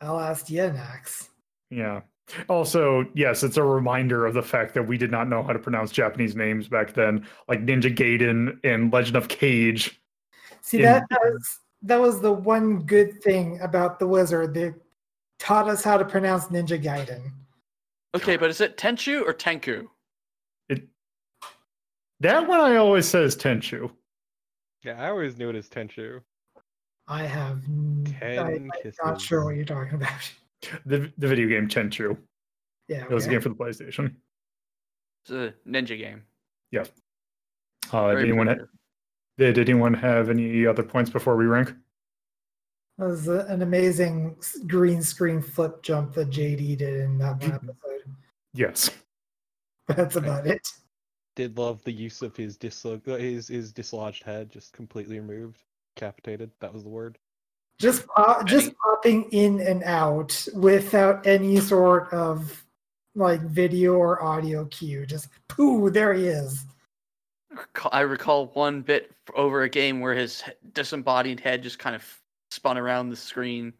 I'll 0.00 0.20
ask 0.20 0.46
Yenax. 0.46 1.28
yeah. 1.70 2.00
Also, 2.48 3.04
yes, 3.14 3.42
it's 3.42 3.56
a 3.58 3.62
reminder 3.62 4.24
of 4.26 4.32
the 4.32 4.42
fact 4.42 4.72
that 4.74 4.86
we 4.86 4.96
did 4.96 5.10
not 5.10 5.28
know 5.28 5.42
how 5.42 5.52
to 5.52 5.58
pronounce 5.58 5.90
Japanese 5.90 6.34
names 6.34 6.66
back 6.66 6.94
then, 6.94 7.26
like 7.48 7.60
Ninja 7.66 7.94
Gaiden 7.94 8.58
and 8.64 8.92
Legend 8.92 9.16
of 9.16 9.28
Kage. 9.28 10.00
See 10.62 10.78
In- 10.78 10.84
that 10.84 11.04
was 11.10 11.58
that 11.82 12.00
was 12.00 12.20
the 12.20 12.32
one 12.32 12.78
good 12.84 13.22
thing 13.22 13.60
about 13.60 13.98
the 13.98 14.06
wizard. 14.06 14.54
They 14.54 14.72
taught 15.40 15.68
us 15.68 15.82
how 15.84 15.98
to 15.98 16.04
pronounce 16.04 16.46
Ninja 16.46 16.82
Gaiden. 16.82 17.32
okay, 18.14 18.36
but 18.36 18.48
is 18.50 18.60
it 18.60 18.76
Tenchu 18.78 19.26
or 19.26 19.34
Tenku? 19.34 19.86
It 20.68 20.88
that 22.20 22.46
one 22.48 22.60
I 22.60 22.76
always 22.76 23.06
says 23.06 23.36
Tenchu. 23.36 23.90
Yeah, 24.84 25.02
I 25.02 25.10
always 25.10 25.36
knew 25.36 25.50
it 25.50 25.56
as 25.56 25.68
Tenchu. 25.68 26.20
I 27.12 27.24
have 27.24 27.62
n- 27.66 28.16
Ten 28.18 28.38
I, 28.38 28.52
am 28.54 28.70
kisses. 28.82 28.98
not 29.04 29.20
sure 29.20 29.44
what 29.44 29.54
you're 29.54 29.64
talking 29.64 29.94
about. 29.94 30.32
The 30.86 31.12
the 31.18 31.26
video 31.26 31.48
game 31.48 31.66
Tenchu. 31.68 32.16
Yeah, 32.88 33.02
It 33.02 33.10
was 33.10 33.26
a 33.26 33.30
game 33.30 33.40
for 33.40 33.48
the 33.48 33.54
PlayStation. 33.56 34.14
It's 35.24 35.30
a 35.32 35.52
ninja 35.68 35.98
game. 35.98 36.22
Yeah. 36.70 36.84
Uh, 37.92 38.14
did 38.14 38.20
anyone 38.28 38.46
ha- 38.46 38.64
did 39.38 39.58
anyone 39.58 39.92
have 39.92 40.30
any 40.30 40.64
other 40.64 40.84
points 40.84 41.10
before 41.10 41.36
we 41.36 41.46
rank? 41.46 41.74
That 42.98 43.06
was 43.06 43.26
a- 43.26 43.44
an 43.48 43.62
amazing 43.62 44.36
green 44.68 45.02
screen 45.02 45.42
flip 45.42 45.82
jump 45.82 46.14
that 46.14 46.30
JD 46.30 46.76
did 46.78 46.94
in 47.00 47.18
that 47.18 47.40
one 47.40 47.50
Mhm. 47.50 47.54
episode. 47.56 48.14
Yes. 48.54 48.88
That's 49.88 50.14
about 50.14 50.46
it. 50.46 50.60
Did 51.34 51.58
love 51.58 51.82
the 51.82 51.92
use 51.92 52.22
of 52.22 52.36
his 52.36 52.56
dislo- 52.56 53.06
uh, 53.08 53.16
his 53.16 53.48
his 53.48 53.72
dislodged 53.72 54.22
head, 54.22 54.48
just 54.48 54.72
completely 54.72 55.18
removed, 55.18 55.64
decapitated. 55.94 56.50
That 56.60 56.72
was 56.72 56.82
the 56.82 56.88
word. 56.88 57.18
Just 57.78 58.06
pop, 58.06 58.46
just 58.46 58.66
Any- 58.66 58.76
popping 58.84 59.22
in 59.32 59.60
and 59.60 59.82
out 59.84 60.46
without 60.54 61.26
any 61.26 61.58
sort 61.60 62.12
of 62.12 62.64
like 63.14 63.40
video 63.42 63.94
or 63.94 64.22
audio 64.22 64.64
cue. 64.66 65.04
Just 65.06 65.28
pooh, 65.48 65.90
there 65.90 66.14
he 66.14 66.26
is. 66.26 66.64
I 67.90 68.00
recall 68.00 68.46
one 68.54 68.80
bit 68.80 69.12
over 69.34 69.62
a 69.62 69.68
game 69.68 70.00
where 70.00 70.14
his 70.14 70.42
disembodied 70.72 71.38
head 71.40 71.62
just 71.62 71.78
kind 71.78 71.94
of 71.94 72.04
spun 72.50 72.78
around 72.78 73.10
the 73.10 73.16
screen. 73.16 73.72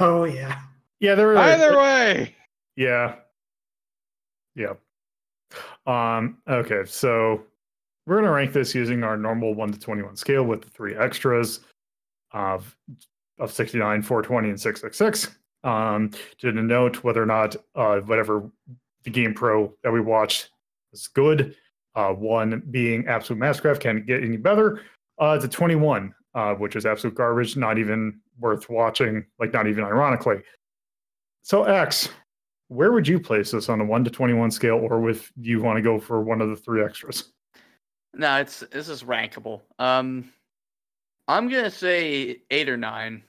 Oh 0.00 0.24
yeah. 0.24 0.60
Yeah, 1.00 1.14
there 1.16 1.26
were 1.26 1.36
Either 1.36 1.76
way, 1.76 2.34
Yeah. 2.76 3.16
Yeah. 4.54 4.74
Um, 5.86 6.38
okay, 6.48 6.84
so 6.86 7.42
we're 8.06 8.16
gonna 8.16 8.32
rank 8.32 8.52
this 8.52 8.74
using 8.74 9.04
our 9.04 9.16
normal 9.16 9.54
1 9.54 9.72
to 9.72 9.78
21 9.78 10.16
scale 10.16 10.44
with 10.44 10.62
the 10.62 10.70
three 10.70 10.94
extras 10.94 11.60
of 12.32 12.76
of 13.38 13.50
69, 13.50 14.02
420, 14.02 14.50
and 14.50 14.60
666. 14.60 15.36
Um, 15.64 16.10
to 16.38 16.52
denote 16.52 17.04
whether 17.04 17.22
or 17.22 17.26
not 17.26 17.56
uh 17.74 18.00
whatever 18.00 18.50
the 19.04 19.10
game 19.10 19.34
pro 19.34 19.72
that 19.82 19.92
we 19.92 20.00
watched 20.00 20.50
is 20.92 21.08
good. 21.08 21.54
Uh 21.94 22.12
one 22.12 22.62
being 22.70 23.06
absolute 23.06 23.40
masscraft 23.40 23.80
can't 23.80 24.06
get 24.06 24.22
any 24.22 24.36
better. 24.36 24.82
Uh 25.18 25.38
to 25.38 25.48
21, 25.48 26.14
uh, 26.34 26.54
which 26.54 26.76
is 26.76 26.86
absolute 26.86 27.14
garbage, 27.14 27.56
not 27.56 27.78
even 27.78 28.20
worth 28.38 28.68
watching, 28.68 29.24
like 29.38 29.52
not 29.52 29.66
even 29.66 29.84
ironically. 29.84 30.42
So 31.42 31.64
X, 31.64 32.08
where 32.68 32.92
would 32.92 33.06
you 33.06 33.20
place 33.20 33.50
this 33.50 33.68
on 33.68 33.80
a 33.80 33.84
one 33.84 34.04
to 34.04 34.10
twenty-one 34.10 34.50
scale, 34.50 34.76
or 34.76 35.12
do 35.12 35.20
you 35.42 35.60
want 35.60 35.76
to 35.76 35.82
go 35.82 35.98
for 35.98 36.22
one 36.22 36.40
of 36.40 36.48
the 36.48 36.56
three 36.56 36.82
extras? 36.82 37.32
No, 38.14 38.36
it's 38.36 38.60
this 38.70 38.88
is 38.88 39.02
rankable. 39.02 39.62
Um, 39.78 40.32
I'm 41.28 41.48
gonna 41.48 41.70
say 41.70 42.42
eight 42.50 42.68
or 42.68 42.76
nine. 42.76 43.22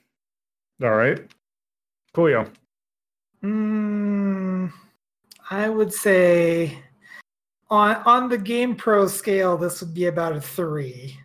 All 0.81 0.91
right, 0.91 1.21
Coolio. 2.13 2.51
Mm, 3.43 4.71
I 5.49 5.69
would 5.69 5.93
say 5.93 6.77
on 7.69 7.95
on 8.05 8.29
the 8.29 8.37
Game 8.37 8.75
Pro 8.75 9.07
scale, 9.07 9.57
this 9.57 9.81
would 9.81 9.93
be 9.93 10.07
about 10.07 10.35
a 10.35 10.41
three. 10.41 11.17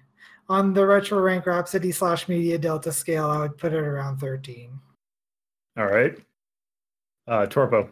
On 0.51 0.73
the 0.73 0.87
Retro 0.87 1.21
Rank 1.21 1.45
Rhapsody 1.45 1.93
slash 1.93 2.27
Media 2.27 2.57
Delta 2.57 2.91
scale, 2.91 3.27
I 3.27 3.41
would 3.41 3.59
put 3.59 3.73
it 3.73 3.79
around 3.79 4.19
thirteen. 4.19 4.79
All 5.77 5.87
right, 5.87 6.17
uh, 7.27 7.47
Torpo. 7.47 7.91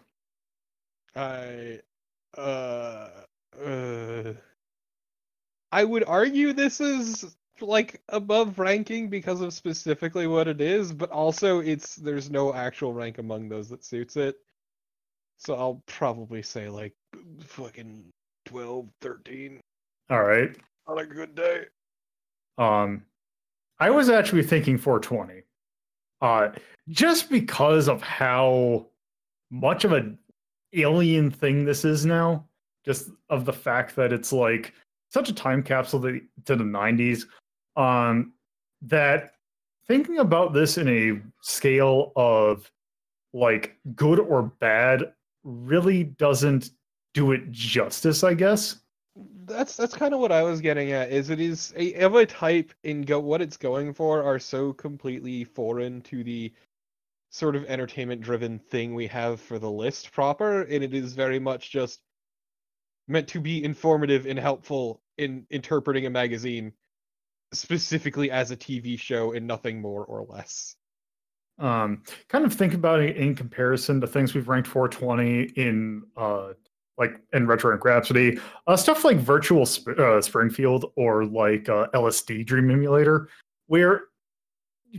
I 1.15 1.81
uh 2.37 3.09
uh 3.65 4.33
I 5.73 5.85
would 5.85 6.05
argue 6.05 6.53
this 6.53 6.81
is 6.81 7.37
like 7.61 8.03
above 8.09 8.59
ranking 8.59 9.09
because 9.09 9.41
of 9.41 9.53
specifically 9.53 10.27
what 10.27 10.49
it 10.49 10.61
is, 10.61 10.93
but 10.93 11.11
also 11.11 11.61
it's 11.61 11.97
there's 11.97 12.31
no 12.31 12.55
actual 12.55 12.93
rank 12.93 13.19
among 13.19 13.49
those 13.49 13.69
that 13.71 13.85
suits 13.85 14.17
it. 14.17 14.37
So 15.39 15.55
I'll 15.55 15.83
probably 15.87 16.43
say 16.43 16.69
like 16.69 16.95
fucking 17.45 18.05
12, 18.47 18.89
13 19.01 19.61
All 20.11 20.23
right. 20.23 20.57
on 20.87 20.99
a 20.99 21.07
good 21.07 21.35
day. 21.35 21.65
Um, 22.59 23.05
I 23.79 23.91
was 23.91 24.09
actually 24.09 24.43
thinking 24.43 24.79
420, 24.79 25.43
uh, 26.23 26.59
just 26.89 27.29
because 27.29 27.89
of 27.89 28.01
how 28.01 28.87
much 29.51 29.85
of 29.85 29.93
an 29.93 30.19
alien 30.73 31.31
thing 31.31 31.65
this 31.65 31.85
is 31.85 32.07
now. 32.07 32.47
Just 32.85 33.11
of 33.29 33.45
the 33.45 33.53
fact 33.53 33.97
that 33.97 34.13
it's 34.13 34.33
like 34.33 34.73
such 35.09 35.29
a 35.29 35.35
time 35.35 35.63
capsule 35.63 36.01
to, 36.03 36.21
the 36.45 36.57
90s. 36.57 37.25
Um, 37.77 38.33
that 38.83 39.33
thinking 39.87 40.19
about 40.19 40.53
this 40.53 40.79
in 40.79 40.89
a 40.89 41.21
scale 41.43 42.13
of 42.17 42.71
like 43.33 43.77
good 43.95 44.19
or 44.19 44.43
bad 44.61 45.13
really 45.45 46.05
doesn't 46.05 46.71
do 47.15 47.33
it 47.33 47.51
justice, 47.51 48.25
I 48.25 48.35
guess. 48.35 48.77
That's 49.47 49.77
that's 49.77 49.95
kind 49.95 50.13
of 50.13 50.21
what 50.21 50.33
I 50.33 50.43
was 50.43 50.61
getting 50.61 50.93
at. 50.93 51.11
Is 51.11 51.31
it 51.31 51.41
is 51.41 51.73
a, 51.77 51.95
of 51.95 52.17
a 52.17 52.27
type 52.27 52.73
in 52.83 53.03
go 53.03 53.21
what 53.21 53.41
it's 53.41 53.57
going 53.57 53.95
for 53.95 54.23
are 54.23 54.39
so 54.39 54.73
completely 54.73 55.45
foreign 55.45 56.03
to 56.03 56.25
the 56.25 56.53
sort 57.31 57.55
of 57.55 57.65
entertainment 57.67 58.21
driven 58.21 58.59
thing 58.59 58.95
we 58.95 59.07
have 59.07 59.41
for 59.41 59.59
the 59.59 59.71
list 59.71 60.13
proper, 60.13 60.63
and 60.63 60.83
it 60.83 60.95
is 60.95 61.13
very 61.13 61.39
much 61.39 61.71
just 61.71 62.01
meant 63.09 63.29
to 63.29 63.41
be 63.41 63.63
informative 63.63 64.27
and 64.27 64.39
helpful 64.39 65.01
in 65.19 65.47
interpreting 65.51 66.07
a 66.07 66.11
magazine 66.11 66.73
specifically 67.53 68.31
as 68.31 68.51
a 68.51 68.57
TV 68.57 68.99
show 68.99 69.33
and 69.33 69.47
nothing 69.47 69.81
more 69.81 70.05
or 70.05 70.27
less. 70.29 70.77
um 71.59 72.03
kind 72.29 72.45
of 72.45 72.53
think 72.53 72.75
about 72.75 73.01
it 73.01 73.17
in 73.17 73.35
comparison 73.35 74.01
to 74.01 74.07
things 74.07 74.35
we've 74.35 74.49
ranked 74.49 74.69
420 74.69 75.53
in 75.57 76.03
uh 76.17 76.49
like 76.99 77.21
in 77.35 77.47
retro 77.47 77.73
and 77.73 77.85
Rhapsody, 77.85 78.39
uh, 78.67 78.77
stuff 78.77 79.05
like 79.05 79.19
virtual 79.19 79.67
Sp- 79.69 79.99
uh, 79.99 80.21
springfield 80.23 80.93
or 80.97 81.25
like 81.27 81.69
uh, 81.69 81.89
lsd 81.95 82.47
dream 82.47 82.71
emulator 82.71 83.29
where 83.67 84.05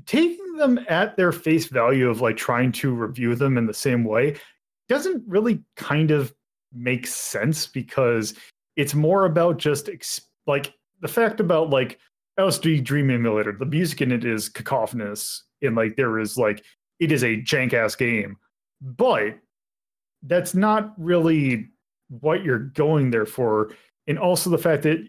taking 0.06 0.58
them 0.58 0.80
at 0.90 1.18
their 1.18 1.32
face 1.32 1.66
value 1.66 2.10
of 2.10 2.22
like 2.22 2.38
trying 2.38 2.72
to 2.72 2.94
review 2.94 3.36
them 3.36 3.58
in 3.58 3.66
the 3.66 3.74
same 3.74 4.04
way 4.04 4.36
doesn't 4.90 5.24
really 5.28 5.64
kind 5.76 6.12
of 6.12 6.34
make 6.78 7.08
sense 7.08 7.68
because 7.68 8.34
it's 8.76 8.94
more 8.94 9.26
about 9.26 9.58
just 9.58 9.90
like 10.46 10.74
the 11.02 11.08
fact 11.08 11.40
about 11.40 11.70
like 11.70 12.00
LSD 12.40 12.84
Dream 12.84 13.10
Emulator, 13.10 13.52
the 13.52 13.66
music 13.66 14.02
in 14.02 14.12
it 14.12 14.24
is 14.24 14.50
cacophonous 14.50 15.44
and 15.62 15.76
like 15.76 15.96
there 15.96 16.20
is 16.20 16.38
like 16.38 16.64
it 17.00 17.12
is 17.12 17.24
a 17.24 17.42
jank 17.42 17.74
ass 17.74 17.96
game, 17.96 18.38
but 18.82 19.38
that's 20.24 20.54
not 20.54 20.94
really 20.98 21.70
what 22.10 22.44
you're 22.44 22.60
going 22.60 23.12
there 23.12 23.26
for. 23.26 23.72
And 24.08 24.18
also 24.18 24.50
the 24.50 24.58
fact 24.58 24.84
that 24.84 25.08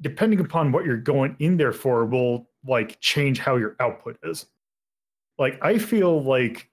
depending 0.00 0.40
upon 0.40 0.72
what 0.72 0.84
you're 0.84 0.96
going 0.96 1.36
in 1.38 1.56
there 1.56 1.72
for 1.72 2.04
will 2.04 2.48
like 2.66 3.00
change 3.00 3.38
how 3.38 3.56
your 3.56 3.76
output 3.80 4.18
is. 4.22 4.46
Like 5.38 5.58
I 5.62 5.78
feel 5.78 6.22
like 6.22 6.70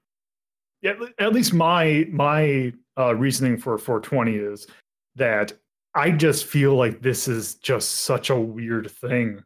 at 0.83 1.33
least 1.33 1.53
my 1.53 2.07
my 2.11 2.73
uh, 2.97 3.15
reasoning 3.15 3.57
for 3.57 3.77
420 3.77 4.35
is 4.35 4.67
that 5.15 5.53
I 5.95 6.11
just 6.11 6.45
feel 6.45 6.75
like 6.75 7.01
this 7.01 7.27
is 7.27 7.55
just 7.55 7.89
such 8.01 8.29
a 8.29 8.39
weird 8.39 8.89
thing 8.89 9.43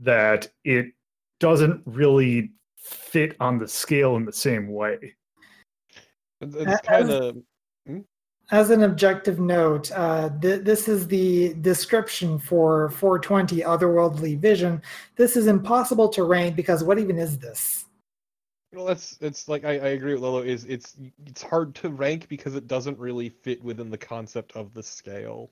that 0.00 0.48
it 0.64 0.86
doesn't 1.40 1.82
really 1.86 2.52
fit 2.76 3.36
on 3.40 3.58
the 3.58 3.68
scale 3.68 4.16
in 4.16 4.24
the 4.24 4.32
same 4.32 4.68
way. 4.68 5.14
It's 6.40 6.56
As- 6.56 6.80
kind 6.80 7.10
of 7.10 7.36
As 8.50 8.68
an 8.68 8.82
objective 8.82 9.40
note, 9.40 9.90
uh, 9.92 10.28
th- 10.42 10.64
this 10.64 10.86
is 10.86 11.06
the 11.08 11.54
description 11.62 12.38
for 12.38 12.90
420 12.90 13.62
Otherworldly 13.62 14.38
Vision. 14.38 14.82
This 15.16 15.34
is 15.34 15.46
impossible 15.46 16.10
to 16.10 16.24
rank 16.24 16.54
because 16.54 16.84
what 16.84 16.98
even 16.98 17.18
is 17.18 17.38
this? 17.38 17.83
Well, 18.74 18.86
that's 18.86 19.16
it's 19.20 19.48
like 19.48 19.64
I, 19.64 19.72
I 19.72 19.88
agree 19.88 20.14
with 20.14 20.22
Lolo. 20.22 20.42
Is 20.42 20.64
it's 20.64 20.96
it's 21.26 21.42
hard 21.42 21.74
to 21.76 21.90
rank 21.90 22.28
because 22.28 22.56
it 22.56 22.66
doesn't 22.66 22.98
really 22.98 23.28
fit 23.28 23.62
within 23.62 23.90
the 23.90 23.98
concept 23.98 24.52
of 24.56 24.74
the 24.74 24.82
scale. 24.82 25.50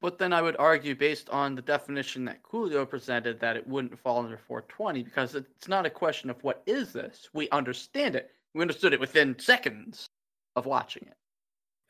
But 0.00 0.18
then 0.18 0.32
I 0.32 0.42
would 0.42 0.56
argue, 0.58 0.94
based 0.94 1.30
on 1.30 1.54
the 1.54 1.62
definition 1.62 2.24
that 2.26 2.42
Coolio 2.42 2.88
presented, 2.88 3.40
that 3.40 3.56
it 3.56 3.66
wouldn't 3.66 3.98
fall 3.98 4.18
under 4.18 4.36
420 4.36 5.02
because 5.02 5.34
it's 5.34 5.68
not 5.68 5.86
a 5.86 5.90
question 5.90 6.28
of 6.28 6.42
what 6.44 6.62
is 6.66 6.92
this. 6.92 7.28
We 7.32 7.48
understand 7.50 8.14
it. 8.14 8.30
We 8.54 8.60
understood 8.62 8.92
it 8.92 9.00
within 9.00 9.38
seconds 9.38 10.06
of 10.54 10.66
watching 10.66 11.04
it. 11.06 11.16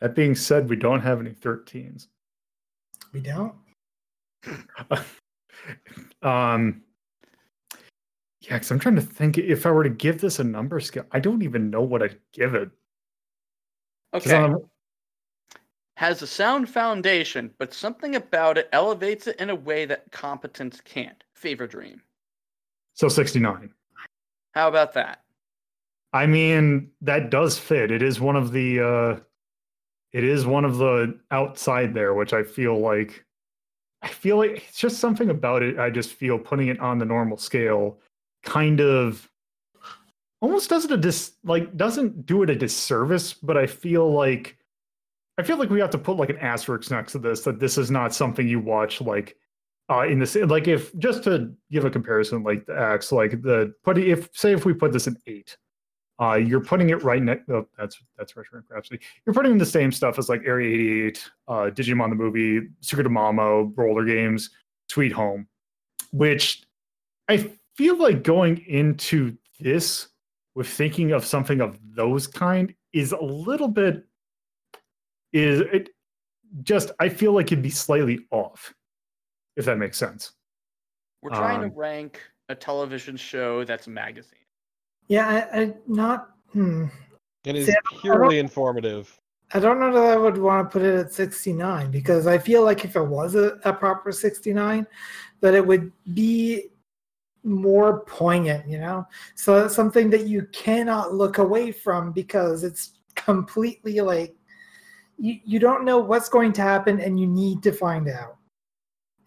That 0.01 0.15
being 0.15 0.35
said, 0.35 0.69
we 0.69 0.77
don't 0.77 1.01
have 1.01 1.21
any 1.21 1.31
13s. 1.31 2.07
we 3.13 3.21
don't. 3.21 3.55
um, 6.23 6.83
yeah, 8.47 8.55
because 8.55 8.71
I'm 8.71 8.79
trying 8.79 8.95
to 8.97 9.03
think 9.03 9.39
if 9.39 9.67
I 9.67 9.71
were 9.71 9.83
to 9.83 9.91
give 9.91 10.21
this 10.21 10.39
a 10.39 10.45
number 10.45 10.79
scale, 10.79 11.07
I 11.11 11.19
don't 11.19 11.43
even 11.43 11.69
know 11.69 11.83
what 11.83 12.03
I'd 12.03 12.19
give 12.33 12.55
it. 12.55 12.71
Okay. 14.15 14.55
Has 15.97 16.23
a 16.23 16.27
sound 16.27 16.69
foundation, 16.69 17.51
but 17.59 17.75
something 17.75 18.17
about 18.17 18.59
it 18.59 18.69
elevates 18.73 19.27
it 19.27 19.37
in 19.41 19.51
a 19.51 19.55
way 19.55 19.85
that 19.87 20.13
competence 20.13 20.81
can't. 20.85 21.25
Fever 21.35 21.67
Dream. 21.67 22.03
so 22.95 23.09
69. 23.09 23.71
How 24.53 24.69
about 24.69 24.93
that? 24.95 25.23
I 26.13 26.27
mean, 26.27 26.91
that 27.03 27.31
does 27.31 27.59
fit. 27.59 27.91
It 27.91 28.03
is 28.03 28.21
one 28.21 28.37
of 28.37 28.53
the 28.53 28.81
uh 28.81 29.21
it 30.13 30.25
is 30.25 30.47
one 30.47 30.65
of 30.65 30.79
the 30.79 31.19
outside 31.31 31.93
there, 31.93 32.15
which 32.15 32.33
I 32.33 32.43
feel 32.43 32.79
like 32.79 33.25
I 34.03 34.09
feel 34.09 34.37
like 34.37 34.69
it's 34.69 34.79
just 34.79 34.99
something 34.99 35.31
about 35.31 35.63
it. 35.63 35.79
I 35.79 35.91
just 35.91 36.13
feel 36.13 36.39
putting 36.39 36.69
it 36.69 36.79
on 36.79 36.99
the 36.99 37.05
normal 37.05 37.37
scale 37.37 37.99
kind 38.47 38.81
of 38.81 39.29
almost 40.41 40.71
does 40.71 40.85
it 40.85 40.93
a 40.93 40.97
dis 40.97 41.33
like 41.45 41.77
doesn't 41.77 42.25
do 42.25 42.43
it 42.43 42.51
a 42.51 42.57
disservice, 42.57 43.35
but 43.35 43.57
I 43.57 43.67
feel 43.67 44.11
like 44.11 44.57
I 45.39 45.43
feel 45.43 45.59
like 45.59 45.69
we 45.69 45.81
have 45.81 45.91
to 45.91 45.99
put 45.99 46.17
like 46.17 46.31
an 46.31 46.39
asterisk 46.39 46.91
next 46.91 47.13
to 47.13 47.19
this 47.19 47.43
that 47.43 47.61
this 47.61 47.77
is 47.77 47.91
not 47.91 48.15
something 48.15 48.49
you 48.49 48.61
watch 48.61 49.01
like 49.01 49.37
uh 49.91 50.07
in 50.07 50.19
this 50.19 50.35
like 50.37 50.69
if 50.69 50.97
just 50.99 51.25
to 51.25 51.53
give 51.71 51.85
a 51.85 51.91
comparison 51.91 52.43
like 52.43 52.65
the 52.67 52.81
X 52.81 53.13
like 53.13 53.43
the 53.43 53.75
put 53.85 53.99
if 53.99 54.31
say 54.33 54.53
if 54.53 54.65
we 54.65 54.73
put 54.73 54.93
this 54.93 55.07
in 55.07 55.17
eight 55.27 55.57
uh, 56.19 56.35
you're 56.35 56.61
putting 56.61 56.91
it 56.91 57.03
right 57.03 57.23
next. 57.23 57.49
Oh, 57.51 57.69
that's 57.77 58.01
that's 58.17 58.37
Retro 58.37 58.63
Crapsy. 58.63 58.99
You're 59.25 59.35
putting 59.35 59.53
in 59.53 59.59
the 59.59 59.67
same 59.67 59.93
stuff 59.93 60.19
as 60.19 60.29
like 60.29 60.43
Area 60.47 60.75
88, 60.75 61.31
uh, 61.49 61.53
Digimon 61.71 62.09
the 62.09 62.15
movie, 62.15 62.69
Secret 62.81 63.07
of 63.07 63.13
Mamo, 63.13 63.71
Roller 63.77 64.05
Games, 64.05 64.51
Sweet 64.89 65.13
Home, 65.13 65.47
which 66.13 66.63
I 67.29 67.51
feel 67.77 67.97
like 67.99 68.23
going 68.23 68.59
into 68.67 69.37
this 69.61 70.09
with 70.55 70.69
thinking 70.69 71.13
of 71.13 71.25
something 71.25 71.61
of 71.61 71.79
those 71.95 72.27
kind 72.27 72.75
is 72.93 73.13
a 73.13 73.23
little 73.23 73.69
bit 73.69 74.05
is 75.33 75.61
it 75.61 75.91
just 76.63 76.93
I 76.99 77.09
feel 77.09 77.33
like 77.33 77.47
it'd 77.47 77.63
be 77.63 77.71
slightly 77.71 78.21
off, 78.31 78.73
if 79.57 79.65
that 79.67 79.77
makes 79.77 79.99
sense. 79.99 80.33
We're 81.23 81.31
trying 81.31 81.63
Um, 81.65 81.71
to 81.71 81.77
rank 81.77 82.23
a 82.49 82.55
television 82.55 83.17
show 83.17 83.65
that's 83.65 83.87
a 83.87 83.91
magazine. 83.91 84.39
Yeah, 85.09 85.49
I, 85.53 85.61
I 85.61 85.75
not. 85.87 86.31
Hmm. 86.53 86.87
It 87.45 87.57
is 87.57 87.67
See, 87.67 87.73
I 87.73 88.01
purely 88.01 88.39
informative. 88.39 89.21
I 89.53 89.61
don't 89.61 89.79
know 89.79 89.93
that 89.93 90.13
I 90.13 90.17
would 90.17 90.39
want 90.39 90.69
to 90.69 90.73
put 90.73 90.83
it 90.83 90.99
at 90.99 91.13
69 91.13 91.91
because 91.91 92.27
I 92.27 92.39
feel 92.39 92.65
like 92.65 92.85
if 92.85 92.97
it 92.97 93.03
was 93.03 93.35
a, 93.37 93.59
a 93.65 93.73
proper 93.73 94.11
69, 94.11 94.87
that 95.41 95.55
it 95.55 95.65
would 95.65 95.93
be 96.15 96.71
more 97.47 98.01
poignant, 98.01 98.69
you 98.69 98.79
know? 98.79 99.07
So 99.35 99.65
it's 99.65 99.75
something 99.75 100.11
that 100.11 100.27
you 100.27 100.47
cannot 100.53 101.15
look 101.15 101.39
away 101.39 101.73
from 101.73 102.13
because 102.13 102.65
it's 102.65 102.93
completely 103.15 104.01
like 104.01 104.35
you, 105.19 105.39
you 105.45 105.59
don't 105.59 105.85
know 105.85 105.99
what's 105.99 106.29
going 106.29 106.53
to 106.55 106.63
happen 106.63 107.01
and 107.01 107.19
you 107.19 107.27
need 107.27 107.63
to 107.63 107.73
find 107.73 108.09
out. 108.09 108.37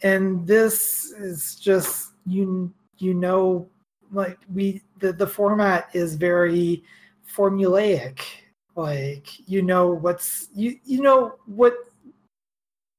And 0.03 0.45
this 0.45 1.11
is 1.11 1.55
just 1.55 2.13
you 2.25 2.71
you 2.99 3.13
know 3.13 3.67
like 4.11 4.37
we 4.53 4.81
the, 4.99 5.11
the 5.13 5.27
format 5.27 5.89
is 5.93 6.15
very 6.15 6.83
formulaic 7.29 8.21
like 8.75 9.27
you 9.47 9.61
know 9.61 9.89
what's 9.89 10.49
you 10.53 10.79
you 10.83 11.01
know 11.01 11.35
what 11.45 11.73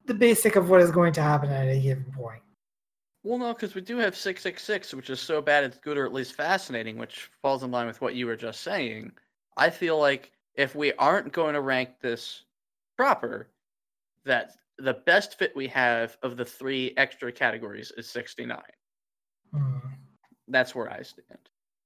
the 0.07 0.14
basic 0.14 0.57
of 0.57 0.68
what 0.68 0.81
is 0.81 0.91
going 0.91 1.12
to 1.12 1.23
happen 1.23 1.51
at 1.51 1.68
a 1.68 1.81
given 1.81 2.05
point 2.12 2.43
Well, 3.23 3.39
no, 3.39 3.53
because 3.53 3.75
we 3.75 3.83
do 3.83 3.99
have 3.99 4.16
666, 4.16 4.95
which 4.95 5.11
is 5.11 5.21
so 5.21 5.43
bad 5.43 5.64
it's 5.64 5.79
good 5.79 5.99
or 5.99 6.07
at 6.07 6.12
least 6.12 6.35
fascinating, 6.35 6.97
which 6.97 7.31
falls 7.43 7.62
in 7.62 7.71
line 7.71 7.87
with 7.87 8.01
what 8.01 8.14
you 8.14 8.27
were 8.27 8.37
just 8.37 8.62
saying. 8.62 9.12
I 9.57 9.68
feel 9.68 9.99
like 9.99 10.33
if 10.55 10.75
we 10.75 10.93
aren't 10.95 11.33
going 11.33 11.55
to 11.55 11.61
rank 11.61 11.91
this 12.01 12.45
proper, 12.97 13.49
that 14.25 14.53
the 14.79 14.95
best 14.95 15.39
fit 15.39 15.55
we 15.55 15.66
have 15.68 16.16
of 16.23 16.37
the 16.37 16.45
three 16.45 16.95
extra 16.97 17.31
categories 17.31 17.93
is 17.97 18.09
69. 18.09 18.59
Hmm. 19.53 19.79
That's 20.49 20.75
where 20.75 20.91
I 20.91 21.03
stand. 21.03 21.39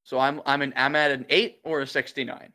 So 0.05 0.19
I'm 0.19 0.41
I'm 0.47 0.63
an 0.63 0.73
I'm 0.77 0.95
at 0.97 1.11
an 1.11 1.25
eight 1.31 1.61
or 1.65 1.81
a 1.81 1.87
69. 1.87 2.53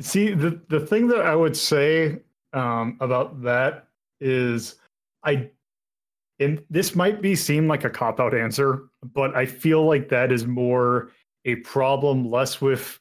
See, 0.00 0.32
the 0.32 0.60
the 0.68 0.80
thing 0.80 1.06
that 1.08 1.20
I 1.20 1.36
would 1.36 1.56
say 1.56 2.20
um, 2.52 2.96
about 3.00 3.42
that 3.42 3.88
is, 4.20 4.76
I, 5.22 5.50
and 6.42 6.62
this 6.70 6.94
might 6.94 7.22
be 7.22 7.34
seem 7.34 7.68
like 7.68 7.84
a 7.84 7.90
cop 7.90 8.20
out 8.20 8.34
answer, 8.34 8.84
but 9.14 9.34
I 9.36 9.46
feel 9.46 9.84
like 9.86 10.08
that 10.10 10.32
is 10.32 10.46
more 10.46 11.10
a 11.44 11.56
problem 11.56 12.30
less 12.30 12.60
with 12.60 12.98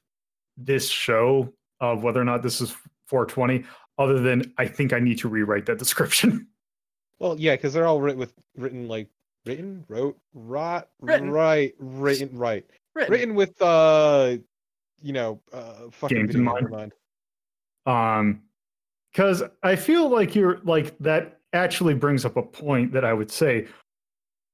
this 0.58 0.90
show 0.90 1.52
of 1.80 2.04
whether 2.04 2.22
or 2.22 2.26
not 2.26 2.44
this 2.44 2.62
is 2.62 2.72
420, 3.08 3.64
other 3.98 4.20
than 4.20 4.54
I 4.58 4.68
think 4.68 4.94
I 4.94 5.00
need 5.00 5.18
to 5.20 5.30
rewrite 5.30 5.66
that 5.68 5.80
description. 5.80 6.48
Well, 7.20 7.36
yeah, 7.40 7.56
because 7.56 7.72
they're 7.74 7.86
all 7.86 8.02
written 8.02 8.20
with 8.20 8.34
written 8.58 8.88
like 8.88 9.08
written, 9.46 9.86
wrote, 9.88 10.18
right, 10.34 10.84
Written. 11.02 11.30
right, 11.30 11.72
written, 11.78 12.36
right, 12.36 12.66
Written. 12.96 13.12
written 13.12 13.36
with 13.36 13.62
uh, 13.62 14.38
you 15.04 15.14
know, 15.14 15.40
uh, 15.54 15.92
fucking 15.92 16.18
Games 16.18 16.34
in 16.34 16.44
video 16.46 16.60
games 16.62 16.72
mind. 16.72 16.94
um 17.86 18.42
because 19.12 19.44
i 19.62 19.76
feel 19.76 20.10
like 20.10 20.34
you're 20.36 20.60
like 20.64 20.98
that 21.00 21.41
actually 21.54 21.94
brings 21.94 22.26
up 22.26 22.38
a 22.38 22.42
point 22.42 22.92
that 22.92 23.06
i 23.06 23.14
would 23.14 23.32
say 23.32 23.68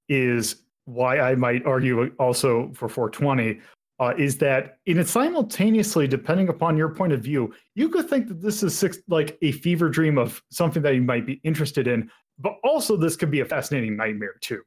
is 0.10 0.64
why 0.86 1.20
i 1.20 1.36
might 1.36 1.66
argue 1.66 2.14
also 2.20 2.72
for 2.74 2.88
420 2.90 3.60
uh, 4.00 4.14
is 4.16 4.38
that 4.38 4.78
in 4.86 5.00
it 5.00 5.08
simultaneously 5.08 6.08
depending 6.08 6.50
upon 6.50 6.78
your 6.78 6.90
point 6.90 7.14
of 7.14 7.22
view 7.22 7.54
you 7.76 7.90
could 7.90 8.08
think 8.08 8.28
that 8.28 8.42
this 8.42 8.62
is 8.62 8.78
six, 8.78 9.00
like 9.08 9.38
a 9.42 9.52
fever 9.54 9.90
dream 9.90 10.18
of 10.18 10.42
something 10.52 10.84
that 10.84 10.96
you 10.96 11.02
might 11.02 11.26
be 11.26 11.42
interested 11.44 11.88
in 11.88 12.10
but 12.40 12.54
also 12.64 12.96
this 12.96 13.16
could 13.16 13.32
be 13.32 13.40
a 13.40 13.46
fascinating 13.46 13.96
nightmare 13.98 14.36
too 14.42 14.62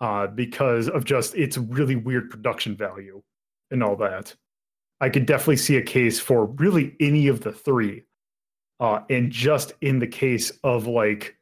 uh, 0.00 0.26
because 0.26 0.88
of 0.88 1.04
just 1.04 1.36
its 1.36 1.56
really 1.56 1.94
weird 1.94 2.30
production 2.30 2.76
value 2.76 3.22
and 3.70 3.82
all 3.82 3.96
that 3.96 4.34
I 5.02 5.08
could 5.08 5.26
definitely 5.26 5.56
see 5.56 5.78
a 5.78 5.82
case 5.82 6.20
for 6.20 6.46
really 6.46 6.94
any 7.00 7.26
of 7.26 7.40
the 7.40 7.50
three. 7.50 8.04
Uh, 8.82 9.04
and 9.10 9.30
just 9.30 9.74
in 9.80 9.98
the 10.00 10.06
case 10.06 10.50
of 10.64 10.88
like 10.88 11.36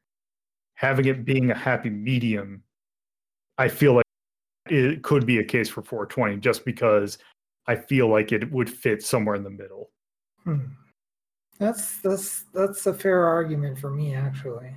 having 0.75 1.07
it 1.07 1.25
being 1.25 1.51
a 1.51 1.55
happy 1.55 1.89
medium, 1.91 2.63
I 3.57 3.69
feel 3.69 3.95
like 3.95 4.05
it 4.67 5.03
could 5.03 5.27
be 5.27 5.39
a 5.39 5.45
case 5.45 5.69
for 5.69 5.83
420 5.83 6.37
just 6.37 6.65
because 6.65 7.19
I 7.67 7.77
feel 7.77 8.09
like 8.09 8.31
it 8.31 8.53
would 8.53 8.69
fit 8.69 9.03
somewhere 9.03 9.35
in 9.35 9.43
the 9.43 9.51
middle. 9.51 9.91
Hmm. 10.45 10.67
that's 11.59 12.01
that's 12.01 12.45
that's 12.55 12.87
a 12.87 12.95
fair 12.95 13.27
argument 13.27 13.79
for 13.79 13.91
me 13.91 14.15
actually 14.15 14.75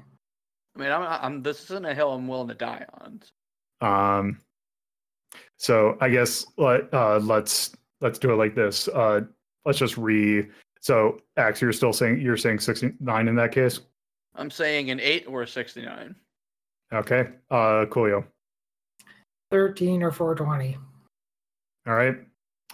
I 0.75 0.79
mean, 0.79 0.91
I'm, 0.91 1.03
I'm 1.03 1.43
this 1.43 1.63
isn't 1.65 1.85
a 1.85 1.93
hill 1.93 2.13
I'm 2.13 2.27
willing 2.27 2.47
to 2.47 2.55
die 2.55 2.85
on. 3.01 3.21
Um, 3.81 4.39
so 5.57 5.97
I 6.01 6.09
guess 6.09 6.45
let, 6.57 6.93
uh, 6.93 7.19
let's 7.19 7.75
let's 8.01 8.19
do 8.19 8.31
it 8.31 8.37
like 8.37 8.55
this. 8.55 8.87
Uh, 8.87 9.21
let's 9.65 9.77
just 9.77 9.97
re. 9.97 10.47
So 10.83 11.21
Ax, 11.37 11.61
you're 11.61 11.71
still 11.71 11.93
saying 11.93 12.19
you're 12.19 12.35
saying 12.35 12.59
69 12.59 13.27
in 13.29 13.35
that 13.37 13.53
case. 13.53 13.79
I'm 14.35 14.51
saying 14.51 14.91
an 14.91 14.99
eight 14.99 15.25
or 15.27 15.43
a 15.43 15.47
69. 15.47 16.13
Okay. 16.93 17.29
Uh, 17.49 17.85
Coolio. 17.85 18.25
13 19.49 20.03
or 20.03 20.11
420 20.11 20.77
All 21.87 21.93
right. 21.93 22.15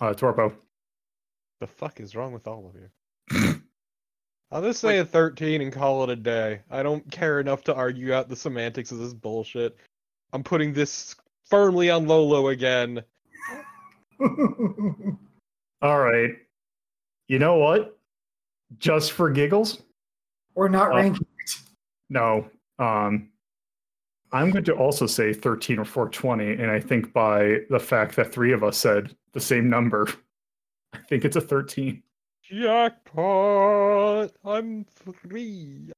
Uh, 0.01 0.13
Torpo. 0.13 0.51
The 1.59 1.67
fuck 1.67 1.99
is 1.99 2.15
wrong 2.15 2.33
with 2.33 2.47
all 2.47 2.73
of 2.73 2.75
you? 2.81 3.61
I'll 4.51 4.63
just 4.63 4.79
say 4.79 4.97
a 4.97 5.05
13 5.05 5.61
and 5.61 5.71
call 5.71 6.03
it 6.03 6.09
a 6.09 6.15
day. 6.15 6.61
I 6.71 6.81
don't 6.81 7.09
care 7.11 7.39
enough 7.39 7.63
to 7.65 7.75
argue 7.75 8.11
out 8.11 8.27
the 8.27 8.35
semantics 8.35 8.91
of 8.91 8.97
this 8.97 9.13
bullshit. 9.13 9.77
I'm 10.33 10.41
putting 10.41 10.73
this 10.73 11.15
firmly 11.47 11.91
on 11.91 12.07
Lolo 12.07 12.47
again. 12.47 13.03
All 15.81 15.99
right. 15.99 16.31
You 17.27 17.37
know 17.37 17.57
what? 17.57 17.98
Just 18.77 19.13
for 19.13 19.29
giggles? 19.29 19.81
we're 20.55 20.67
not 20.67 20.91
Uh, 20.91 20.95
ranking 20.97 21.27
No. 22.09 22.49
Um, 22.79 23.29
I'm 24.31 24.51
going 24.51 24.65
to 24.65 24.73
also 24.73 25.05
say 25.07 25.33
13 25.33 25.79
or 25.79 25.85
420. 25.85 26.61
And 26.61 26.69
I 26.69 26.79
think 26.79 27.13
by 27.13 27.59
the 27.69 27.79
fact 27.79 28.15
that 28.15 28.31
three 28.31 28.51
of 28.51 28.63
us 28.63 28.77
said 28.77 29.15
the 29.33 29.39
same 29.39 29.69
number, 29.69 30.07
I 30.93 30.99
think 31.07 31.25
it's 31.25 31.35
a 31.35 31.41
13. 31.41 32.03
Jackpot! 32.43 34.31
I'm 34.43 34.85
free. 34.85 35.91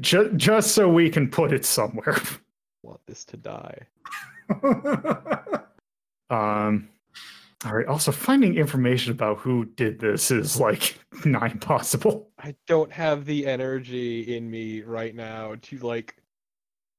Just, 0.00 0.36
just 0.36 0.72
so 0.74 0.88
we 0.88 1.10
can 1.10 1.28
put 1.28 1.52
it 1.52 1.64
somewhere. 1.64 2.18
Want 2.82 3.00
this 3.06 3.24
to 3.26 3.36
die. 3.36 3.86
Um, 6.30 6.88
all 7.64 7.74
right. 7.74 7.86
Also, 7.86 8.12
finding 8.12 8.56
information 8.56 9.10
about 9.10 9.38
who 9.38 9.64
did 9.64 9.98
this 9.98 10.30
is 10.30 10.60
like 10.60 10.96
not 11.24 11.50
impossible. 11.50 12.30
I 12.38 12.54
don't 12.66 12.92
have 12.92 13.24
the 13.24 13.46
energy 13.46 14.36
in 14.36 14.48
me 14.48 14.82
right 14.82 15.14
now 15.14 15.56
to 15.62 15.78
like 15.78 16.16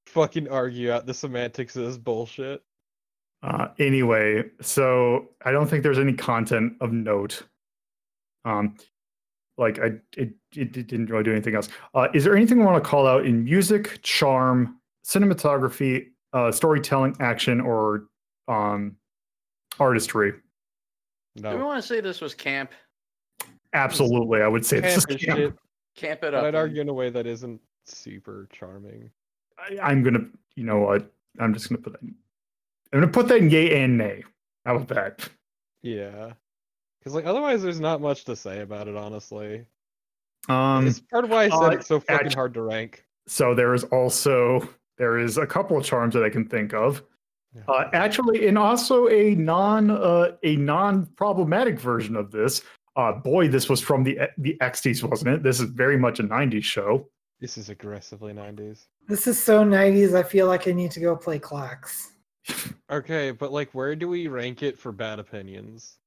fucking 0.07 0.49
argue 0.49 0.91
out 0.91 1.05
the 1.05 1.13
semantics 1.13 1.75
of 1.77 1.85
this 1.85 1.97
bullshit. 1.97 2.61
Uh, 3.41 3.69
anyway, 3.79 4.43
so 4.59 5.29
I 5.45 5.51
don't 5.51 5.67
think 5.67 5.83
there's 5.83 5.99
any 5.99 6.11
content 6.11 6.73
of 6.81 6.91
note. 6.91 7.43
Um, 8.43 8.75
like 9.57 9.79
I, 9.79 9.91
it, 10.17 10.33
it, 10.55 10.75
it 10.75 10.87
didn't 10.87 11.09
really 11.09 11.23
do 11.23 11.31
anything 11.31 11.55
else. 11.55 11.69
Uh, 11.93 12.07
is 12.13 12.25
there 12.25 12.35
anything 12.35 12.59
we 12.59 12.65
want 12.65 12.83
to 12.83 12.89
call 12.89 13.07
out 13.07 13.25
in 13.25 13.45
music, 13.45 13.99
charm, 14.01 14.77
cinematography, 15.05 16.07
uh, 16.33 16.51
storytelling, 16.51 17.15
action, 17.21 17.61
or 17.61 18.07
um, 18.49 18.97
artistry? 19.79 20.33
Do 21.41 21.57
we 21.57 21.63
want 21.63 21.81
to 21.81 21.87
say 21.87 22.01
this 22.01 22.21
was 22.21 22.33
camp? 22.33 22.71
Absolutely, 23.73 24.41
I 24.41 24.47
would 24.47 24.65
say 24.65 24.79
this 24.79 24.97
is 24.97 25.05
Camp 25.05 25.21
camp. 25.21 25.37
shit, 25.37 25.53
Camp 25.95 26.19
it 26.23 26.31
but 26.31 26.33
up. 26.33 26.43
I'd 26.45 26.55
argue 26.55 26.81
in 26.81 26.89
a 26.89 26.93
way 26.93 27.09
that 27.09 27.25
isn't 27.27 27.61
super 27.85 28.47
charming. 28.51 29.11
I, 29.57 29.77
I'm 29.81 30.01
gonna, 30.03 30.25
you 30.55 30.63
know 30.63 30.79
what? 30.79 31.11
I'm 31.39 31.53
just 31.53 31.69
gonna 31.69 31.81
put 31.81 31.93
that. 31.93 32.01
In, 32.01 32.15
I'm 32.93 32.99
gonna 33.01 33.11
put 33.11 33.27
that 33.27 33.37
in 33.37 33.49
yay 33.49 33.83
and 33.83 33.97
nay. 33.97 34.23
How 34.65 34.75
about 34.75 34.87
that? 34.89 35.29
Yeah. 35.83 36.33
Because 36.99 37.13
like 37.13 37.25
otherwise 37.25 37.61
there's 37.61 37.79
not 37.79 38.01
much 38.01 38.25
to 38.25 38.35
say 38.35 38.61
about 38.61 38.87
it, 38.87 38.95
honestly. 38.95 39.65
Um, 40.47 40.87
it's 40.87 40.99
part 40.99 41.25
of 41.25 41.29
why 41.29 41.43
I 41.45 41.49
said 41.49 41.55
uh, 41.57 41.69
it's 41.71 41.87
so 41.87 41.99
fucking 41.99 42.27
act- 42.27 42.35
hard 42.35 42.53
to 42.55 42.61
rank. 42.61 43.05
so 43.27 43.53
there 43.53 43.73
is 43.73 43.83
also 43.85 44.67
there 44.97 45.17
is 45.19 45.37
a 45.37 45.45
couple 45.45 45.77
of 45.77 45.83
charms 45.85 46.13
that 46.15 46.23
I 46.23 46.29
can 46.29 46.47
think 46.47 46.73
of. 46.73 47.03
Uh, 47.67 47.85
actually, 47.93 48.47
and 48.47 48.57
also 48.57 49.07
a 49.09 49.33
non 49.35 49.89
uh, 49.89 50.31
a 50.43 50.55
non 50.57 51.05
problematic 51.15 51.79
version 51.79 52.15
of 52.15 52.31
this. 52.31 52.61
Uh, 52.95 53.11
boy, 53.13 53.47
this 53.47 53.69
was 53.69 53.81
from 53.81 54.03
the 54.03 54.19
the 54.37 54.55
XTs, 54.61 55.03
wasn't 55.03 55.29
it? 55.35 55.43
This 55.43 55.59
is 55.59 55.69
very 55.69 55.97
much 55.97 56.19
a 56.19 56.23
'90s 56.23 56.63
show. 56.63 57.09
This 57.39 57.57
is 57.57 57.69
aggressively 57.69 58.33
90s. 58.33 58.87
this 59.07 59.25
is 59.25 59.41
so 59.41 59.63
90s. 59.63 60.13
I 60.13 60.23
feel 60.23 60.47
like 60.47 60.67
I 60.67 60.73
need 60.73 60.91
to 60.91 60.99
go 60.99 61.15
play 61.15 61.39
Klax. 61.39 62.07
Okay, 62.91 63.29
but 63.29 63.51
like 63.51 63.71
where 63.73 63.95
do 63.95 64.07
we 64.09 64.27
rank 64.27 64.63
it 64.63 64.77
for 64.77 64.91
bad 64.91 65.19
opinions? 65.19 65.97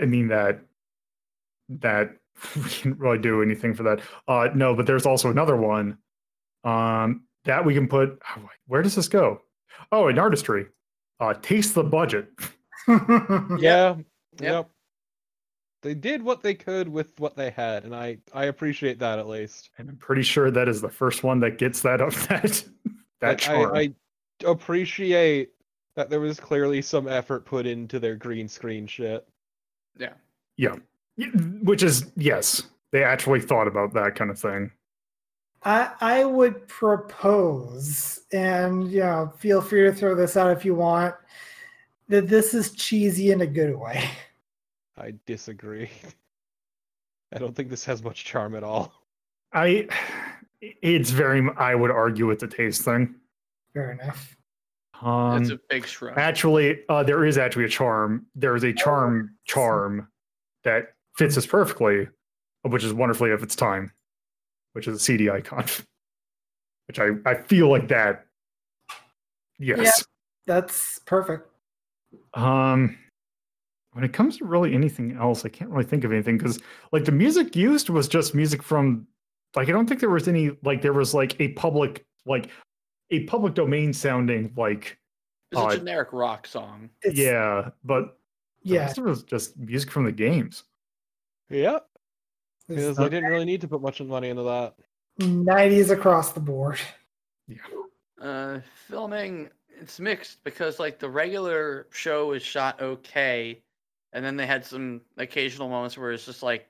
I 0.00 0.06
mean 0.06 0.28
that 0.28 0.60
that 1.68 2.10
we 2.56 2.62
can't 2.70 2.98
really 2.98 3.18
do 3.18 3.42
anything 3.42 3.74
for 3.74 3.82
that. 3.82 4.00
Uh, 4.28 4.48
no, 4.54 4.74
but 4.76 4.86
there's 4.86 5.06
also 5.06 5.28
another 5.30 5.56
one 5.56 5.98
um, 6.62 7.24
that 7.44 7.64
we 7.64 7.74
can 7.74 7.88
put. 7.88 8.18
oh, 8.36 8.48
Where 8.68 8.80
does 8.82 8.94
this 8.94 9.08
go? 9.08 9.42
Oh, 9.92 10.08
in 10.08 10.18
artistry. 10.18 10.66
Uh, 11.20 11.34
taste 11.34 11.74
the 11.74 11.84
budget. 11.84 12.28
Yeah. 12.88 13.96
Yep. 13.96 14.04
Yep. 14.40 14.70
They 15.82 15.94
did 15.94 16.22
what 16.22 16.42
they 16.42 16.54
could 16.54 16.88
with 16.88 17.10
what 17.18 17.36
they 17.36 17.50
had, 17.50 17.84
and 17.84 17.94
I 17.94 18.18
I 18.32 18.46
appreciate 18.46 18.98
that 19.00 19.18
at 19.18 19.28
least. 19.28 19.70
And 19.78 19.90
I'm 19.90 19.96
pretty 19.96 20.22
sure 20.22 20.50
that 20.50 20.68
is 20.68 20.80
the 20.80 20.88
first 20.88 21.22
one 21.22 21.38
that 21.40 21.58
gets 21.58 21.82
that 21.82 22.00
up 22.00 22.12
that 22.28 22.64
that 23.20 23.28
Like, 23.28 23.38
charm. 23.38 23.74
I, 23.74 23.78
I 23.80 24.50
appreciate 24.50 25.50
that 25.96 26.08
there 26.08 26.20
was 26.20 26.40
clearly 26.40 26.80
some 26.80 27.08
effort 27.08 27.44
put 27.44 27.66
into 27.66 27.98
their 28.00 28.16
green 28.16 28.48
screen 28.48 28.86
shit. 28.86 29.26
Yeah. 29.98 30.14
Yeah. 30.56 30.76
Which 31.62 31.82
is 31.82 32.10
yes, 32.16 32.62
they 32.90 33.04
actually 33.04 33.40
thought 33.40 33.68
about 33.68 33.92
that 33.94 34.14
kind 34.14 34.30
of 34.30 34.38
thing. 34.38 34.70
I 35.62 35.90
I 36.00 36.24
would 36.24 36.66
propose, 36.68 38.20
and 38.32 38.90
you 38.90 39.00
know, 39.00 39.32
feel 39.38 39.60
free 39.60 39.82
to 39.82 39.92
throw 39.92 40.14
this 40.14 40.36
out 40.36 40.56
if 40.56 40.64
you 40.64 40.74
want, 40.74 41.14
that 42.08 42.28
this 42.28 42.54
is 42.54 42.72
cheesy 42.72 43.32
in 43.32 43.40
a 43.40 43.46
good 43.46 43.76
way. 43.76 44.08
I 44.98 45.14
disagree. 45.26 45.90
I 47.32 47.38
don't 47.38 47.54
think 47.54 47.68
this 47.68 47.84
has 47.84 48.02
much 48.02 48.24
charm 48.24 48.54
at 48.54 48.62
all. 48.64 48.92
I 49.52 49.88
it's 50.60 51.10
very 51.10 51.46
I 51.56 51.74
would 51.74 51.90
argue 51.90 52.30
it's 52.30 52.42
a 52.42 52.48
taste 52.48 52.82
thing. 52.82 53.14
Fair 53.74 53.92
enough. 53.92 54.36
Um 55.02 55.42
It's 55.42 55.50
a 55.50 55.60
big 55.68 55.86
shrug. 55.86 56.16
actually 56.18 56.80
uh 56.88 57.02
there 57.02 57.24
is 57.24 57.36
actually 57.38 57.64
a 57.64 57.68
charm. 57.68 58.26
There 58.34 58.56
is 58.56 58.64
a 58.64 58.72
charm 58.72 59.36
charm 59.44 60.08
that 60.64 60.94
fits 61.16 61.36
us 61.36 61.46
perfectly, 61.46 62.08
which 62.62 62.82
is 62.84 62.92
wonderfully 62.92 63.30
of 63.30 63.42
its 63.42 63.54
time, 63.54 63.92
which 64.72 64.88
is 64.88 64.96
a 64.96 65.00
CD 65.00 65.30
icon. 65.30 65.64
Which 66.86 66.98
I, 66.98 67.10
I 67.26 67.34
feel 67.34 67.68
like 67.68 67.88
that. 67.88 68.24
Yes. 69.58 70.06
That's 70.46 70.98
perfect. 71.00 71.50
Um, 72.32 72.96
when 73.92 74.04
it 74.04 74.12
comes 74.12 74.38
to 74.38 74.46
really 74.46 74.74
anything 74.74 75.16
else, 75.16 75.44
I 75.44 75.50
can't 75.50 75.70
really 75.70 75.84
think 75.84 76.04
of 76.04 76.12
anything 76.12 76.38
because 76.38 76.60
like 76.92 77.04
the 77.04 77.12
music 77.12 77.54
used 77.54 77.90
was 77.90 78.08
just 78.08 78.34
music 78.34 78.62
from 78.62 79.06
like 79.56 79.68
I 79.68 79.72
don't 79.72 79.86
think 79.86 80.00
there 80.00 80.08
was 80.08 80.28
any 80.28 80.52
like 80.62 80.82
there 80.82 80.92
was 80.92 81.14
like 81.14 81.38
a 81.40 81.48
public 81.48 82.06
like 82.24 82.48
a 83.10 83.24
public 83.24 83.54
domain 83.54 83.92
sounding 83.92 84.52
like 84.56 84.98
It's 85.52 85.60
uh, 85.60 85.66
a 85.66 85.76
generic 85.76 86.12
rock 86.12 86.46
song. 86.46 86.90
Yeah, 87.04 87.70
but 87.84 88.18
yeah. 88.62 88.90
it 88.90 88.98
was 88.98 89.22
just 89.24 89.58
music 89.58 89.90
from 89.90 90.04
the 90.04 90.12
games. 90.12 90.64
Yep. 91.50 91.87
It's 92.68 92.76
Because 92.76 92.96
they 92.96 93.08
didn't 93.08 93.30
really 93.30 93.44
need 93.44 93.60
to 93.62 93.68
put 93.68 93.82
much 93.82 94.00
money 94.00 94.28
into 94.28 94.42
that. 94.44 94.74
90s 95.20 95.90
across 95.90 96.32
the 96.32 96.40
board. 96.40 96.78
Yeah. 97.46 97.56
Uh, 98.20 98.60
filming 98.88 99.48
it's 99.80 100.00
mixed 100.00 100.42
because 100.44 100.78
like 100.78 100.98
the 100.98 101.08
regular 101.08 101.86
show 101.90 102.28
was 102.28 102.42
shot 102.42 102.80
okay, 102.80 103.62
and 104.12 104.24
then 104.24 104.36
they 104.36 104.46
had 104.46 104.64
some 104.64 105.00
occasional 105.16 105.68
moments 105.68 105.96
where 105.96 106.12
it's 106.12 106.26
just 106.26 106.42
like 106.42 106.68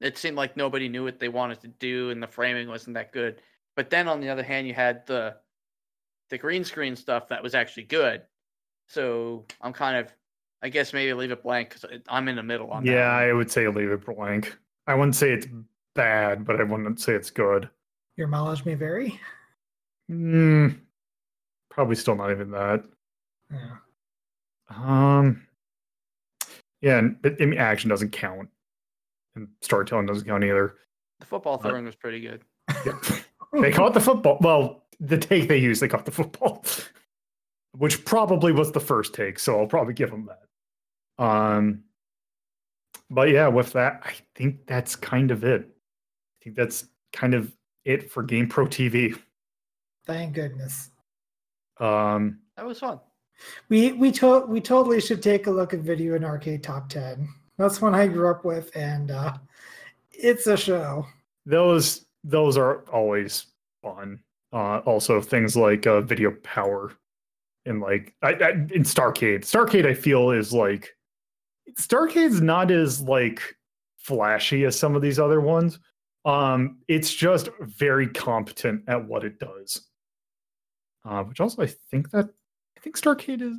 it 0.00 0.18
seemed 0.18 0.36
like 0.36 0.56
nobody 0.56 0.88
knew 0.88 1.04
what 1.04 1.18
they 1.18 1.28
wanted 1.28 1.60
to 1.62 1.68
do, 1.68 2.10
and 2.10 2.22
the 2.22 2.26
framing 2.26 2.68
wasn't 2.68 2.94
that 2.94 3.12
good. 3.12 3.40
But 3.74 3.90
then 3.90 4.08
on 4.08 4.20
the 4.20 4.28
other 4.28 4.42
hand, 4.42 4.66
you 4.66 4.74
had 4.74 5.06
the 5.06 5.36
the 6.30 6.38
green 6.38 6.64
screen 6.64 6.96
stuff 6.96 7.28
that 7.28 7.42
was 7.42 7.54
actually 7.54 7.84
good. 7.84 8.22
So 8.88 9.44
I'm 9.60 9.72
kind 9.72 9.96
of, 9.96 10.12
I 10.62 10.68
guess 10.68 10.92
maybe 10.92 11.12
leave 11.12 11.30
it 11.30 11.42
blank 11.42 11.70
because 11.70 12.00
I'm 12.08 12.28
in 12.28 12.36
the 12.36 12.42
middle 12.42 12.70
on 12.70 12.84
that. 12.84 12.90
Yeah. 12.90 13.10
I 13.10 13.32
would 13.32 13.50
say 13.50 13.66
leave 13.68 13.90
it 13.90 14.04
blank. 14.04 14.56
I 14.86 14.94
wouldn't 14.94 15.16
say 15.16 15.32
it's 15.32 15.46
bad, 15.94 16.44
but 16.44 16.60
I 16.60 16.64
wouldn't 16.64 17.00
say 17.00 17.14
it's 17.14 17.30
good. 17.30 17.68
Your 18.16 18.28
mileage 18.28 18.64
may 18.64 18.74
vary. 18.74 19.20
Mm, 20.10 20.78
probably 21.70 21.96
still 21.96 22.16
not 22.16 22.30
even 22.30 22.50
that. 22.52 22.84
Yeah. 23.52 23.76
Um, 24.70 25.46
yeah, 26.80 26.98
and 26.98 27.20
but, 27.22 27.40
I 27.40 27.46
mean, 27.46 27.58
action 27.58 27.90
doesn't 27.90 28.10
count, 28.12 28.48
and 29.34 29.48
storytelling 29.62 30.06
doesn't 30.06 30.26
count 30.26 30.44
either. 30.44 30.76
the 31.20 31.26
football 31.26 31.54
Uh, 31.54 31.68
throwing 31.68 31.84
was 31.84 31.94
pretty 31.96 32.20
good. 32.20 32.42
Yeah. 32.84 32.98
they 33.60 33.72
caught 33.72 33.94
the 33.94 34.00
football. 34.00 34.38
Well, 34.40 34.84
the 35.00 35.18
take 35.18 35.48
they 35.48 35.58
used, 35.58 35.80
they 35.82 35.88
caught 35.88 36.04
the 36.04 36.10
football, 36.12 36.64
which 37.72 38.04
probably 38.04 38.52
was 38.52 38.72
the 38.72 38.80
first 38.80 39.14
take. 39.14 39.38
So 39.38 39.58
I'll 39.60 39.66
probably 39.66 39.94
give 39.94 40.10
them 40.10 40.28
that. 40.28 41.24
Um, 41.24 41.82
but 43.10 43.30
yeah, 43.30 43.48
with 43.48 43.72
that, 43.72 44.00
I 44.04 44.12
think 44.34 44.66
that's 44.66 44.96
kind 44.96 45.30
of 45.30 45.44
it. 45.44 45.62
I 45.62 46.44
think 46.44 46.56
that's 46.56 46.86
kind 47.12 47.34
of 47.34 47.52
it 47.84 48.10
for 48.10 48.22
Game 48.22 48.48
Pro 48.48 48.66
TV. 48.66 49.18
Thank 50.06 50.34
goodness. 50.34 50.90
Um, 51.78 52.40
That 52.56 52.66
was 52.66 52.80
fun. 52.80 53.00
We 53.68 53.92
we 53.92 54.10
to- 54.12 54.46
we 54.46 54.60
totally 54.60 55.00
should 55.00 55.22
take 55.22 55.46
a 55.46 55.50
look 55.50 55.74
at 55.74 55.80
Video 55.80 56.14
and 56.14 56.24
Arcade 56.24 56.62
Top 56.62 56.88
10. 56.88 57.28
That's 57.58 57.82
one 57.82 57.94
I 57.94 58.06
grew 58.06 58.30
up 58.30 58.44
with, 58.44 58.74
and 58.76 59.10
uh, 59.10 59.34
it's 60.10 60.46
a 60.46 60.56
show. 60.56 61.06
those 61.44 62.06
those 62.24 62.56
are 62.56 62.80
always 62.90 63.46
fun. 63.82 64.20
Uh, 64.52 64.78
also, 64.86 65.20
things 65.20 65.54
like 65.56 65.86
uh, 65.86 66.00
video 66.00 66.30
power 66.42 66.92
and 67.66 67.80
like 67.80 68.14
I, 68.22 68.32
I, 68.34 68.50
in 68.50 68.82
Starcade. 68.84 69.40
Starcade, 69.42 69.86
I 69.86 69.94
feel 69.94 70.30
is 70.30 70.52
like 70.52 70.95
Starcade's 71.74 72.40
not 72.40 72.70
as 72.70 73.00
like 73.00 73.40
flashy 73.98 74.64
as 74.64 74.78
some 74.78 74.94
of 74.94 75.02
these 75.02 75.18
other 75.18 75.40
ones. 75.40 75.78
Um, 76.24 76.78
it's 76.88 77.14
just 77.14 77.48
very 77.60 78.08
competent 78.08 78.82
at 78.88 79.06
what 79.06 79.24
it 79.24 79.38
does. 79.38 79.86
Uh, 81.04 81.22
which 81.22 81.40
also 81.40 81.62
I 81.62 81.66
think 81.90 82.10
that 82.10 82.28
I 82.76 82.80
think 82.80 82.98
Starcade 82.98 83.42
is. 83.42 83.56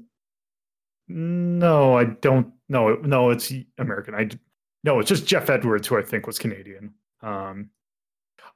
No, 1.08 1.98
I 1.98 2.06
don't. 2.06 2.52
No, 2.68 2.96
no, 2.96 3.30
it's 3.30 3.54
American. 3.78 4.16
I 4.16 4.30
no, 4.84 5.00
it's 5.00 5.10
just 5.10 5.26
Geoff 5.26 5.50
Edwards, 5.50 5.88
who 5.88 5.98
I 5.98 6.02
think 6.02 6.28
was 6.28 6.38
Canadian. 6.38 6.94
Um, 7.22 7.70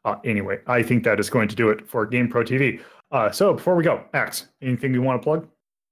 uh, 0.04 0.16
anyway, 0.26 0.60
I 0.68 0.84
think 0.84 1.04
that 1.04 1.20
is 1.20 1.30
going 1.30 1.48
to 1.48 1.56
do 1.56 1.70
it 1.70 1.88
for 1.88 2.06
Game 2.06 2.28
Pro 2.28 2.44
TV. 2.44 2.82
Uh, 3.12 3.32
so 3.32 3.54
before 3.54 3.76
we 3.76 3.84
go, 3.84 4.04
Axe, 4.14 4.48
anything 4.62 4.94
you 4.94 5.02
want 5.02 5.22
to 5.22 5.24
plug? 5.24 5.48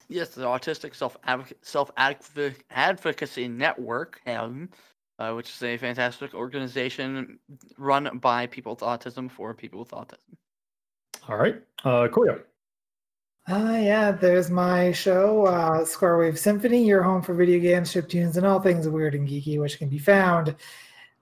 Yes, 0.09 0.29
the 0.29 0.43
Autistic 0.43 0.95
Self 0.95 1.17
Self 1.61 1.91
Advocacy 1.97 3.47
Network 3.47 4.19
um, 4.27 4.69
uh, 5.19 5.33
which 5.33 5.49
is 5.49 5.61
a 5.61 5.77
fantastic 5.77 6.33
organization 6.33 7.37
run 7.77 8.17
by 8.19 8.47
people 8.47 8.71
with 8.71 8.79
autism 8.79 9.29
for 9.29 9.53
people 9.53 9.79
with 9.79 9.91
autism. 9.91 10.35
All 11.27 11.37
right. 11.37 11.61
Uh, 11.83 12.07
Koya. 12.07 12.41
Uh, 13.47 13.77
yeah, 13.81 14.11
there's 14.11 14.51
my 14.51 14.91
show, 14.91 15.45
uh, 15.47 15.83
Square 15.83 16.19
Wave 16.19 16.37
Symphony, 16.39 16.85
your 16.85 17.01
home 17.01 17.21
for 17.21 17.33
video 17.33 17.59
games, 17.59 17.91
chiptunes, 17.91 18.37
and 18.37 18.45
all 18.45 18.59
things 18.59 18.87
weird 18.87 19.15
and 19.15 19.27
geeky, 19.27 19.59
which 19.59 19.79
can 19.79 19.89
be 19.89 19.97
found 19.97 20.55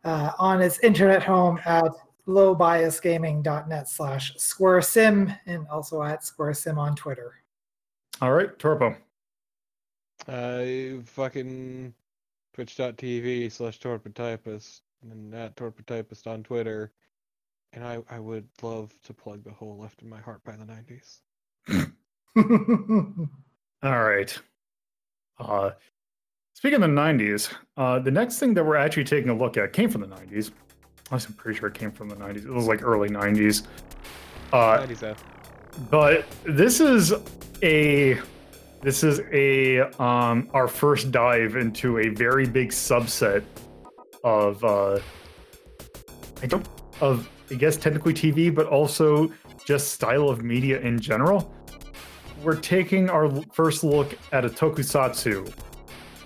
uh, 0.03 0.31
on 0.37 0.61
its 0.61 0.79
internet 0.79 1.23
home 1.23 1.59
at 1.65 1.89
lowbiasgaming.net 2.27 3.87
slash 3.87 4.35
squaresim 4.35 5.37
and 5.45 5.65
also 5.69 6.03
at 6.03 6.21
squaresim 6.21 6.77
on 6.77 6.95
Twitter. 6.95 7.35
All 8.21 8.31
right. 8.31 8.57
Torpo. 8.57 8.95
Uh, 10.27 11.01
fucking 11.05 11.93
twitch.tv 12.53 13.51
slash 13.51 13.79
torpotypist 13.79 14.81
and 15.03 15.33
at 15.35 15.55
torpotypist 15.55 16.25
on 16.27 16.43
Twitter. 16.43 16.91
And 17.73 17.83
I, 17.83 17.99
I 18.09 18.19
would 18.19 18.47
love 18.61 18.91
to 19.03 19.13
plug 19.13 19.43
the 19.43 19.51
hole 19.51 19.77
left 19.77 20.01
in 20.01 20.09
my 20.09 20.19
heart 20.19 20.43
by 20.43 20.53
the 20.55 20.65
90s. 20.65 21.19
All 23.83 24.03
right. 24.03 24.39
Uh, 25.39 25.71
speaking 26.53 26.81
of 26.81 26.81
the 26.81 26.87
90s, 26.87 27.53
uh, 27.75 27.99
the 27.99 28.09
next 28.09 28.39
thing 28.39 28.53
that 28.55 28.65
we're 28.65 28.75
actually 28.77 29.03
taking 29.03 29.29
a 29.29 29.35
look 29.35 29.57
at 29.57 29.73
came 29.73 29.89
from 29.89 30.01
the 30.01 30.07
90s. 30.07 30.51
I'm 31.11 31.19
pretty 31.19 31.59
sure 31.59 31.69
it 31.69 31.75
came 31.75 31.91
from 31.91 32.09
the 32.09 32.15
90s. 32.15 32.45
It 32.45 32.49
was 32.49 32.67
like 32.67 32.83
early 32.83 33.09
90s. 33.09 33.63
Uh, 34.51 34.79
90s, 34.79 35.03
uh, 35.03 35.15
but 35.89 36.25
this 36.43 36.79
is 36.79 37.13
a 37.63 38.19
this 38.81 39.03
is 39.03 39.21
a 39.31 39.81
um 40.01 40.49
our 40.53 40.67
first 40.67 41.11
dive 41.11 41.55
into 41.55 41.99
a 41.99 42.09
very 42.09 42.45
big 42.47 42.69
subset 42.69 43.43
of 44.23 44.63
uh 44.63 44.99
I 46.41 46.45
don't 46.45 46.67
of 47.01 47.29
I 47.49 47.55
guess 47.55 47.77
technically 47.77 48.13
TV, 48.13 48.53
but 48.53 48.67
also 48.67 49.31
just 49.65 49.91
style 49.93 50.29
of 50.29 50.43
media 50.43 50.79
in 50.81 50.99
general. 50.99 51.53
We're 52.43 52.55
taking 52.55 53.09
our 53.09 53.31
first 53.53 53.83
look 53.83 54.17
at 54.31 54.45
a 54.45 54.49
tokusatsu 54.49 55.53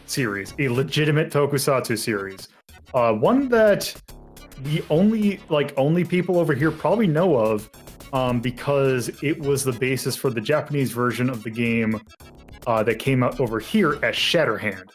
series, 0.05 0.53
a 0.59 0.67
legitimate 0.67 1.31
tokusatsu 1.31 1.97
series. 1.97 2.49
Uh, 2.93 3.13
one 3.13 3.47
that 3.49 3.95
the 4.63 4.83
only 4.89 5.39
like 5.49 5.73
only 5.77 6.03
people 6.03 6.37
over 6.37 6.53
here 6.53 6.71
probably 6.71 7.07
know 7.07 7.37
of 7.37 7.69
um, 8.13 8.39
because 8.39 9.09
it 9.23 9.39
was 9.39 9.63
the 9.63 9.73
basis 9.73 10.15
for 10.15 10.29
the 10.29 10.41
Japanese 10.41 10.91
version 10.91 11.29
of 11.29 11.43
the 11.43 11.49
game 11.49 11.99
uh, 12.67 12.83
that 12.83 12.99
came 12.99 13.23
out 13.23 13.39
over 13.39 13.59
here 13.59 13.93
as 14.03 14.15
Shatterhand. 14.15 14.89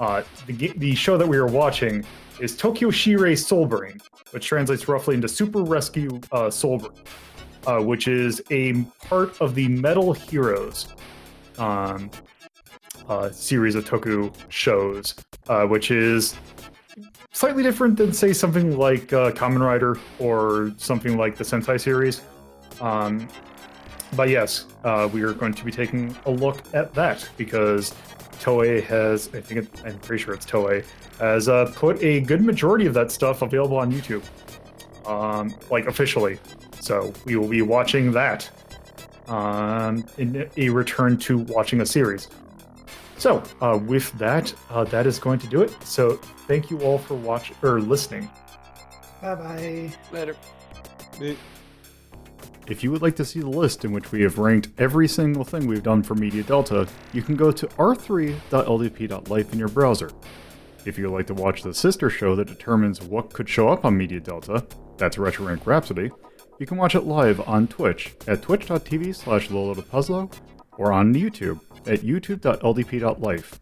Uh, 0.00 0.22
the, 0.46 0.72
the 0.76 0.94
show 0.94 1.16
that 1.16 1.26
we 1.26 1.38
were 1.38 1.46
watching 1.46 2.04
is 2.40 2.56
Tokkyu 2.56 2.88
Shirei 2.88 3.34
Solbrain, 3.34 4.00
which 4.32 4.46
translates 4.46 4.88
roughly 4.88 5.14
into 5.14 5.28
Super 5.28 5.62
Rescue 5.62 6.20
uh, 6.32 6.46
Solbrain, 6.46 7.06
uh, 7.66 7.80
which 7.80 8.08
is 8.08 8.42
a 8.50 8.82
part 9.06 9.40
of 9.40 9.54
the 9.54 9.68
Metal 9.68 10.12
Heroes 10.12 10.88
um, 11.58 12.10
uh, 13.08 13.30
series 13.30 13.74
of 13.74 13.84
Toku 13.84 14.34
shows, 14.48 15.14
uh, 15.48 15.66
which 15.66 15.90
is 15.90 16.34
slightly 17.32 17.62
different 17.62 17.96
than, 17.96 18.12
say, 18.12 18.32
something 18.32 18.76
like 18.76 19.12
uh, 19.12 19.30
Kamen 19.32 19.60
Rider 19.60 19.98
or 20.18 20.72
something 20.78 21.16
like 21.16 21.36
the 21.36 21.44
Sentai 21.44 21.80
series. 21.80 22.22
Um, 22.82 23.28
but 24.14 24.28
yes, 24.28 24.66
uh, 24.84 25.08
we 25.10 25.22
are 25.22 25.32
going 25.32 25.54
to 25.54 25.64
be 25.64 25.70
taking 25.70 26.14
a 26.26 26.30
look 26.30 26.62
at 26.74 26.92
that 26.94 27.26
because 27.38 27.94
Toei 28.40 28.82
has, 28.84 29.28
I 29.34 29.40
think, 29.40 29.60
it, 29.64 29.82
I'm 29.86 29.98
pretty 30.00 30.22
sure 30.22 30.34
it's 30.34 30.44
Toei, 30.44 30.84
has 31.18 31.48
uh, 31.48 31.72
put 31.74 32.02
a 32.02 32.20
good 32.20 32.42
majority 32.42 32.84
of 32.86 32.92
that 32.94 33.10
stuff 33.10 33.40
available 33.40 33.78
on 33.78 33.90
YouTube, 33.92 34.22
um, 35.06 35.54
like 35.70 35.86
officially. 35.86 36.38
So 36.80 37.12
we 37.24 37.36
will 37.36 37.48
be 37.48 37.62
watching 37.62 38.12
that 38.12 38.50
um, 39.28 40.04
in 40.18 40.50
a 40.56 40.68
return 40.68 41.16
to 41.18 41.38
watching 41.38 41.80
a 41.80 41.86
series. 41.86 42.28
So 43.16 43.42
uh, 43.60 43.78
with 43.80 44.10
that, 44.18 44.52
uh, 44.68 44.82
that 44.84 45.06
is 45.06 45.20
going 45.20 45.38
to 45.38 45.46
do 45.46 45.62
it. 45.62 45.74
So 45.84 46.16
thank 46.48 46.70
you 46.70 46.80
all 46.80 46.98
for 46.98 47.14
watching 47.14 47.56
or 47.62 47.80
listening. 47.80 48.28
Bye 49.22 49.36
bye. 49.36 49.92
Later. 50.10 50.36
it- 51.20 51.38
If 52.68 52.84
you 52.84 52.92
would 52.92 53.02
like 53.02 53.16
to 53.16 53.24
see 53.24 53.40
the 53.40 53.48
list 53.48 53.84
in 53.84 53.92
which 53.92 54.12
we 54.12 54.22
have 54.22 54.38
ranked 54.38 54.68
every 54.78 55.08
single 55.08 55.44
thing 55.44 55.66
we've 55.66 55.82
done 55.82 56.02
for 56.02 56.14
Media 56.14 56.44
Delta, 56.44 56.86
you 57.12 57.20
can 57.20 57.34
go 57.34 57.50
to 57.50 57.66
r3.ldp.life 57.66 59.52
in 59.52 59.58
your 59.58 59.68
browser. 59.68 60.10
If 60.84 60.96
you 60.96 61.10
would 61.10 61.16
like 61.16 61.26
to 61.26 61.34
watch 61.34 61.62
the 61.62 61.74
sister 61.74 62.08
show 62.08 62.36
that 62.36 62.46
determines 62.46 63.02
what 63.02 63.32
could 63.32 63.48
show 63.48 63.68
up 63.68 63.84
on 63.84 63.96
Media 63.96 64.20
Delta, 64.20 64.64
that's 64.96 65.18
Retro 65.18 65.46
Rank 65.46 65.66
Rhapsody, 65.66 66.10
you 66.58 66.66
can 66.66 66.76
watch 66.76 66.94
it 66.94 67.02
live 67.02 67.40
on 67.48 67.66
Twitch 67.66 68.14
at 68.28 68.42
twitch.tv 68.42 69.14
slash 69.14 69.48
Puzzlo 69.48 70.32
or 70.78 70.92
on 70.92 71.12
YouTube 71.14 71.60
at 71.86 72.00
youtube.ldp.life. 72.00 73.60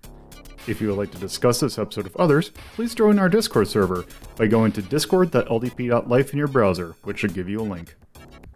If 0.66 0.80
you 0.80 0.88
would 0.88 0.98
like 0.98 1.10
to 1.12 1.18
discuss 1.18 1.60
this 1.60 1.78
episode 1.78 2.04
with 2.04 2.16
others, 2.16 2.50
please 2.74 2.94
join 2.94 3.18
our 3.18 3.30
Discord 3.30 3.68
server 3.68 4.04
by 4.36 4.46
going 4.46 4.72
to 4.72 4.82
discord.ldp.life 4.82 6.32
in 6.32 6.38
your 6.38 6.48
browser, 6.48 6.94
which 7.04 7.18
should 7.18 7.32
give 7.32 7.48
you 7.48 7.60
a 7.60 7.62
link. 7.62 7.94